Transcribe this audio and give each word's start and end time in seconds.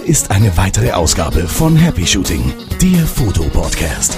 Hier 0.00 0.08
ist 0.08 0.30
eine 0.30 0.56
weitere 0.56 0.92
Ausgabe 0.92 1.46
von 1.46 1.76
Happy 1.76 2.06
Shooting, 2.06 2.52
der 2.80 3.06
Fotopodcast. 3.06 4.16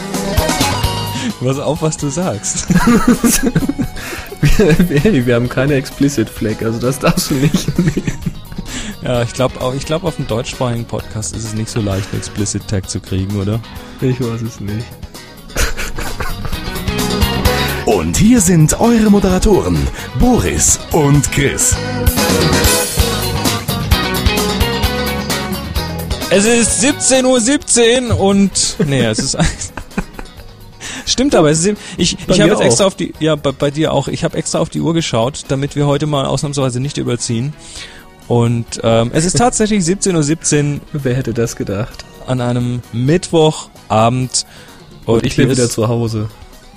Pass 1.43 1.58
auf, 1.58 1.82
was 1.82 1.96
du 1.96 2.08
sagst. 2.08 2.66
hey, 4.56 5.26
wir 5.26 5.34
haben 5.34 5.48
keine 5.48 5.75
Explicit 5.75 6.29
Flag, 6.29 6.62
also 6.62 6.79
das 6.79 6.98
darfst 6.98 7.30
du 7.30 7.34
nicht. 7.34 7.66
ja, 9.03 9.22
ich 9.22 9.32
glaube 9.32 9.54
ich 9.76 9.84
glaub, 9.84 10.04
auf 10.04 10.16
dem 10.16 10.26
deutschsprachigen 10.26 10.84
Podcast 10.84 11.34
ist 11.34 11.45
es 11.45 11.54
nicht 11.54 11.68
so 11.68 11.80
leicht, 11.80 12.08
einen 12.11 12.18
Explicit 12.18 12.67
Tag 12.68 12.89
zu 12.89 13.00
kriegen, 13.00 13.40
oder? 13.40 13.61
Ich 14.00 14.21
weiß 14.21 14.43
es 14.43 14.61
nicht. 14.61 14.86
Und 17.86 18.17
hier 18.17 18.40
sind 18.40 18.79
eure 18.80 19.11
Moderatoren, 19.11 19.79
Boris 20.18 20.79
und 20.93 21.30
Chris. 21.32 21.76
Es 26.35 26.46
ist 26.46 26.82
17.17 26.82 28.09
Uhr 28.09 28.18
und. 28.18 28.77
Nee, 28.86 29.04
es 29.04 29.18
ist. 29.18 29.36
Stimmt 31.07 31.35
aber, 31.35 31.50
es 31.50 31.63
ist, 31.63 31.77
ich, 31.99 32.17
ich 32.27 32.41
habe 32.41 32.53
jetzt 32.53 32.62
extra 32.62 32.86
auf 32.86 32.95
die, 32.95 33.12
ja, 33.20 33.36
bei, 33.36 33.53
bei 33.53 33.70
dir 33.70 33.92
auch, 33.92 34.09
ich 34.09 34.25
habe 34.25 34.39
extra 34.39 34.59
auf 34.61 34.70
die 34.70 34.81
Uhr 34.81 34.95
geschaut, 34.95 35.45
damit 35.48 35.77
wir 35.77 35.87
heute 35.87 36.06
mal 36.06 36.25
ausnahmsweise 36.25 36.81
nicht 36.81 36.97
überziehen. 36.97 37.53
Und 38.28 38.81
ähm, 38.83 39.11
es 39.12 39.27
ist 39.27 39.37
tatsächlich 39.37 39.84
17.17 39.84 40.77
Uhr. 40.77 40.81
Wer 40.95 41.17
hätte 41.17 41.34
das 41.34 41.55
gedacht? 41.55 42.06
An 42.27 42.41
einem 42.41 42.81
Mittwochabend. 42.95 44.47
Und, 45.05 45.14
und 45.17 45.27
ich 45.27 45.37
bin 45.37 45.51
wieder 45.51 45.69
zu 45.69 45.89
Hause. 45.89 46.31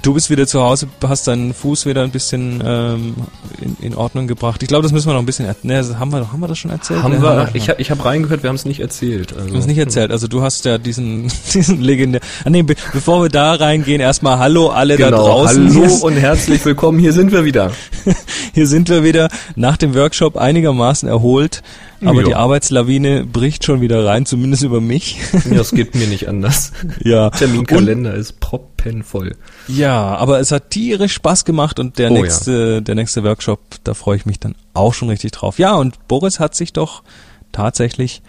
Du 0.06 0.14
bist 0.14 0.30
wieder 0.30 0.46
zu 0.46 0.62
Hause, 0.62 0.88
hast 1.02 1.28
deinen 1.28 1.52
Fuß 1.52 1.88
wieder 1.88 2.04
ein 2.04 2.12
bisschen 2.12 2.62
ähm, 2.64 3.16
in, 3.60 3.76
in 3.82 3.96
Ordnung 3.96 4.28
gebracht. 4.28 4.62
Ich 4.62 4.68
glaube, 4.68 4.84
das 4.84 4.92
müssen 4.92 5.08
wir 5.08 5.14
noch 5.14 5.20
ein 5.20 5.26
bisschen. 5.26 5.48
Ne, 5.64 5.84
haben 5.98 6.12
wir, 6.12 6.32
haben 6.32 6.40
wir 6.42 6.48
das 6.48 6.60
schon 6.60 6.70
erzählt? 6.70 7.02
Haben 7.02 7.24
wir. 7.24 7.50
Ich, 7.56 7.70
ich 7.70 7.90
habe 7.90 8.06
reingehört, 8.06 8.44
wir 8.44 8.50
haben 8.50 8.56
es 8.56 8.66
nicht 8.66 8.82
erzählt. 8.82 9.34
Also. 9.34 9.48
Du 9.48 9.54
hast 9.56 9.62
es 9.62 9.66
nicht 9.66 9.80
erzählt. 9.80 10.12
Also 10.12 10.28
du 10.28 10.44
hast 10.44 10.64
ja 10.66 10.78
diesen, 10.78 11.32
diesen 11.56 11.82
legendär. 11.82 12.22
Ah, 12.44 12.52
nee, 12.52 12.62
be 12.62 12.76
bevor 12.94 13.24
wir 13.24 13.30
da 13.30 13.54
reingehen, 13.54 14.00
erstmal 14.00 14.38
Hallo 14.38 14.70
alle 14.70 14.96
genau, 14.96 15.10
da 15.10 15.18
draußen. 15.18 15.74
Hallo 15.74 15.96
und 16.06 16.18
herzlich 16.18 16.64
willkommen. 16.64 17.00
Hier 17.00 17.12
sind 17.12 17.32
wir 17.32 17.44
wieder. 17.44 17.72
Hier 18.54 18.68
sind 18.68 18.90
wir 18.90 19.04
wieder 19.04 19.30
nach 19.56 19.76
dem 19.76 19.96
Workshop 19.96 20.38
einigermaßen 20.38 21.10
erholt. 21.10 21.64
Aber 22.02 22.22
jo. 22.22 22.28
die 22.28 22.36
Arbeitslawine 22.36 23.26
bricht 23.26 23.64
schon 23.64 23.82
wieder 23.82 24.06
rein, 24.06 24.26
zumindest 24.26 24.64
über 24.64 24.82
mich. 24.82 25.18
Ja, 25.50 25.62
es 25.62 25.72
geht 25.72 25.96
mir 25.96 26.08
nicht 26.08 26.28
anders. 26.28 26.72
Ja. 27.04 27.30
Terminkalender 27.30 28.14
und, 28.14 28.20
ist 28.20 28.40
proppenvoll. 28.40 29.36
Ja, 29.68 30.16
aber 30.16 30.40
es 30.40 30.52
hat 30.52 30.72
tierisch 30.72 31.14
Spaß 31.14 31.46
gemacht 31.46 31.80
und 31.80 32.00
der 32.00 32.12
oh, 32.12 32.14
nächste, 32.16 32.76
ja. 32.76 32.82
der 32.82 32.96
nächste 32.96 33.24
Workshop, 33.24 33.60
da 33.84 33.94
freue 33.94 34.18
ich 34.18 34.26
mich 34.26 34.40
dann 34.40 34.56
auch 34.74 34.94
schon 34.94 35.10
richtig 35.10 35.32
drauf. 35.32 35.60
Ja, 35.60 35.76
und 35.76 36.08
Boris 36.08 36.40
hat 36.40 36.56
sich 36.56 36.74
doch 36.74 37.04
tatsächlich 37.52 38.22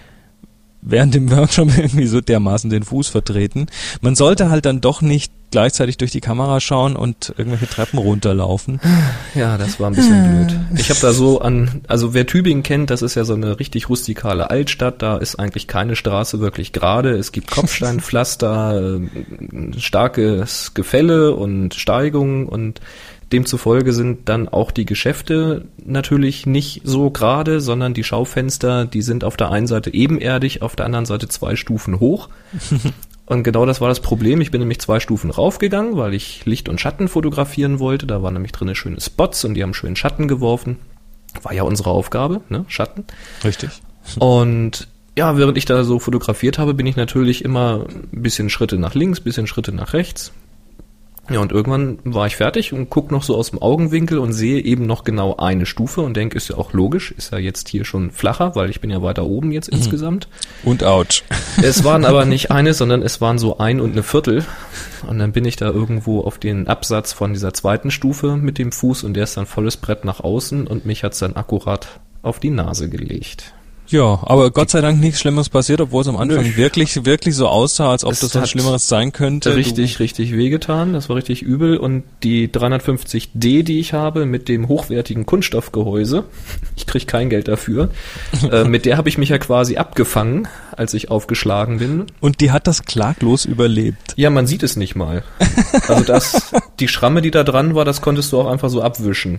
während 0.86 1.14
dem 1.14 1.30
Workshop 1.30 1.68
irgendwie 1.76 2.06
so 2.06 2.20
dermaßen 2.20 2.70
den 2.70 2.84
Fuß 2.84 3.08
vertreten. 3.08 3.66
Man 4.00 4.14
sollte 4.14 4.48
halt 4.48 4.64
dann 4.64 4.80
doch 4.80 5.02
nicht 5.02 5.32
gleichzeitig 5.50 5.96
durch 5.96 6.10
die 6.10 6.20
Kamera 6.20 6.60
schauen 6.60 6.96
und 6.96 7.32
irgendwelche 7.36 7.68
Treppen 7.68 7.98
runterlaufen. 7.98 8.80
Ja, 9.34 9.58
das 9.58 9.78
war 9.78 9.90
ein 9.90 9.94
bisschen 9.94 10.46
blöd. 10.46 10.60
Ich 10.78 10.88
habe 10.88 11.00
da 11.00 11.12
so 11.12 11.40
an, 11.40 11.82
also 11.88 12.14
wer 12.14 12.26
Tübingen 12.26 12.62
kennt, 12.62 12.88
das 12.88 13.02
ist 13.02 13.16
ja 13.16 13.24
so 13.24 13.34
eine 13.34 13.58
richtig 13.58 13.90
rustikale 13.90 14.48
Altstadt, 14.48 15.02
da 15.02 15.18
ist 15.18 15.38
eigentlich 15.38 15.66
keine 15.66 15.94
Straße 15.94 16.40
wirklich 16.40 16.72
gerade. 16.72 17.10
Es 17.10 17.32
gibt 17.32 17.50
Kopfsteinpflaster, 17.50 18.96
äh, 18.96 19.78
starkes 19.78 20.72
Gefälle 20.72 21.34
und 21.34 21.74
Steigungen 21.74 22.46
und 22.46 22.80
Demzufolge 23.32 23.92
sind 23.92 24.28
dann 24.28 24.48
auch 24.48 24.70
die 24.70 24.86
Geschäfte 24.86 25.66
natürlich 25.84 26.46
nicht 26.46 26.82
so 26.84 27.10
gerade, 27.10 27.60
sondern 27.60 27.92
die 27.92 28.04
Schaufenster, 28.04 28.84
die 28.84 29.02
sind 29.02 29.24
auf 29.24 29.36
der 29.36 29.50
einen 29.50 29.66
Seite 29.66 29.92
ebenerdig, 29.92 30.62
auf 30.62 30.76
der 30.76 30.86
anderen 30.86 31.06
Seite 31.06 31.28
zwei 31.28 31.56
Stufen 31.56 31.98
hoch. 31.98 32.28
Und 33.26 33.42
genau 33.42 33.66
das 33.66 33.80
war 33.80 33.88
das 33.88 33.98
Problem. 33.98 34.40
Ich 34.40 34.52
bin 34.52 34.60
nämlich 34.60 34.80
zwei 34.80 35.00
Stufen 35.00 35.30
raufgegangen, 35.30 35.96
weil 35.96 36.14
ich 36.14 36.46
Licht 36.46 36.68
und 36.68 36.80
Schatten 36.80 37.08
fotografieren 37.08 37.80
wollte. 37.80 38.06
Da 38.06 38.22
waren 38.22 38.34
nämlich 38.34 38.52
drin 38.52 38.72
schöne 38.76 39.00
Spots 39.00 39.44
und 39.44 39.54
die 39.54 39.64
haben 39.64 39.74
schönen 39.74 39.96
Schatten 39.96 40.28
geworfen. 40.28 40.76
War 41.42 41.52
ja 41.52 41.64
unsere 41.64 41.90
Aufgabe, 41.90 42.42
ne? 42.50 42.64
Schatten. 42.68 43.04
Richtig. 43.42 43.70
Und 44.20 44.86
ja, 45.18 45.36
während 45.36 45.58
ich 45.58 45.64
da 45.64 45.82
so 45.82 45.98
fotografiert 45.98 46.58
habe, 46.58 46.72
bin 46.72 46.86
ich 46.86 46.94
natürlich 46.94 47.44
immer 47.44 47.86
ein 47.88 48.22
bisschen 48.22 48.48
Schritte 48.48 48.78
nach 48.78 48.94
links, 48.94 49.18
bisschen 49.18 49.48
Schritte 49.48 49.72
nach 49.72 49.92
rechts. 49.92 50.32
Ja, 51.28 51.40
und 51.40 51.50
irgendwann 51.50 51.98
war 52.04 52.26
ich 52.26 52.36
fertig 52.36 52.72
und 52.72 52.88
guck 52.88 53.10
noch 53.10 53.24
so 53.24 53.36
aus 53.36 53.50
dem 53.50 53.60
Augenwinkel 53.60 54.18
und 54.18 54.32
sehe 54.32 54.60
eben 54.60 54.86
noch 54.86 55.02
genau 55.02 55.36
eine 55.36 55.66
Stufe 55.66 56.02
und 56.02 56.16
denke, 56.16 56.36
ist 56.36 56.48
ja 56.48 56.56
auch 56.56 56.72
logisch, 56.72 57.10
ist 57.10 57.32
ja 57.32 57.38
jetzt 57.38 57.68
hier 57.68 57.84
schon 57.84 58.12
flacher, 58.12 58.54
weil 58.54 58.70
ich 58.70 58.80
bin 58.80 58.90
ja 58.90 59.02
weiter 59.02 59.26
oben 59.26 59.50
jetzt 59.50 59.70
mhm. 59.70 59.78
insgesamt. 59.78 60.28
Und 60.64 60.84
ouch. 60.84 61.22
Es 61.62 61.84
waren 61.84 62.04
aber 62.04 62.26
nicht 62.26 62.50
eine, 62.50 62.74
sondern 62.74 63.02
es 63.02 63.20
waren 63.20 63.38
so 63.38 63.58
ein 63.58 63.80
und 63.80 63.92
eine 63.92 64.02
Viertel. 64.02 64.44
Und 65.08 65.18
dann 65.18 65.32
bin 65.32 65.44
ich 65.44 65.56
da 65.56 65.66
irgendwo 65.66 66.20
auf 66.20 66.38
den 66.38 66.68
Absatz 66.68 67.12
von 67.12 67.32
dieser 67.32 67.52
zweiten 67.54 67.90
Stufe 67.90 68.36
mit 68.36 68.58
dem 68.58 68.72
Fuß 68.72 69.04
und 69.04 69.14
der 69.14 69.24
ist 69.24 69.36
dann 69.36 69.46
volles 69.46 69.76
Brett 69.76 70.04
nach 70.04 70.20
außen 70.20 70.66
und 70.66 70.86
mich 70.86 71.02
hat's 71.02 71.18
dann 71.18 71.34
akkurat 71.34 72.00
auf 72.22 72.40
die 72.40 72.50
Nase 72.50 72.88
gelegt. 72.88 73.54
Ja, 73.88 74.20
aber 74.22 74.50
Gott 74.50 74.70
sei 74.70 74.80
Dank 74.80 75.00
nichts 75.00 75.20
Schlimmeres 75.20 75.48
passiert, 75.48 75.80
obwohl 75.80 76.02
es 76.02 76.08
am 76.08 76.16
Anfang 76.16 76.44
Nö. 76.44 76.56
wirklich, 76.56 77.04
wirklich 77.04 77.34
so 77.34 77.48
aussah, 77.48 77.90
als 77.90 78.04
ob 78.04 78.12
es 78.12 78.20
das 78.20 78.34
was 78.34 78.50
Schlimmeres 78.50 78.88
sein 78.88 79.12
könnte. 79.12 79.54
Richtig, 79.54 79.96
du 79.96 80.02
richtig 80.02 80.36
wehgetan. 80.36 80.92
Das 80.92 81.08
war 81.08 81.16
richtig 81.16 81.42
übel. 81.42 81.76
Und 81.76 82.04
die 82.22 82.48
350D, 82.48 83.62
die 83.62 83.78
ich 83.78 83.92
habe, 83.92 84.26
mit 84.26 84.48
dem 84.48 84.68
hochwertigen 84.68 85.26
Kunststoffgehäuse, 85.26 86.24
ich 86.76 86.86
krieg 86.86 87.06
kein 87.06 87.30
Geld 87.30 87.48
dafür, 87.48 87.90
äh, 88.50 88.64
mit 88.64 88.84
der 88.86 88.96
habe 88.96 89.08
ich 89.08 89.18
mich 89.18 89.28
ja 89.28 89.38
quasi 89.38 89.76
abgefangen, 89.76 90.48
als 90.72 90.94
ich 90.94 91.10
aufgeschlagen 91.10 91.78
bin. 91.78 92.06
Und 92.20 92.40
die 92.40 92.50
hat 92.50 92.66
das 92.66 92.84
klaglos 92.84 93.44
überlebt. 93.44 94.14
Ja, 94.16 94.30
man 94.30 94.46
sieht 94.46 94.62
es 94.62 94.76
nicht 94.76 94.96
mal. 94.96 95.22
Also 95.88 96.04
das, 96.04 96.52
die 96.80 96.88
Schramme, 96.88 97.22
die 97.22 97.30
da 97.30 97.44
dran 97.44 97.74
war, 97.74 97.84
das 97.84 98.00
konntest 98.00 98.32
du 98.32 98.40
auch 98.40 98.46
einfach 98.46 98.70
so 98.70 98.82
abwischen. 98.82 99.38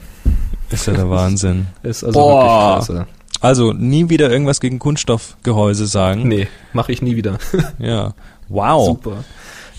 Ist 0.69 0.87
ja 0.87 0.93
der 0.93 1.09
Wahnsinn. 1.09 1.67
Ist 1.83 2.03
also 2.03 2.19
Boah. 2.19 2.75
wirklich 2.75 2.87
klasse. 2.87 3.07
Also 3.39 3.73
nie 3.73 4.09
wieder 4.09 4.31
irgendwas 4.31 4.59
gegen 4.59 4.79
Kunststoffgehäuse 4.79 5.87
sagen. 5.87 6.27
Nee, 6.27 6.47
mache 6.73 6.91
ich 6.91 7.01
nie 7.01 7.15
wieder. 7.15 7.37
ja. 7.79 8.13
Wow. 8.49 8.87
Super. 8.87 9.23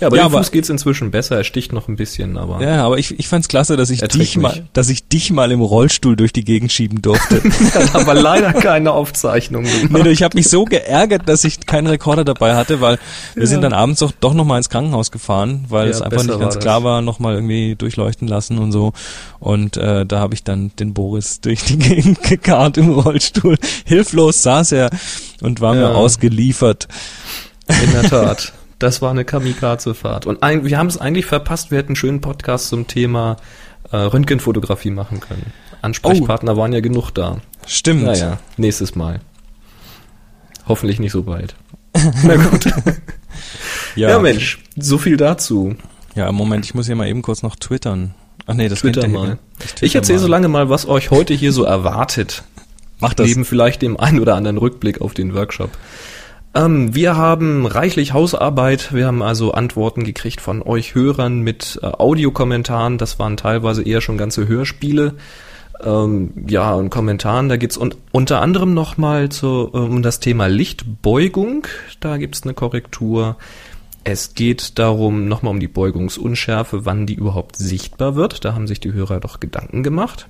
Ja, 0.00 0.06
aber 0.06 0.16
ja, 0.16 0.28
dem 0.28 0.32
Fuß 0.32 0.50
geht's 0.52 0.68
inzwischen 0.68 1.10
besser. 1.10 1.36
Er 1.36 1.44
sticht 1.44 1.72
noch 1.72 1.88
ein 1.88 1.96
bisschen, 1.96 2.36
aber. 2.36 2.62
Ja, 2.62 2.84
aber 2.84 2.98
ich, 2.98 3.18
ich 3.18 3.26
fand's 3.28 3.48
klasse, 3.48 3.76
dass 3.76 3.90
ich 3.90 4.00
dich 4.00 4.36
mal, 4.36 4.68
dass 4.72 4.88
ich 4.88 5.08
dich 5.08 5.30
mal 5.30 5.50
im 5.50 5.60
Rollstuhl 5.60 6.14
durch 6.14 6.32
die 6.32 6.44
Gegend 6.44 6.72
schieben 6.72 7.02
durfte. 7.02 7.42
ja, 7.74 7.94
aber 7.94 8.14
leider 8.14 8.52
keine 8.52 8.92
Aufzeichnung 8.92 9.64
gemacht. 9.64 10.04
Nee, 10.04 10.10
ich 10.10 10.22
habe 10.22 10.36
mich 10.36 10.48
so 10.48 10.64
geärgert, 10.64 11.28
dass 11.28 11.44
ich 11.44 11.66
keinen 11.66 11.88
Rekorder 11.88 12.24
dabei 12.24 12.54
hatte, 12.54 12.80
weil 12.80 12.98
wir 13.34 13.42
ja. 13.42 13.48
sind 13.48 13.62
dann 13.62 13.72
abends 13.72 14.00
doch, 14.00 14.12
doch 14.20 14.34
noch 14.34 14.44
mal 14.44 14.58
ins 14.58 14.68
Krankenhaus 14.68 15.10
gefahren, 15.10 15.64
weil 15.68 15.88
es 15.88 16.00
einfach 16.00 16.22
nicht 16.22 16.38
ganz 16.38 16.58
klar 16.58 16.84
war, 16.84 17.02
noch 17.02 17.18
mal 17.18 17.34
irgendwie 17.34 17.74
durchleuchten 17.74 18.28
lassen 18.28 18.58
und 18.58 18.72
so. 18.72 18.92
Und 19.40 19.76
äh, 19.76 20.06
da 20.06 20.20
habe 20.20 20.34
ich 20.34 20.44
dann 20.44 20.70
den 20.78 20.94
Boris 20.94 21.40
durch 21.40 21.64
die 21.64 21.76
Gegend 21.78 22.22
gekarrt 22.22 22.78
im 22.78 22.90
Rollstuhl. 22.90 23.58
Hilflos 23.84 24.42
saß 24.42 24.72
er 24.72 24.90
und 25.40 25.60
war 25.60 25.74
mir 25.74 25.90
ausgeliefert. 25.90 26.88
In 27.68 27.92
der 27.92 28.08
Tat. 28.08 28.52
Das 28.78 29.02
war 29.02 29.10
eine 29.10 29.24
Kamikaze-Fahrt. 29.24 30.26
Und 30.26 30.42
ein, 30.42 30.64
wir 30.64 30.78
haben 30.78 30.86
es 30.86 30.98
eigentlich 30.98 31.26
verpasst, 31.26 31.70
wir 31.70 31.78
hätten 31.78 31.90
einen 31.90 31.96
schönen 31.96 32.20
Podcast 32.20 32.68
zum 32.68 32.86
Thema 32.86 33.36
äh, 33.90 33.96
Röntgenfotografie 33.96 34.90
machen 34.90 35.20
können. 35.20 35.52
Ansprechpartner 35.82 36.54
oh. 36.54 36.56
waren 36.56 36.72
ja 36.72 36.80
genug 36.80 37.10
da. 37.10 37.38
Stimmt. 37.66 38.04
Naja, 38.04 38.38
nächstes 38.56 38.94
Mal. 38.94 39.20
Hoffentlich 40.66 41.00
nicht 41.00 41.12
so 41.12 41.22
bald. 41.22 41.54
Na 42.22 42.36
gut. 42.36 42.66
ja. 43.96 44.10
ja, 44.10 44.18
Mensch, 44.18 44.62
so 44.76 44.98
viel 44.98 45.16
dazu. 45.16 45.74
Ja, 46.14 46.30
Moment, 46.30 46.64
ich 46.64 46.74
muss 46.74 46.86
hier 46.86 46.96
mal 46.96 47.08
eben 47.08 47.22
kurz 47.22 47.42
noch 47.42 47.56
twittern. 47.56 48.14
Ach 48.46 48.54
nee, 48.54 48.68
das 48.68 48.80
Twitter 48.80 49.08
mal. 49.08 49.38
Ich, 49.64 49.82
ich 49.82 49.94
erzähle 49.94 50.18
so 50.18 50.26
lange 50.26 50.48
mal, 50.48 50.70
was 50.70 50.86
euch 50.86 51.10
heute 51.10 51.34
hier 51.34 51.52
so 51.52 51.64
erwartet. 51.64 52.44
Macht 53.00 53.18
das. 53.18 53.28
Neben 53.28 53.44
vielleicht 53.44 53.82
dem 53.82 53.98
einen 53.98 54.20
oder 54.20 54.34
anderen 54.34 54.58
Rückblick 54.58 55.00
auf 55.00 55.14
den 55.14 55.34
Workshop. 55.34 55.70
Ähm, 56.58 56.92
wir 56.92 57.16
haben 57.16 57.66
reichlich 57.66 58.12
Hausarbeit. 58.12 58.92
Wir 58.92 59.06
haben 59.06 59.22
also 59.22 59.52
Antworten 59.52 60.02
gekriegt 60.02 60.40
von 60.40 60.60
euch 60.60 60.96
Hörern 60.96 61.40
mit 61.40 61.78
äh, 61.82 61.86
Audiokommentaren. 61.86 62.98
Das 62.98 63.20
waren 63.20 63.36
teilweise 63.36 63.84
eher 63.84 64.00
schon 64.00 64.18
ganze 64.18 64.48
Hörspiele. 64.48 65.14
Ähm, 65.80 66.32
ja, 66.48 66.74
und 66.74 66.90
Kommentaren. 66.90 67.48
Da 67.48 67.56
geht's 67.56 67.76
un 67.76 67.94
unter 68.10 68.40
anderem 68.42 68.74
nochmal 68.74 69.28
äh, 69.40 69.46
um 69.46 70.02
das 70.02 70.18
Thema 70.18 70.48
Lichtbeugung. 70.48 71.68
Da 72.00 72.16
gibt's 72.16 72.42
eine 72.42 72.54
Korrektur. 72.54 73.36
Es 74.02 74.34
geht 74.34 74.80
darum, 74.80 75.28
nochmal 75.28 75.52
um 75.52 75.60
die 75.60 75.68
Beugungsunschärfe, 75.68 76.84
wann 76.84 77.06
die 77.06 77.14
überhaupt 77.14 77.54
sichtbar 77.54 78.16
wird. 78.16 78.44
Da 78.44 78.54
haben 78.54 78.66
sich 78.66 78.80
die 78.80 78.92
Hörer 78.92 79.20
doch 79.20 79.38
Gedanken 79.38 79.84
gemacht. 79.84 80.26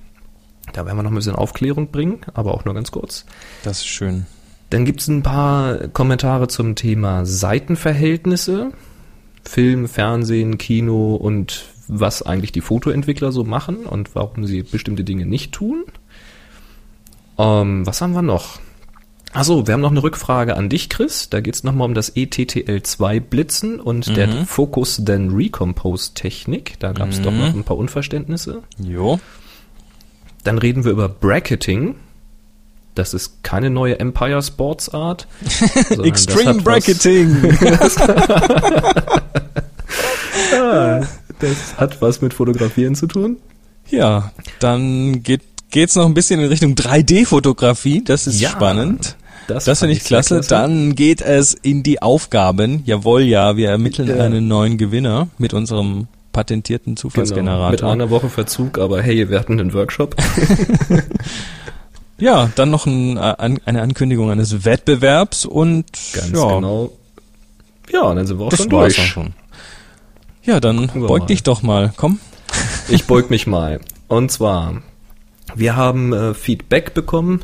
Da 0.73 0.85
werden 0.85 0.97
wir 0.97 1.03
noch 1.03 1.11
ein 1.11 1.15
bisschen 1.15 1.35
Aufklärung 1.35 1.89
bringen, 1.89 2.19
aber 2.35 2.53
auch 2.53 2.65
nur 2.65 2.75
ganz 2.75 2.91
kurz. 2.91 3.25
Das 3.63 3.79
ist 3.79 3.87
schön. 3.87 4.27
Dann 4.69 4.85
gibt 4.85 5.01
es 5.01 5.07
ein 5.07 5.23
paar 5.23 5.87
Kommentare 5.89 6.47
zum 6.47 6.75
Thema 6.75 7.25
Seitenverhältnisse, 7.25 8.71
Film, 9.43 9.87
Fernsehen, 9.87 10.57
Kino 10.57 11.15
und 11.15 11.65
was 11.87 12.21
eigentlich 12.21 12.51
die 12.51 12.61
Fotoentwickler 12.61 13.31
so 13.31 13.43
machen 13.43 13.85
und 13.85 14.13
warum 14.13 14.45
sie 14.45 14.61
bestimmte 14.61 15.03
Dinge 15.03 15.25
nicht 15.25 15.53
tun. 15.53 15.85
Ähm, 17.39 17.85
was 17.87 18.01
haben 18.01 18.13
wir 18.13 18.21
noch? 18.21 18.59
Achso, 19.31 19.67
wir 19.67 19.73
haben 19.73 19.81
noch 19.81 19.91
eine 19.91 20.01
Rückfrage 20.01 20.55
an 20.55 20.69
dich, 20.69 20.89
Chris. 20.89 21.29
Da 21.29 21.39
geht 21.39 21.53
es 21.53 21.63
nochmal 21.63 21.85
um 21.85 21.93
das 21.93 22.15
ETTL2 22.15 23.19
Blitzen 23.19 23.79
und 23.79 24.07
mhm. 24.07 24.13
der 24.15 24.45
Focus 24.45 25.01
Then 25.05 25.31
Recompose 25.31 26.13
Technik. 26.13 26.79
Da 26.79 26.93
gab 26.93 27.09
es 27.09 27.19
mhm. 27.19 27.23
doch 27.23 27.31
noch 27.31 27.53
ein 27.53 27.63
paar 27.63 27.77
Unverständnisse. 27.77 28.63
Jo. 28.79 29.19
Dann 30.43 30.57
reden 30.57 30.83
wir 30.83 30.91
über 30.91 31.09
Bracketing. 31.09 31.95
Das 32.99 33.13
ist 33.13 33.43
keine 33.43 33.69
neue 33.69 33.97
Empire 33.97 34.43
Sports 34.43 34.89
Art. 34.89 35.25
Extreme 36.03 36.61
Bracketing. 36.61 37.57
ja, 40.51 40.99
das 41.39 41.77
hat 41.77 42.01
was 42.01 42.19
mit 42.21 42.33
Fotografieren 42.33 42.95
zu 42.95 43.07
tun. 43.07 43.37
Ja, 43.89 44.33
dann 44.59 45.23
geht 45.23 45.43
geht's 45.71 45.95
noch 45.95 46.07
ein 46.07 46.13
bisschen 46.13 46.41
in 46.41 46.47
Richtung 46.47 46.73
3D-Fotografie. 46.73 48.03
Das 48.03 48.27
ist 48.27 48.41
ja, 48.41 48.49
spannend. 48.49 49.15
Das, 49.47 49.63
das 49.63 49.79
finde 49.79 49.95
ich 49.95 50.03
klasse. 50.03 50.35
klasse. 50.35 50.49
Dann 50.49 50.93
geht 50.93 51.21
es 51.21 51.53
in 51.53 51.81
die 51.81 52.01
Aufgaben. 52.01 52.83
Jawohl, 52.85 53.21
ja, 53.21 53.55
wir 53.55 53.69
ermitteln 53.69 54.09
ja. 54.09 54.17
einen 54.17 54.49
neuen 54.49 54.77
Gewinner 54.77 55.29
mit 55.37 55.53
unserem 55.53 56.07
patentierten 56.33 56.97
Zufallsgenerator. 56.97 57.77
Genau, 57.77 57.91
mit 57.91 58.01
einer 58.01 58.09
Woche 58.09 58.27
Verzug, 58.27 58.77
aber 58.77 59.01
hey, 59.01 59.29
wir 59.29 59.39
hatten 59.39 59.57
einen 59.57 59.73
Workshop. 59.73 60.17
ja, 62.19 62.51
dann 62.55 62.69
noch 62.69 62.85
ein, 62.85 63.17
eine 63.17 63.81
Ankündigung 63.81 64.31
eines 64.31 64.65
Wettbewerbs 64.65 65.45
und 65.45 65.85
ganz 66.13 66.31
ja. 66.31 66.55
genau. 66.55 66.91
Ja, 67.91 68.13
dann 68.13 68.27
sind 68.27 68.39
wir 68.39 68.45
auch 68.45 68.49
das 68.49 68.61
schon 68.61 68.69
durch. 68.69 68.95
Schon. 68.95 69.33
Ja, 70.43 70.59
dann 70.59 70.87
beug 70.87 71.27
dich 71.27 71.43
doch 71.43 71.61
mal, 71.61 71.93
komm. 71.95 72.19
Ich 72.87 73.05
beug 73.05 73.29
mich 73.29 73.47
mal. 73.47 73.79
Und 74.07 74.31
zwar, 74.31 74.81
wir 75.55 75.75
haben 75.75 76.13
äh, 76.13 76.33
Feedback 76.33 76.93
bekommen. 76.93 77.43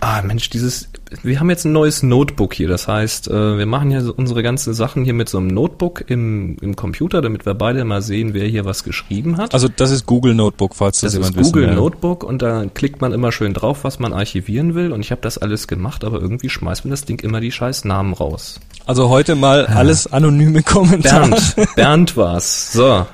Ah, 0.00 0.22
Mensch, 0.22 0.48
dieses, 0.48 0.88
wir 1.22 1.40
haben 1.40 1.50
jetzt 1.50 1.64
ein 1.64 1.72
neues 1.72 2.04
Notebook 2.04 2.54
hier. 2.54 2.68
Das 2.68 2.86
heißt, 2.86 3.28
äh, 3.28 3.58
wir 3.58 3.66
machen 3.66 3.90
ja 3.90 4.00
unsere 4.16 4.44
ganzen 4.44 4.72
Sachen 4.72 5.04
hier 5.04 5.14
mit 5.14 5.28
so 5.28 5.38
einem 5.38 5.48
Notebook 5.48 6.04
im, 6.08 6.56
im 6.60 6.76
Computer, 6.76 7.20
damit 7.20 7.46
wir 7.46 7.54
beide 7.54 7.84
mal 7.84 8.00
sehen, 8.00 8.32
wer 8.32 8.46
hier 8.46 8.64
was 8.64 8.84
geschrieben 8.84 9.38
hat. 9.38 9.54
Also 9.54 9.68
das 9.68 9.90
ist 9.90 10.06
Google 10.06 10.34
Notebook, 10.34 10.76
falls 10.76 11.00
das, 11.00 11.12
das 11.12 11.14
jemand 11.14 11.36
ist 11.36 11.46
Google 11.46 11.62
wissen 11.64 11.76
will. 11.76 11.82
Notebook 11.82 12.22
und 12.22 12.42
da 12.42 12.66
klickt 12.72 13.00
man 13.00 13.12
immer 13.12 13.32
schön 13.32 13.54
drauf, 13.54 13.82
was 13.82 13.98
man 13.98 14.12
archivieren 14.12 14.76
will. 14.76 14.92
Und 14.92 15.00
ich 15.00 15.10
habe 15.10 15.20
das 15.20 15.36
alles 15.38 15.66
gemacht, 15.66 16.04
aber 16.04 16.20
irgendwie 16.20 16.48
schmeißt 16.48 16.84
mir 16.84 16.92
das 16.92 17.04
Ding 17.04 17.18
immer 17.20 17.40
die 17.40 17.50
scheiß 17.50 17.84
Namen 17.84 18.12
raus. 18.12 18.60
Also 18.86 19.08
heute 19.08 19.34
mal 19.34 19.66
alles 19.66 20.06
anonyme 20.06 20.62
Kommentare. 20.62 21.28
Bernd, 21.30 21.74
Bernd 21.74 22.16
war's. 22.16 22.72
So, 22.72 23.04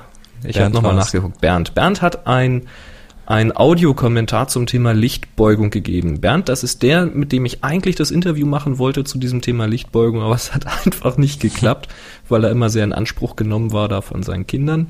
ich 0.43 0.59
habe 0.59 0.71
nochmal 0.71 0.95
nachgeguckt. 0.95 1.41
Bernd. 1.41 1.73
Bernd 1.73 2.03
hat 2.03 2.27
ein, 2.27 2.67
ein 3.25 3.55
Audiokommentar 3.55 4.47
zum 4.47 4.67
Thema 4.67 4.93
Lichtbeugung 4.93 5.71
gegeben. 5.71 6.21
Bernd, 6.21 6.47
das 6.47 6.63
ist 6.63 6.83
der, 6.83 7.05
mit 7.05 7.31
dem 7.31 7.45
ich 7.45 7.63
eigentlich 7.63 7.95
das 7.95 8.11
Interview 8.11 8.45
machen 8.45 8.77
wollte 8.77 9.03
zu 9.03 9.17
diesem 9.17 9.41
Thema 9.41 9.65
Lichtbeugung, 9.65 10.21
aber 10.21 10.35
es 10.35 10.53
hat 10.53 10.65
einfach 10.85 11.17
nicht 11.17 11.41
geklappt, 11.41 11.87
weil 12.29 12.43
er 12.43 12.51
immer 12.51 12.69
sehr 12.69 12.83
in 12.83 12.93
Anspruch 12.93 13.35
genommen 13.35 13.71
war 13.71 13.87
da 13.87 14.01
von 14.01 14.23
seinen 14.23 14.47
Kindern. 14.47 14.87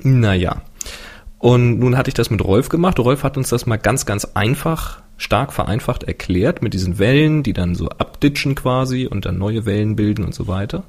Naja. 0.00 0.62
Und 1.38 1.78
nun 1.78 1.96
hatte 1.96 2.08
ich 2.08 2.14
das 2.14 2.30
mit 2.30 2.44
Rolf 2.44 2.68
gemacht. 2.68 2.98
Rolf 2.98 3.22
hat 3.22 3.36
uns 3.36 3.48
das 3.48 3.64
mal 3.64 3.76
ganz, 3.76 4.06
ganz 4.06 4.24
einfach, 4.34 5.02
stark 5.16 5.52
vereinfacht 5.52 6.02
erklärt 6.02 6.62
mit 6.62 6.74
diesen 6.74 6.98
Wellen, 6.98 7.42
die 7.42 7.52
dann 7.52 7.74
so 7.74 7.88
abditschen 7.88 8.56
quasi 8.56 9.06
und 9.06 9.24
dann 9.24 9.38
neue 9.38 9.64
Wellen 9.64 9.96
bilden 9.96 10.24
und 10.24 10.34
so 10.34 10.48
weiter. 10.48 10.82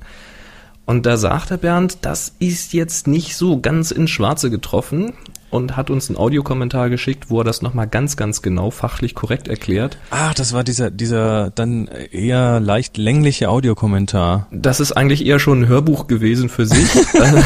Und 0.86 1.06
da 1.06 1.18
sagte 1.18 1.60
Bernd, 1.60 2.00
das 2.02 2.36
ist 2.40 2.74
jetzt 2.74 3.08
nicht 3.08 3.36
so 3.36 3.60
ganz 3.60 3.92
ins 3.92 4.10
Schwarze 4.10 4.50
getroffen 4.50 5.14
und 5.50 5.78
hat 5.78 5.90
uns 5.90 6.10
einen 6.10 6.18
Audiokommentar 6.18 6.90
geschickt, 6.90 7.30
wo 7.30 7.42
er 7.42 7.44
das 7.44 7.62
nochmal 7.62 7.88
ganz, 7.88 8.18
ganz 8.18 8.42
genau 8.42 8.72
fachlich 8.72 9.16
korrekt 9.16 9.48
erklärt. 9.48 9.98
Ach, 10.12 10.34
das 10.34 10.54
war 10.54 10.64
dieser, 10.64 10.92
dieser 10.92 11.52
dann 11.52 11.88
eher 11.88 12.60
leicht 12.60 12.98
längliche 12.98 13.50
Audiokommentar. 13.50 14.48
Das 14.52 14.80
ist 14.80 14.92
eigentlich 14.92 15.26
eher 15.26 15.40
schon 15.40 15.62
ein 15.62 15.68
Hörbuch 15.68 16.08
gewesen 16.08 16.50
für 16.50 16.66
sich. 16.66 16.90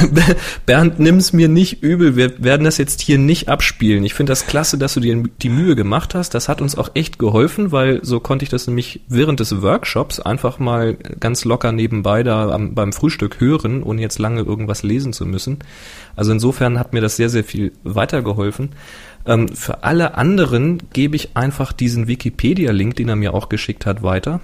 Bernd, 0.65 1.00
nimm's 1.00 1.33
mir 1.33 1.47
nicht 1.47 1.83
übel. 1.83 2.15
Wir 2.15 2.44
werden 2.44 2.63
das 2.63 2.77
jetzt 2.77 3.01
hier 3.01 3.17
nicht 3.17 3.50
abspielen. 3.50 4.03
Ich 4.03 4.13
finde 4.13 4.31
das 4.31 4.47
klasse, 4.47 4.77
dass 4.77 4.94
du 4.94 5.00
dir 5.00 5.23
die 5.41 5.50
Mühe 5.50 5.75
gemacht 5.75 6.15
hast. 6.15 6.33
Das 6.33 6.50
hat 6.50 6.61
uns 6.61 6.77
auch 6.77 6.91
echt 6.94 7.19
geholfen, 7.19 7.71
weil 7.71 8.00
so 8.03 8.19
konnte 8.19 8.44
ich 8.44 8.50
das 8.50 8.67
nämlich 8.67 9.01
während 9.07 9.39
des 9.39 9.61
Workshops 9.61 10.19
einfach 10.19 10.59
mal 10.59 10.95
ganz 10.95 11.45
locker 11.45 11.71
nebenbei 11.71 12.23
da 12.23 12.50
am, 12.50 12.75
beim 12.75 12.94
Frühstück 12.94 13.39
hören, 13.39 13.83
ohne 13.83 14.01
jetzt 14.01 14.19
lange 14.19 14.41
irgendwas 14.41 14.83
lesen 14.83 15.13
zu 15.13 15.25
müssen. 15.25 15.59
Also 16.15 16.31
insofern 16.31 16.80
hat 16.80 16.94
mir 16.94 17.01
das 17.01 17.15
sehr, 17.15 17.30
sehr 17.30 17.44
viel 17.44 17.74
weitergeholfen. 17.83 18.69
Ähm, 19.25 19.50
für 19.50 19.83
alle 19.83 20.15
anderen 20.15 20.81
gebe 20.94 21.15
ich 21.15 21.36
einfach 21.36 21.74
diesen 21.74 22.07
Wikipedia-Link, 22.07 22.95
den 22.95 23.10
er 23.10 23.15
mir 23.15 23.33
auch 23.33 23.50
geschickt 23.50 23.86
hat, 23.86 24.04
weiter 24.04 24.42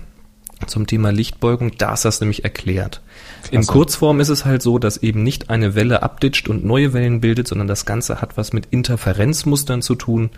zum 0.68 0.88
Thema 0.88 1.12
Lichtbeugung. 1.12 1.72
Da 1.78 1.94
ist 1.94 2.06
das 2.06 2.20
nämlich 2.20 2.44
erklärt. 2.44 3.02
Klasse. 3.42 3.56
In 3.56 3.66
Kurzform 3.66 4.20
ist 4.20 4.30
es 4.30 4.46
halt 4.46 4.62
so, 4.62 4.78
dass 4.78 4.98
eben 4.98 5.24
nicht 5.24 5.50
eine 5.50 5.76
Welle 5.76 6.04
abditscht 6.04 6.50
und 6.50 6.66
neue 6.66 6.94
Wellen 6.94 7.22
bildet, 7.22 7.48
sondern 7.48 7.68
das 7.68 7.86
Ganze 7.86 8.22
hat 8.22 8.38
was 8.38 8.54
mit 8.54 8.68
Interferenzmustern 8.72 9.82
zu 9.82 9.96
tun. 9.96 10.30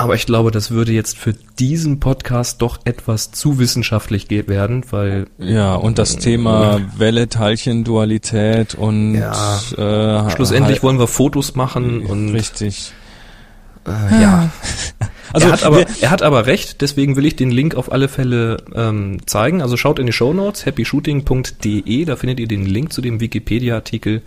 Aber 0.00 0.14
ich 0.14 0.24
glaube, 0.24 0.50
das 0.50 0.70
würde 0.70 0.92
jetzt 0.92 1.18
für 1.18 1.34
diesen 1.58 2.00
Podcast 2.00 2.62
doch 2.62 2.80
etwas 2.84 3.32
zu 3.32 3.58
wissenschaftlich 3.58 4.30
werden, 4.30 4.82
weil 4.90 5.26
ja 5.36 5.74
und 5.74 5.98
das 5.98 6.16
Thema 6.16 6.80
Welle 6.96 7.28
Teilchen 7.28 7.84
Dualität 7.84 8.74
und 8.74 9.16
ja, 9.16 9.58
äh, 9.76 10.30
schlussendlich 10.30 10.76
halt, 10.76 10.82
wollen 10.84 10.98
wir 10.98 11.06
Fotos 11.06 11.54
machen 11.54 12.06
und 12.06 12.30
richtig 12.30 12.92
äh, 13.86 14.22
ja. 14.22 14.50
Also 15.32 15.46
er 15.46 15.52
hat, 15.52 15.62
aber, 15.62 15.84
er 16.00 16.10
hat 16.10 16.22
aber 16.22 16.46
recht, 16.46 16.80
deswegen 16.80 17.14
will 17.14 17.24
ich 17.24 17.36
den 17.36 17.52
Link 17.52 17.76
auf 17.76 17.92
alle 17.92 18.08
Fälle 18.08 18.56
ähm, 18.74 19.18
zeigen. 19.26 19.62
Also 19.62 19.76
schaut 19.76 20.00
in 20.00 20.06
die 20.06 20.12
Show 20.12 20.32
Notes 20.32 20.66
happyshooting.de, 20.66 22.04
da 22.04 22.16
findet 22.16 22.40
ihr 22.40 22.48
den 22.48 22.66
Link 22.66 22.92
zu 22.92 23.00
dem 23.00 23.20
Wikipedia-Artikel 23.20 24.22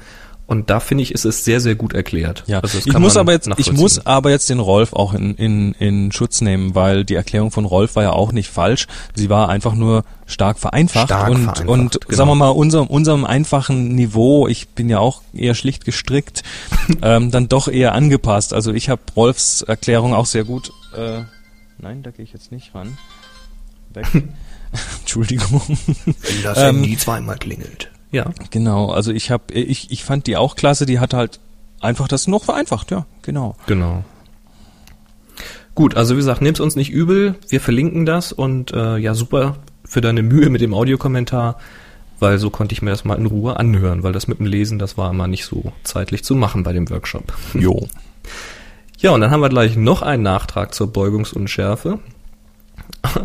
und 0.53 0.69
da 0.69 0.79
finde 0.79 1.01
ich, 1.01 1.11
ist 1.11 1.25
es 1.25 1.43
sehr, 1.43 1.59
sehr 1.59 1.73
gut 1.73 1.93
erklärt. 1.93 2.43
Ja, 2.45 2.59
also 2.59 2.77
ich 2.77 2.97
muss 2.97 3.17
aber 3.17 3.31
jetzt, 3.31 3.49
ich 3.57 3.71
muss 3.71 4.05
aber 4.05 4.29
jetzt 4.29 4.49
den 4.49 4.59
Rolf 4.59 4.93
auch 4.93 5.13
in, 5.13 5.33
in, 5.35 5.73
in 5.73 6.11
Schutz 6.11 6.41
nehmen, 6.41 6.75
weil 6.75 7.03
die 7.03 7.15
Erklärung 7.15 7.49
von 7.49 7.65
Rolf 7.65 7.95
war 7.95 8.03
ja 8.03 8.11
auch 8.11 8.31
nicht 8.31 8.49
falsch. 8.49 8.87
Sie 9.15 9.29
war 9.29 9.49
einfach 9.49 9.73
nur 9.73 10.05
stark 10.27 10.59
vereinfacht 10.59 11.07
stark 11.07 11.29
und, 11.29 11.43
vereinfacht, 11.43 11.67
und 11.67 12.01
genau. 12.01 12.15
sagen 12.15 12.29
wir 12.29 12.35
mal, 12.35 12.49
unserem, 12.49 12.85
unserem 12.85 13.25
einfachen 13.25 13.95
Niveau, 13.95 14.47
ich 14.47 14.69
bin 14.69 14.89
ja 14.89 14.99
auch 14.99 15.23
eher 15.33 15.55
schlicht 15.55 15.85
gestrickt, 15.85 16.43
ähm, 17.01 17.31
dann 17.31 17.49
doch 17.49 17.67
eher 17.67 17.93
angepasst. 17.93 18.53
Also 18.53 18.73
ich 18.73 18.89
habe 18.89 19.01
Rolfs 19.15 19.63
Erklärung 19.63 20.13
auch 20.13 20.27
sehr 20.27 20.43
gut, 20.43 20.71
äh, 20.95 21.21
nein, 21.79 22.03
da 22.03 22.11
gehe 22.11 22.23
ich 22.23 22.31
jetzt 22.31 22.51
nicht 22.51 22.75
ran. 22.75 22.97
Weg. 23.93 24.05
Entschuldigung. 24.99 25.61
Wenn 26.05 26.43
das 26.43 26.57
Handy 26.57 26.93
ähm, 26.93 26.99
zweimal 26.99 27.37
klingelt. 27.37 27.89
Ja. 28.13 28.29
Genau, 28.51 28.91
also 28.91 29.11
ich 29.11 29.31
habe 29.31 29.53
ich 29.53 29.91
ich 29.91 30.03
fand 30.03 30.27
die 30.27 30.37
auch 30.37 30.55
klasse, 30.55 30.85
die 30.85 30.99
hat 30.99 31.13
halt 31.13 31.39
einfach 31.81 32.07
das 32.07 32.27
noch 32.27 32.45
vereinfacht, 32.45 32.91
ja, 32.91 33.05
genau. 33.23 33.55
Genau. 33.65 34.05
Gut, 35.75 35.97
also 35.97 36.13
wie 36.13 36.19
gesagt, 36.19 36.41
nehm's 36.41 36.59
uns 36.59 36.75
nicht 36.75 36.91
übel, 36.91 37.35
wir 37.49 37.59
verlinken 37.59 38.05
das 38.05 38.31
und 38.31 38.71
äh, 38.71 38.97
ja, 38.97 39.15
super 39.15 39.57
für 39.83 39.99
deine 39.99 40.21
Mühe 40.21 40.49
mit 40.51 40.61
dem 40.61 40.75
Audiokommentar, 40.75 41.57
weil 42.19 42.37
so 42.37 42.51
konnte 42.51 42.73
ich 42.73 42.83
mir 42.83 42.91
das 42.91 43.03
mal 43.03 43.17
in 43.17 43.25
Ruhe 43.25 43.57
anhören, 43.57 44.03
weil 44.03 44.13
das 44.13 44.27
mit 44.27 44.37
dem 44.37 44.45
Lesen, 44.45 44.77
das 44.77 44.95
war 44.95 45.09
immer 45.09 45.27
nicht 45.27 45.45
so 45.45 45.73
zeitlich 45.83 46.23
zu 46.23 46.35
machen 46.35 46.61
bei 46.61 46.71
dem 46.71 46.89
Workshop. 46.89 47.33
Jo. 47.55 47.87
Ja, 48.99 49.11
und 49.11 49.21
dann 49.21 49.31
haben 49.31 49.41
wir 49.41 49.49
gleich 49.49 49.75
noch 49.75 50.01
einen 50.01 50.23
Nachtrag 50.23 50.73
zur 50.73 50.93
Beugungsunschärfe. 50.93 51.99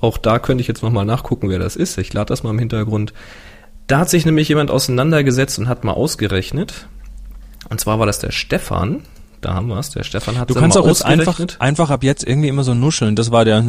Auch 0.00 0.18
da 0.18 0.38
könnte 0.38 0.62
ich 0.62 0.66
jetzt 0.66 0.82
nochmal 0.82 1.04
nachgucken, 1.04 1.50
wer 1.50 1.60
das 1.60 1.76
ist. 1.76 1.98
Ich 1.98 2.12
lade 2.12 2.26
das 2.26 2.42
mal 2.42 2.50
im 2.50 2.58
Hintergrund. 2.58 3.12
Da 3.86 3.98
hat 3.98 4.08
sich 4.08 4.24
nämlich 4.24 4.48
jemand 4.48 4.70
auseinandergesetzt 4.70 5.58
und 5.58 5.68
hat 5.68 5.84
mal 5.84 5.92
ausgerechnet. 5.92 6.86
Und 7.68 7.80
zwar 7.80 7.98
war 7.98 8.06
das 8.06 8.18
der 8.18 8.30
Stefan. 8.30 9.02
Da 9.40 9.52
haben 9.54 9.68
wir 9.68 9.78
es. 9.78 9.90
Der 9.90 10.04
Stefan 10.04 10.38
hat 10.38 10.48
Du 10.48 10.54
kannst 10.54 10.76
auch 10.78 10.86
jetzt 10.86 11.04
einfach, 11.04 11.38
einfach 11.58 11.90
ab 11.90 12.02
jetzt 12.02 12.26
irgendwie 12.26 12.48
immer 12.48 12.64
so 12.64 12.72
nuscheln. 12.72 13.14
Das 13.14 13.30
war 13.30 13.44
der 13.44 13.62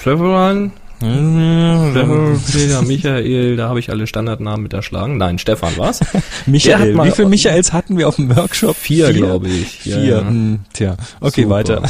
Stefan. 0.00 0.72
Stefan, 1.00 2.86
Michael, 2.86 3.56
da 3.56 3.68
habe 3.68 3.78
ich 3.78 3.90
alle 3.90 4.06
Standardnamen 4.08 4.64
mit 4.64 4.72
erschlagen. 4.72 5.16
Nein, 5.16 5.38
Stefan 5.38 5.76
war's. 5.76 6.00
Michael, 6.46 6.96
wie 7.04 7.10
viele 7.12 7.28
Michaels 7.28 7.72
hatten 7.72 7.96
wir 7.98 8.08
auf 8.08 8.16
dem 8.16 8.34
Workshop? 8.34 8.76
Vier, 8.76 9.12
glaube 9.12 9.48
ich. 9.48 9.68
Vier, 9.68 10.02
ja, 10.02 10.20
hm, 10.20 10.60
tja. 10.72 10.96
Okay, 11.20 11.42
Super. 11.42 11.54
weiter. 11.54 11.82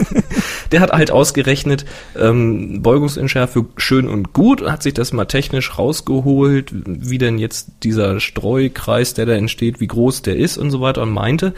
Der 0.72 0.80
hat 0.80 0.92
halt 0.92 1.10
ausgerechnet, 1.10 1.86
ähm, 2.18 2.82
Beugungsunschärfe 2.82 3.66
schön 3.76 4.08
und 4.08 4.32
gut, 4.32 4.62
hat 4.62 4.82
sich 4.82 4.94
das 4.94 5.12
mal 5.12 5.26
technisch 5.26 5.78
rausgeholt, 5.78 6.72
wie 6.74 7.18
denn 7.18 7.38
jetzt 7.38 7.68
dieser 7.84 8.20
Streukreis, 8.20 9.14
der 9.14 9.26
da 9.26 9.32
entsteht, 9.32 9.80
wie 9.80 9.86
groß 9.86 10.22
der 10.22 10.36
ist 10.36 10.58
und 10.58 10.70
so 10.70 10.80
weiter 10.80 11.02
und 11.02 11.10
meinte, 11.10 11.54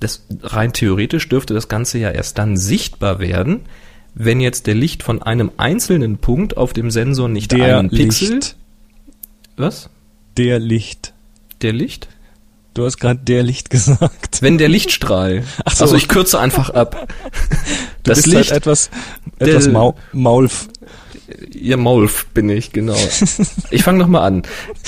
das 0.00 0.26
rein 0.42 0.72
theoretisch 0.72 1.28
dürfte 1.28 1.54
das 1.54 1.68
Ganze 1.68 1.98
ja 1.98 2.10
erst 2.10 2.38
dann 2.38 2.56
sichtbar 2.56 3.20
werden, 3.20 3.60
wenn 4.14 4.40
jetzt 4.40 4.66
der 4.66 4.74
Licht 4.74 5.02
von 5.02 5.22
einem 5.22 5.50
einzelnen 5.56 6.18
Punkt 6.18 6.56
auf 6.56 6.72
dem 6.72 6.90
Sensor 6.90 7.28
nicht 7.28 7.52
der 7.52 7.78
einen 7.78 7.90
Pixel. 7.90 8.34
Licht. 8.34 8.56
Was? 9.56 9.90
Der 10.36 10.58
Licht. 10.58 11.14
Der 11.62 11.72
Licht? 11.72 12.08
Du 12.74 12.84
hast 12.84 12.98
gerade 12.98 13.20
der 13.22 13.42
Licht 13.42 13.70
gesagt. 13.70 14.40
Wenn 14.40 14.58
der 14.58 14.68
Lichtstrahl. 14.68 15.44
Ach 15.64 15.74
so. 15.74 15.84
Also 15.84 15.96
ich 15.96 16.08
kürze 16.08 16.38
einfach 16.38 16.70
ab. 16.70 17.08
Du 18.04 18.10
das 18.10 18.22
bist 18.22 18.34
halt 18.34 18.38
Licht 18.38 18.50
halt 18.50 18.62
etwas, 18.62 18.90
etwas 19.38 19.62
der, 19.62 19.72
Mau 19.72 19.94
Maulf. 20.12 20.66
Ja, 21.54 21.76
Maulf 21.76 22.26
bin 22.34 22.48
ich, 22.48 22.72
genau. 22.72 22.96
Ich 23.70 23.84
fange 23.84 23.98
nochmal 24.00 24.22
an. 24.22 24.42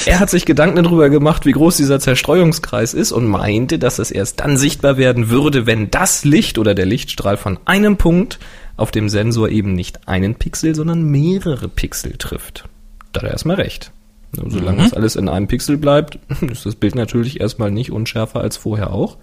Er 0.04 0.18
hat 0.18 0.30
sich 0.30 0.44
Gedanken 0.44 0.82
darüber 0.82 1.08
gemacht, 1.10 1.46
wie 1.46 1.52
groß 1.52 1.76
dieser 1.76 2.00
Zerstreuungskreis 2.00 2.92
ist 2.92 3.12
und 3.12 3.28
meinte, 3.28 3.78
dass 3.78 4.00
es 4.00 4.10
erst 4.10 4.40
dann 4.40 4.56
sichtbar 4.56 4.96
werden 4.96 5.30
würde, 5.30 5.64
wenn 5.64 5.92
das 5.92 6.24
Licht 6.24 6.58
oder 6.58 6.74
der 6.74 6.86
Lichtstrahl 6.86 7.36
von 7.36 7.60
einem 7.66 7.98
Punkt 7.98 8.40
auf 8.76 8.90
dem 8.90 9.08
Sensor 9.08 9.48
eben 9.48 9.74
nicht 9.74 10.08
einen 10.08 10.34
Pixel, 10.34 10.74
sondern 10.74 11.04
mehrere 11.04 11.68
Pixel 11.68 12.16
trifft. 12.16 12.68
Da 13.12 13.20
hat 13.20 13.28
er 13.28 13.32
erstmal 13.32 13.56
recht. 13.56 13.92
Solange 14.32 14.78
mhm. 14.78 14.84
das 14.84 14.94
alles 14.94 15.16
in 15.16 15.28
einem 15.28 15.46
Pixel 15.46 15.76
bleibt, 15.76 16.18
ist 16.50 16.66
das 16.66 16.74
Bild 16.74 16.94
natürlich 16.94 17.40
erstmal 17.40 17.70
nicht 17.70 17.92
unschärfer 17.92 18.40
als 18.40 18.56
vorher 18.56 18.92
auch. 18.92 19.16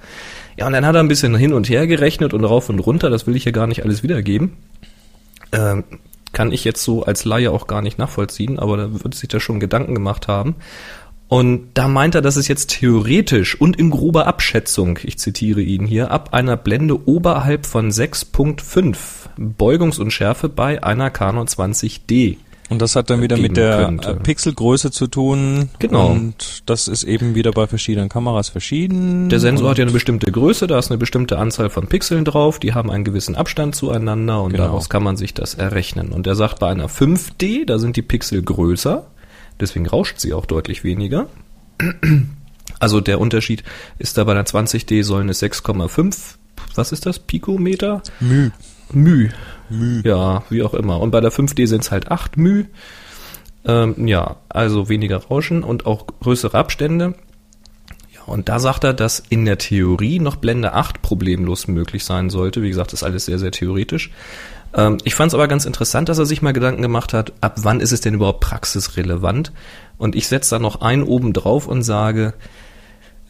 Ja, 0.58 0.68
und 0.68 0.74
dann 0.74 0.86
hat 0.86 0.96
er 0.96 1.02
ein 1.02 1.08
bisschen 1.08 1.36
hin 1.36 1.54
und 1.54 1.70
her 1.70 1.88
gerechnet 1.88 2.34
und 2.34 2.46
rauf 2.46 2.70
und 2.70 2.80
runter, 2.80 3.10
das 3.10 3.28
will 3.28 3.36
ich 3.36 3.44
hier 3.44 3.52
gar 3.52 3.68
nicht 3.68 3.84
alles 3.84 4.04
wiedergeben. 4.04 4.54
Ähm, 5.52 5.84
kann 6.32 6.54
ich 6.54 6.64
jetzt 6.64 6.84
so 6.84 7.04
als 7.04 7.26
Laie 7.26 7.52
auch 7.52 7.68
gar 7.68 7.82
nicht 7.82 7.98
nachvollziehen, 7.98 8.58
aber 8.58 8.78
da 8.78 8.92
würde 8.92 9.18
sich 9.18 9.28
da 9.28 9.40
schon 9.40 9.60
Gedanken 9.60 9.94
gemacht 9.94 10.30
haben. 10.30 10.56
Und 11.28 11.70
da 11.76 11.88
meint 11.88 12.16
er, 12.16 12.22
dass 12.22 12.36
es 12.36 12.48
jetzt 12.48 12.72
theoretisch 12.72 13.60
und 13.60 13.78
in 13.78 13.90
grober 13.90 14.28
Abschätzung, 14.28 15.00
ich 15.04 15.18
zitiere 15.18 15.62
ihn 15.62 15.86
hier, 15.86 16.12
ab 16.12 16.34
einer 16.34 16.58
Blende 16.58 17.08
oberhalb 17.08 17.66
von 17.66 17.90
6.5 17.90 19.21
Beugungsunschärfe 19.38 20.50
bei 20.50 20.84
einer 20.84 21.10
Canon 21.10 21.48
20D 21.48 22.38
und 22.72 22.82
das 22.82 22.96
hat 22.96 23.10
dann 23.10 23.22
wieder 23.22 23.36
mit 23.36 23.58
der 23.58 23.84
könnte. 23.84 24.16
Pixelgröße 24.16 24.92
zu 24.92 25.08
tun. 25.08 25.70
Genau. 25.80 26.10
Und 26.10 26.64
das 26.68 26.88
ist 26.88 27.04
eben 27.04 27.36
wieder 27.36 27.52
bei 27.52 27.68
verschiedenen 27.68 28.08
Kameras 28.08 28.48
verschieden. 28.48 29.28
Der 29.28 29.42
Sensor 29.42 29.72
hat 29.72 29.78
ja 29.78 29.84
eine 29.84 29.92
bestimmte 29.92 30.32
Größe, 30.32 30.68
da 30.68 30.80
ist 30.80 30.90
eine 30.90 30.98
bestimmte 30.98 31.38
Anzahl 31.38 31.70
von 31.70 31.88
Pixeln 31.88 32.24
drauf, 32.24 32.60
die 32.60 32.74
haben 32.74 32.90
einen 32.90 33.04
gewissen 33.04 33.36
Abstand 33.36 33.76
zueinander 33.76 34.42
und 34.42 34.54
genau. 34.54 34.64
daraus 34.64 34.90
kann 34.90 35.04
man 35.04 35.18
sich 35.18 35.34
das 35.34 35.56
errechnen. 35.56 36.14
Und 36.14 36.28
er 36.28 36.36
sagt, 36.36 36.60
bei 36.60 36.70
einer 36.70 36.88
5D, 36.88 37.66
da 37.66 37.78
sind 37.78 37.98
die 37.98 38.04
Pixel 38.04 38.42
größer, 38.42 39.06
deswegen 39.60 39.86
rauscht 39.86 40.20
sie 40.20 40.32
auch 40.34 40.46
deutlich 40.46 40.86
weniger. 40.86 41.28
Also 42.80 43.02
der 43.02 43.20
Unterschied 43.20 43.64
ist 44.00 44.18
da 44.18 44.24
bei 44.24 44.32
einer 44.32 44.46
20D 44.46 45.04
sollen 45.04 45.28
es 45.28 45.44
6,5, 45.44 46.36
was 46.76 46.94
ist 46.94 47.06
das, 47.06 47.20
Pikometer? 47.20 48.02
Müh. 48.22 48.52
Müh. 48.94 49.30
Müh. 49.70 50.02
Ja, 50.04 50.44
wie 50.50 50.64
auch 50.64 50.74
immer. 50.74 51.00
Und 51.00 51.12
bei 51.12 51.22
der 51.22 51.32
5D 51.32 51.68
sind 51.68 51.84
es 51.84 51.92
halt 51.92 52.12
8 52.12 52.38
Müh. 52.38 52.66
Ähm, 53.66 54.08
ja, 54.08 54.38
also 54.50 54.90
weniger 54.90 55.18
Rauschen 55.18 55.64
und 55.64 55.86
auch 55.86 56.08
größere 56.22 56.58
Abstände. 56.58 57.14
Ja, 58.14 58.22
und 58.26 58.50
da 58.50 58.60
sagt 58.60 58.84
er, 58.84 58.94
dass 58.94 59.24
in 59.30 59.46
der 59.46 59.58
Theorie 59.58 60.20
noch 60.20 60.36
Blende 60.38 60.74
8 60.74 61.02
problemlos 61.02 61.68
möglich 61.68 62.04
sein 62.04 62.30
sollte. 62.30 62.62
Wie 62.62 62.70
gesagt, 62.70 62.92
das 62.92 63.02
ist 63.02 63.08
alles 63.08 63.26
sehr, 63.26 63.40
sehr 63.40 63.52
theoretisch. 63.52 64.12
Ähm, 64.74 64.98
ich 65.04 65.16
fand 65.16 65.30
es 65.30 65.36
aber 65.36 65.48
ganz 65.48 65.66
interessant, 65.66 66.10
dass 66.10 66.18
er 66.18 66.26
sich 66.26 66.42
mal 66.42 66.54
Gedanken 66.54 66.82
gemacht 66.82 67.14
hat, 67.14 67.34
ab 67.42 67.56
wann 67.58 67.80
ist 67.80 67.92
es 67.92 68.02
denn 68.02 68.16
überhaupt 68.16 68.40
praxisrelevant? 68.40 69.52
Und 69.98 70.16
ich 70.16 70.28
setze 70.28 70.56
da 70.56 70.60
noch 70.60 70.82
einen 70.82 71.04
oben 71.04 71.34
drauf 71.34 71.68
und 71.68 71.84
sage, 71.84 72.34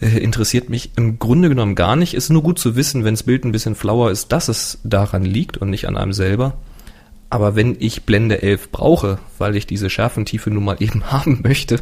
äh, 0.02 0.18
interessiert 0.18 0.70
mich 0.70 0.92
im 0.98 1.20
Grunde 1.20 1.48
genommen 1.50 1.76
gar 1.76 1.96
nicht. 1.96 2.14
Ist 2.14 2.30
nur 2.30 2.44
gut 2.44 2.60
zu 2.60 2.76
wissen, 2.76 3.04
wenn 3.06 3.14
das 3.14 3.24
Bild 3.24 3.46
ein 3.46 3.52
bisschen 3.52 3.76
flauer 3.76 4.12
ist, 4.12 4.32
dass 4.32 4.48
es 4.48 4.80
daran 4.84 5.24
liegt 5.24 5.58
und 5.58 5.70
nicht 5.70 5.88
an 5.88 5.96
einem 5.98 6.14
selber. 6.14 6.58
Aber 7.30 7.56
wenn 7.56 7.78
ich 7.80 8.04
Blende 8.04 8.42
11 8.42 8.72
brauche, 8.72 9.20
weil 9.38 9.56
ich 9.56 9.66
diese 9.66 9.90
Schärfentiefe 9.90 10.50
nun 10.50 10.66
mal 10.66 10.78
eben 10.80 11.06
haben 11.12 11.42
möchte, 11.44 11.80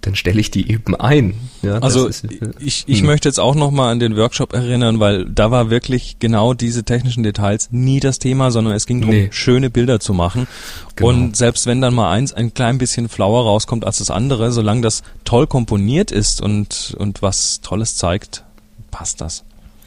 dann 0.00 0.14
stelle 0.14 0.40
ich 0.40 0.50
die 0.50 0.70
eben 0.70 0.94
ein. 0.94 1.34
Ja, 1.62 1.78
also 1.78 2.06
ist, 2.06 2.26
ich, 2.60 2.84
ich 2.86 3.00
hm. 3.00 3.06
möchte 3.06 3.28
jetzt 3.28 3.40
auch 3.40 3.56
nochmal 3.56 3.90
an 3.90 3.98
den 3.98 4.16
Workshop 4.16 4.52
erinnern, 4.52 5.00
weil 5.00 5.24
da 5.24 5.50
war 5.50 5.70
wirklich 5.70 6.18
genau 6.20 6.54
diese 6.54 6.84
technischen 6.84 7.24
Details 7.24 7.68
nie 7.72 7.98
das 7.98 8.20
Thema, 8.20 8.50
sondern 8.52 8.74
es 8.74 8.86
ging 8.86 9.00
darum, 9.00 9.14
nee. 9.14 9.28
schöne 9.32 9.70
Bilder 9.70 9.98
zu 9.98 10.14
machen. 10.14 10.46
Genau. 10.94 11.08
Und 11.10 11.36
selbst 11.36 11.66
wenn 11.66 11.80
dann 11.80 11.94
mal 11.94 12.12
eins 12.12 12.32
ein 12.32 12.54
klein 12.54 12.78
bisschen 12.78 13.08
flauer 13.08 13.42
rauskommt 13.42 13.84
als 13.84 13.98
das 13.98 14.10
andere, 14.10 14.52
solange 14.52 14.82
das 14.82 15.02
toll 15.24 15.48
komponiert 15.48 16.12
ist 16.12 16.40
und, 16.40 16.94
und 16.98 17.20
was 17.20 17.60
Tolles 17.60 17.96
zeigt, 17.96 18.44
passt 18.92 19.20
das. 19.20 19.44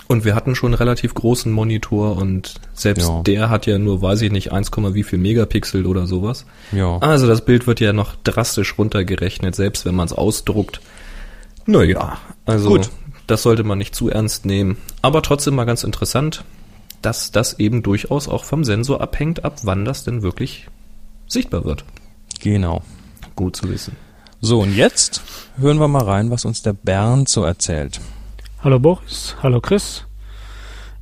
Und 0.08 0.26
wir 0.26 0.36
hatten 0.36 0.56
schon 0.56 0.70
einen 0.70 0.78
relativ 0.78 1.14
großen 1.14 1.52
Monitor 1.52 2.18
und 2.18 2.56
selbst 2.74 3.08
ja. 3.08 3.22
der 3.22 3.50
hat 3.50 3.66
ja 3.66 3.78
nur, 3.78 4.02
weiß 4.02 4.22
ich 4.24 4.32
nicht, 4.32 4.52
1, 4.52 4.72
wie 4.94 5.04
viel 5.04 5.20
Megapixel 5.20 5.86
oder 5.86 6.06
sowas. 6.06 6.46
Ja. 6.72 6.98
Also 6.98 7.28
das 7.28 7.46
Bild 7.46 7.66
wird 7.66 7.80
ja 7.80 7.94
noch 7.94 8.16
drastisch 8.24 8.78
runtergerechnet, 8.78 9.56
selbst 9.56 9.86
wenn 9.86 9.96
man 9.96 10.08
es 10.08 10.14
ausdruckt. 10.14 10.82
Naja, 11.66 12.18
also 12.46 12.70
Gut. 12.70 12.90
das 13.28 13.44
sollte 13.44 13.64
man 13.64 13.78
nicht 13.78 13.96
zu 13.96 14.10
ernst 14.10 14.46
nehmen. 14.46 14.78
Aber 15.02 15.22
trotzdem 15.22 15.56
mal 15.56 15.66
ganz 15.66 15.84
interessant, 15.84 16.44
dass 17.02 17.32
das 17.32 17.60
eben 17.60 17.84
durchaus 17.84 18.28
auch 18.28 18.44
vom 18.44 18.64
Sensor 18.64 19.02
abhängt, 19.02 19.46
ab 19.46 19.60
wann 19.64 19.86
das 19.86 20.04
denn 20.04 20.22
wirklich 20.22 20.68
sichtbar 21.28 21.66
wird. 21.66 21.86
Genau. 22.42 22.82
Gut 23.36 23.56
zu 23.56 23.70
wissen. 23.70 23.96
So, 24.42 24.62
und 24.62 24.76
jetzt 24.76 25.22
hören 25.58 25.80
wir 25.80 25.88
mal 25.88 26.04
rein, 26.04 26.32
was 26.32 26.46
uns 26.46 26.62
der 26.64 26.74
Bernd 26.74 27.30
so 27.30 27.44
erzählt. 27.44 28.02
Hallo 28.64 28.78
Boris, 28.78 29.36
hallo 29.42 29.60
Chris. 29.60 30.06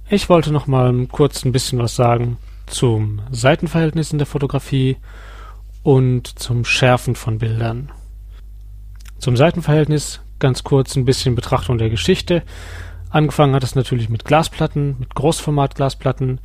Ich 0.09 0.29
wollte 0.29 0.53
noch 0.53 0.65
mal 0.65 1.07
kurz 1.07 1.43
ein 1.43 1.51
bisschen 1.51 1.77
was 1.77 1.93
sagen 1.93 2.37
zum 2.67 3.21
Seitenverhältnis 3.31 4.13
in 4.13 4.17
der 4.17 4.27
Fotografie 4.27 4.95
und 5.83 6.39
zum 6.39 6.63
Schärfen 6.63 7.15
von 7.15 7.37
Bildern. 7.37 7.91
Zum 9.17 9.35
Seitenverhältnis 9.35 10.21
ganz 10.39 10.63
kurz 10.63 10.95
ein 10.95 11.03
bisschen 11.03 11.35
Betrachtung 11.35 11.77
der 11.77 11.89
Geschichte. 11.89 12.43
Angefangen 13.09 13.53
hat 13.53 13.65
es 13.65 13.75
natürlich 13.75 14.07
mit 14.07 14.23
Glasplatten, 14.23 14.95
mit 14.97 15.13
Großformatglasplatten, 15.15 16.39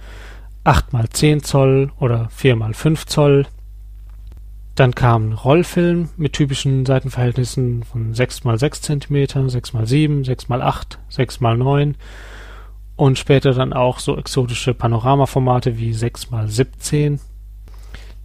8 0.65 0.95
x 0.95 1.11
10 1.13 1.43
Zoll 1.45 1.93
oder 2.01 2.29
4 2.31 2.57
x 2.57 2.77
5 2.77 3.07
Zoll. 3.07 3.47
Dann 4.75 4.95
kam 4.95 5.33
Rollfilm 5.33 6.09
mit 6.17 6.33
typischen 6.33 6.85
Seitenverhältnissen 6.85 7.85
von 7.85 8.13
6 8.13 8.43
x 8.45 8.61
6 8.61 8.81
cm, 8.83 9.49
6 9.49 9.55
x 9.55 9.73
7, 9.85 10.25
6 10.25 10.45
x 10.45 10.51
8, 10.51 10.99
6 11.09 11.35
x 11.37 11.41
9 11.41 11.97
und 12.97 13.19
später 13.19 13.53
dann 13.53 13.73
auch 13.73 14.01
so 14.01 14.17
exotische 14.17 14.75
Panoramaformate 14.75 15.79
wie 15.79 15.93
6 15.93 16.25
x 16.25 16.57
17. 16.57 17.21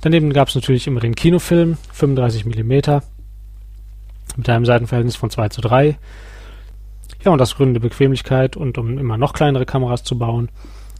Daneben 0.01 0.33
gab 0.33 0.47
es 0.47 0.55
natürlich 0.55 0.87
immer 0.87 1.01
den 1.01 1.13
Kinofilm, 1.13 1.77
35 1.91 2.45
mm, 2.45 3.01
mit 4.37 4.49
einem 4.49 4.65
Seitenverhältnis 4.65 5.17
von 5.17 5.29
2 5.29 5.49
zu 5.49 5.61
3. 5.61 5.99
Ja, 7.23 7.31
und 7.31 7.41
aus 7.41 7.57
Gründen 7.57 7.75
der 7.75 7.81
Bequemlichkeit 7.81 8.55
und 8.55 8.77
um 8.77 8.97
immer 8.97 9.17
noch 9.17 9.33
kleinere 9.33 9.65
Kameras 9.65 10.03
zu 10.03 10.17
bauen, 10.17 10.49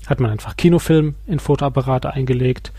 hat 0.06 0.20
man 0.20 0.32
einfach 0.32 0.58
Kinofilm 0.58 1.16
in 1.26 1.40
Fotoapparate 1.40 2.14
eingelegt 2.14 2.72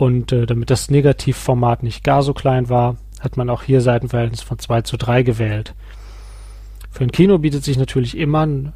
und 0.00 0.32
äh, 0.32 0.46
damit 0.46 0.70
das 0.70 0.90
Negativformat 0.90 1.82
nicht 1.82 2.02
gar 2.04 2.22
so 2.22 2.32
klein 2.32 2.70
war, 2.70 2.96
hat 3.20 3.36
man 3.36 3.50
auch 3.50 3.62
hier 3.62 3.82
Seitenverhältnis 3.82 4.40
von 4.40 4.58
2 4.58 4.80
zu 4.80 4.96
3 4.96 5.22
gewählt. 5.22 5.74
Für 6.90 7.04
ein 7.04 7.12
Kino 7.12 7.36
bietet 7.36 7.64
sich 7.64 7.76
natürlich 7.76 8.16
immer 8.16 8.46
ein 8.46 8.72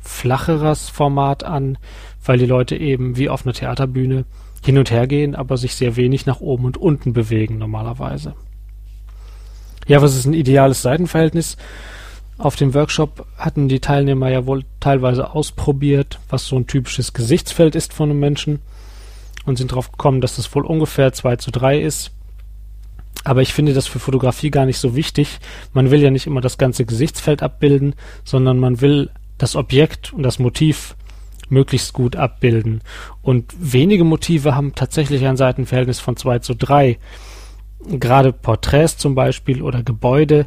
flacheres 0.00 0.88
Format 0.88 1.44
an, 1.44 1.78
weil 2.24 2.38
die 2.38 2.46
Leute 2.46 2.76
eben 2.76 3.16
wie 3.16 3.28
auf 3.28 3.46
einer 3.46 3.54
Theaterbühne 3.54 4.24
hin 4.64 4.76
und 4.76 4.90
her 4.90 5.06
gehen, 5.06 5.36
aber 5.36 5.58
sich 5.58 5.76
sehr 5.76 5.94
wenig 5.94 6.26
nach 6.26 6.40
oben 6.40 6.64
und 6.64 6.76
unten 6.76 7.12
bewegen 7.12 7.56
normalerweise. 7.58 8.34
Ja, 9.86 10.02
was 10.02 10.16
ist 10.16 10.26
ein 10.26 10.34
ideales 10.34 10.82
Seitenverhältnis? 10.82 11.56
Auf 12.36 12.56
dem 12.56 12.74
Workshop 12.74 13.26
hatten 13.36 13.68
die 13.68 13.78
Teilnehmer 13.78 14.28
ja 14.28 14.44
wohl 14.44 14.64
teilweise 14.80 15.34
ausprobiert, 15.34 16.18
was 16.28 16.46
so 16.46 16.56
ein 16.56 16.66
typisches 16.66 17.12
Gesichtsfeld 17.12 17.76
ist 17.76 17.92
von 17.92 18.10
einem 18.10 18.18
Menschen 18.18 18.58
und 19.44 19.56
sind 19.56 19.72
drauf 19.72 19.92
gekommen, 19.92 20.20
dass 20.20 20.36
das 20.36 20.54
wohl 20.54 20.64
ungefähr 20.64 21.12
2 21.12 21.36
zu 21.36 21.50
3 21.50 21.80
ist. 21.80 22.12
Aber 23.24 23.42
ich 23.42 23.54
finde 23.54 23.72
das 23.72 23.86
für 23.86 23.98
Fotografie 23.98 24.50
gar 24.50 24.66
nicht 24.66 24.78
so 24.78 24.94
wichtig. 24.94 25.38
Man 25.72 25.90
will 25.90 26.02
ja 26.02 26.10
nicht 26.10 26.26
immer 26.26 26.40
das 26.40 26.58
ganze 26.58 26.84
Gesichtsfeld 26.84 27.42
abbilden, 27.42 27.94
sondern 28.24 28.58
man 28.58 28.80
will 28.80 29.10
das 29.38 29.56
Objekt 29.56 30.12
und 30.12 30.22
das 30.22 30.38
Motiv 30.38 30.94
möglichst 31.48 31.92
gut 31.92 32.16
abbilden. 32.16 32.82
Und 33.22 33.52
wenige 33.58 34.04
Motive 34.04 34.54
haben 34.54 34.74
tatsächlich 34.74 35.24
ein 35.26 35.36
Seitenverhältnis 35.36 36.00
von 36.00 36.16
2 36.16 36.40
zu 36.40 36.54
3. 36.54 36.98
Gerade 37.86 38.32
Porträts 38.32 38.96
zum 38.96 39.14
Beispiel 39.14 39.62
oder 39.62 39.82
Gebäude 39.82 40.46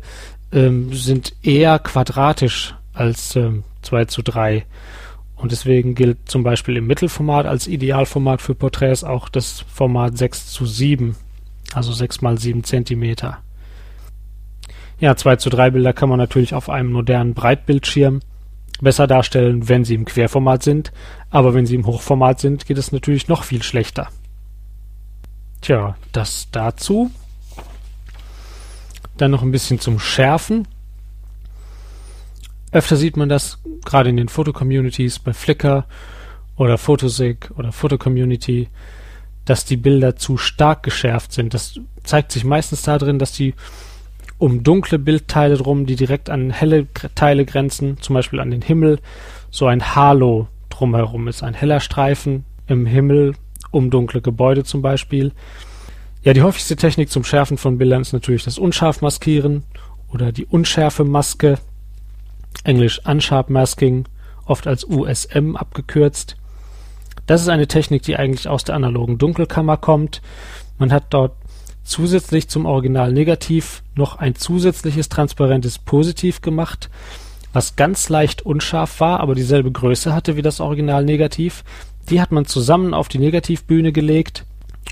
ähm, 0.51 0.93
sind 0.93 1.33
eher 1.43 1.79
quadratisch 1.79 2.75
als 2.93 3.35
ähm, 3.35 3.63
2 3.83 4.05
zu 4.05 4.21
3. 4.21 4.65
Und 5.37 5.51
deswegen 5.51 5.93
gilt 5.93 6.29
zum 6.29 6.43
Beispiel 6.43 6.77
im 6.77 6.87
Mittelformat 6.87 7.45
als 7.45 7.67
Idealformat 7.67 8.41
für 8.41 8.55
Porträts 8.55 9.03
auch 9.03 9.29
das 9.29 9.63
Format 9.71 10.17
6 10.17 10.47
zu 10.47 10.65
7, 10.65 11.15
also 11.73 11.93
6 11.93 12.21
mal 12.21 12.37
7 12.37 12.63
Zentimeter. 12.63 13.37
Ja, 14.99 15.15
2 15.15 15.35
zu 15.35 15.51
3 15.51 15.71
Bilder 15.71 15.93
kann 15.93 16.09
man 16.09 16.17
natürlich 16.17 16.55
auf 16.55 16.69
einem 16.69 16.91
modernen 16.91 17.35
Breitbildschirm 17.35 18.21
besser 18.81 19.05
darstellen, 19.05 19.69
wenn 19.69 19.85
sie 19.85 19.95
im 19.95 20.05
Querformat 20.05 20.63
sind, 20.63 20.91
aber 21.29 21.53
wenn 21.53 21.65
sie 21.65 21.75
im 21.75 21.85
Hochformat 21.85 22.39
sind, 22.39 22.65
geht 22.65 22.77
es 22.77 22.91
natürlich 22.91 23.27
noch 23.27 23.43
viel 23.43 23.63
schlechter. 23.63 24.09
Tja, 25.61 25.95
das 26.11 26.47
dazu. 26.51 27.11
Dann 29.17 29.31
noch 29.31 29.41
ein 29.41 29.51
bisschen 29.51 29.79
zum 29.79 29.99
Schärfen. 29.99 30.67
Öfter 32.71 32.95
sieht 32.95 33.17
man 33.17 33.29
das 33.29 33.59
gerade 33.85 34.09
in 34.09 34.17
den 34.17 34.29
Fotocommunities 34.29 35.19
bei 35.19 35.33
Flickr 35.33 35.85
oder 36.55 36.77
Photosig 36.77 37.51
oder 37.55 37.71
Fotocommunity, 37.71 38.69
dass 39.45 39.63
die 39.63 39.77
Bilder 39.77 40.15
zu 40.15 40.37
stark 40.37 40.83
geschärft 40.83 41.31
sind. 41.31 41.53
Das 41.53 41.79
zeigt 42.03 42.31
sich 42.31 42.43
meistens 42.43 42.81
darin, 42.81 43.19
dass 43.19 43.31
die 43.31 43.53
um 44.37 44.63
dunkle 44.63 44.99
Bildteile 44.99 45.57
drum, 45.57 45.85
die 45.85 45.95
direkt 45.95 46.29
an 46.29 46.51
helle 46.51 46.87
Teile 47.15 47.45
grenzen, 47.45 47.97
zum 48.01 48.13
Beispiel 48.13 48.39
an 48.39 48.51
den 48.51 48.61
Himmel, 48.61 48.99
so 49.49 49.65
ein 49.65 49.95
Halo 49.95 50.47
drumherum 50.69 51.27
ist, 51.27 51.43
ein 51.43 51.53
heller 51.53 51.79
Streifen 51.79 52.45
im 52.67 52.85
Himmel 52.85 53.33
um 53.71 53.89
dunkle 53.89 54.21
Gebäude 54.21 54.63
zum 54.63 54.81
Beispiel. 54.81 55.31
Ja, 56.23 56.33
die 56.33 56.41
häufigste 56.41 56.75
Technik 56.75 57.09
zum 57.09 57.23
Schärfen 57.23 57.57
von 57.57 57.77
Bildern 57.77 58.01
ist 58.01 58.13
natürlich 58.13 58.43
das 58.43 58.59
Unscharfmaskieren 58.59 59.63
oder 60.11 60.31
die 60.31 60.45
Unschärfe-Maske, 60.45 61.57
englisch 62.63 63.01
Unsharp 63.05 63.49
Masking, 63.49 64.05
oft 64.45 64.67
als 64.67 64.83
USM 64.85 65.55
abgekürzt. 65.55 66.37
Das 67.25 67.41
ist 67.41 67.49
eine 67.49 67.67
Technik, 67.67 68.03
die 68.03 68.15
eigentlich 68.15 68.47
aus 68.47 68.63
der 68.63 68.75
analogen 68.75 69.17
Dunkelkammer 69.17 69.77
kommt. 69.77 70.21
Man 70.77 70.91
hat 70.91 71.05
dort 71.09 71.33
zusätzlich 71.83 72.49
zum 72.49 72.65
Original 72.65 73.11
Negativ 73.11 73.83
noch 73.95 74.17
ein 74.17 74.35
zusätzliches 74.35 75.09
transparentes 75.09 75.79
Positiv 75.79 76.41
gemacht, 76.41 76.89
was 77.53 77.75
ganz 77.75 78.09
leicht 78.09 78.43
unscharf 78.43 78.99
war, 78.99 79.19
aber 79.19 79.35
dieselbe 79.35 79.71
Größe 79.71 80.13
hatte 80.13 80.35
wie 80.35 80.41
das 80.41 80.59
Original 80.59 81.03
Negativ. 81.03 81.63
Die 82.09 82.21
hat 82.21 82.31
man 82.31 82.45
zusammen 82.45 82.93
auf 82.93 83.07
die 83.07 83.19
Negativbühne 83.19 83.91
gelegt 83.91 84.45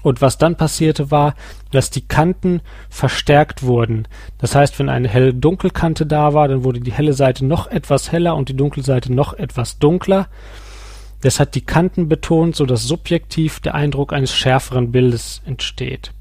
und 0.05 0.21
was 0.21 0.37
dann 0.37 0.55
passierte 0.55 1.09
war, 1.09 1.33
dass 1.71 1.89
die 1.89 2.07
Kanten 2.07 2.61
verstärkt 2.89 3.63
wurden. 3.63 4.07
Das 4.37 4.53
heißt, 4.53 4.77
wenn 4.77 4.87
eine 4.87 5.07
helle 5.07 5.33
Dunkelkante 5.33 6.05
da 6.05 6.35
war, 6.35 6.47
dann 6.47 6.63
wurde 6.63 6.79
die 6.79 6.93
helle 6.93 7.13
Seite 7.13 7.43
noch 7.43 7.65
etwas 7.65 8.11
heller 8.11 8.35
und 8.35 8.47
die 8.47 8.55
dunkle 8.55 8.83
Seite 8.83 9.11
noch 9.11 9.33
etwas 9.33 9.79
dunkler. 9.79 10.27
Das 11.21 11.39
hat 11.39 11.55
die 11.55 11.65
Kanten 11.65 12.07
betont, 12.07 12.55
so 12.55 12.67
dass 12.67 12.83
subjektiv 12.83 13.61
der 13.61 13.73
Eindruck 13.73 14.13
eines 14.13 14.35
schärferen 14.35 14.91
Bildes 14.91 15.41
entsteht. 15.43 16.11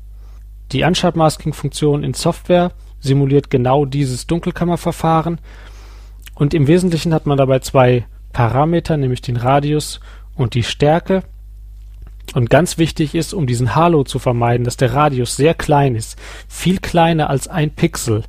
Die 0.72 0.82
Unsharp 0.82 1.14
Masking 1.14 1.52
Funktion 1.52 2.04
in 2.04 2.14
Software 2.14 2.72
simuliert 3.00 3.50
genau 3.50 3.84
dieses 3.84 4.26
Dunkelkammerverfahren 4.26 5.38
und 6.34 6.54
im 6.54 6.68
Wesentlichen 6.68 7.12
hat 7.12 7.26
man 7.26 7.36
dabei 7.36 7.58
zwei 7.58 8.06
Parameter, 8.32 8.96
nämlich 8.96 9.20
den 9.20 9.36
Radius 9.36 10.00
und 10.36 10.54
die 10.54 10.62
Stärke. 10.62 11.22
Und 12.32 12.50
ganz 12.50 12.78
wichtig 12.78 13.14
ist, 13.14 13.34
um 13.34 13.46
diesen 13.46 13.74
Halo 13.74 14.02
zu 14.02 14.18
vermeiden, 14.18 14.64
dass 14.64 14.76
der 14.76 14.94
Radius 14.94 15.36
sehr 15.36 15.54
klein 15.54 15.94
ist, 15.94 16.18
viel 16.48 16.78
kleiner 16.78 17.30
als 17.30 17.46
ein 17.48 17.70
Pixel. 17.70 18.24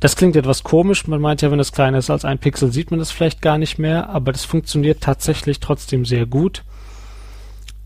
Das 0.00 0.16
klingt 0.16 0.34
etwas 0.34 0.64
komisch, 0.64 1.06
man 1.06 1.20
meint 1.20 1.42
ja, 1.42 1.52
wenn 1.52 1.60
es 1.60 1.70
kleiner 1.70 1.98
ist 1.98 2.10
als 2.10 2.24
ein 2.24 2.38
Pixel, 2.38 2.72
sieht 2.72 2.90
man 2.90 2.98
das 2.98 3.12
vielleicht 3.12 3.40
gar 3.40 3.56
nicht 3.56 3.78
mehr, 3.78 4.08
aber 4.08 4.32
das 4.32 4.44
funktioniert 4.44 5.00
tatsächlich 5.00 5.60
trotzdem 5.60 6.04
sehr 6.04 6.26
gut. 6.26 6.64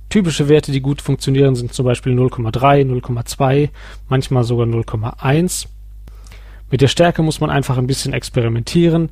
Typische 0.09 0.49
Werte, 0.49 0.73
die 0.73 0.81
gut 0.81 1.03
funktionieren, 1.03 1.57
sind 1.57 1.75
zum 1.75 1.85
Beispiel 1.85 2.19
0,3, 2.19 2.87
0,2, 2.91 3.69
manchmal 4.09 4.45
sogar 4.45 4.67
0,1. 4.67 5.67
Mit 6.71 6.81
der 6.81 6.89
Stärke 6.89 7.23
muss 7.23 7.41
man 7.41 7.51
einfach 7.51 7.77
ein 7.77 7.87
bisschen 7.87 8.15
experimentieren, 8.15 9.11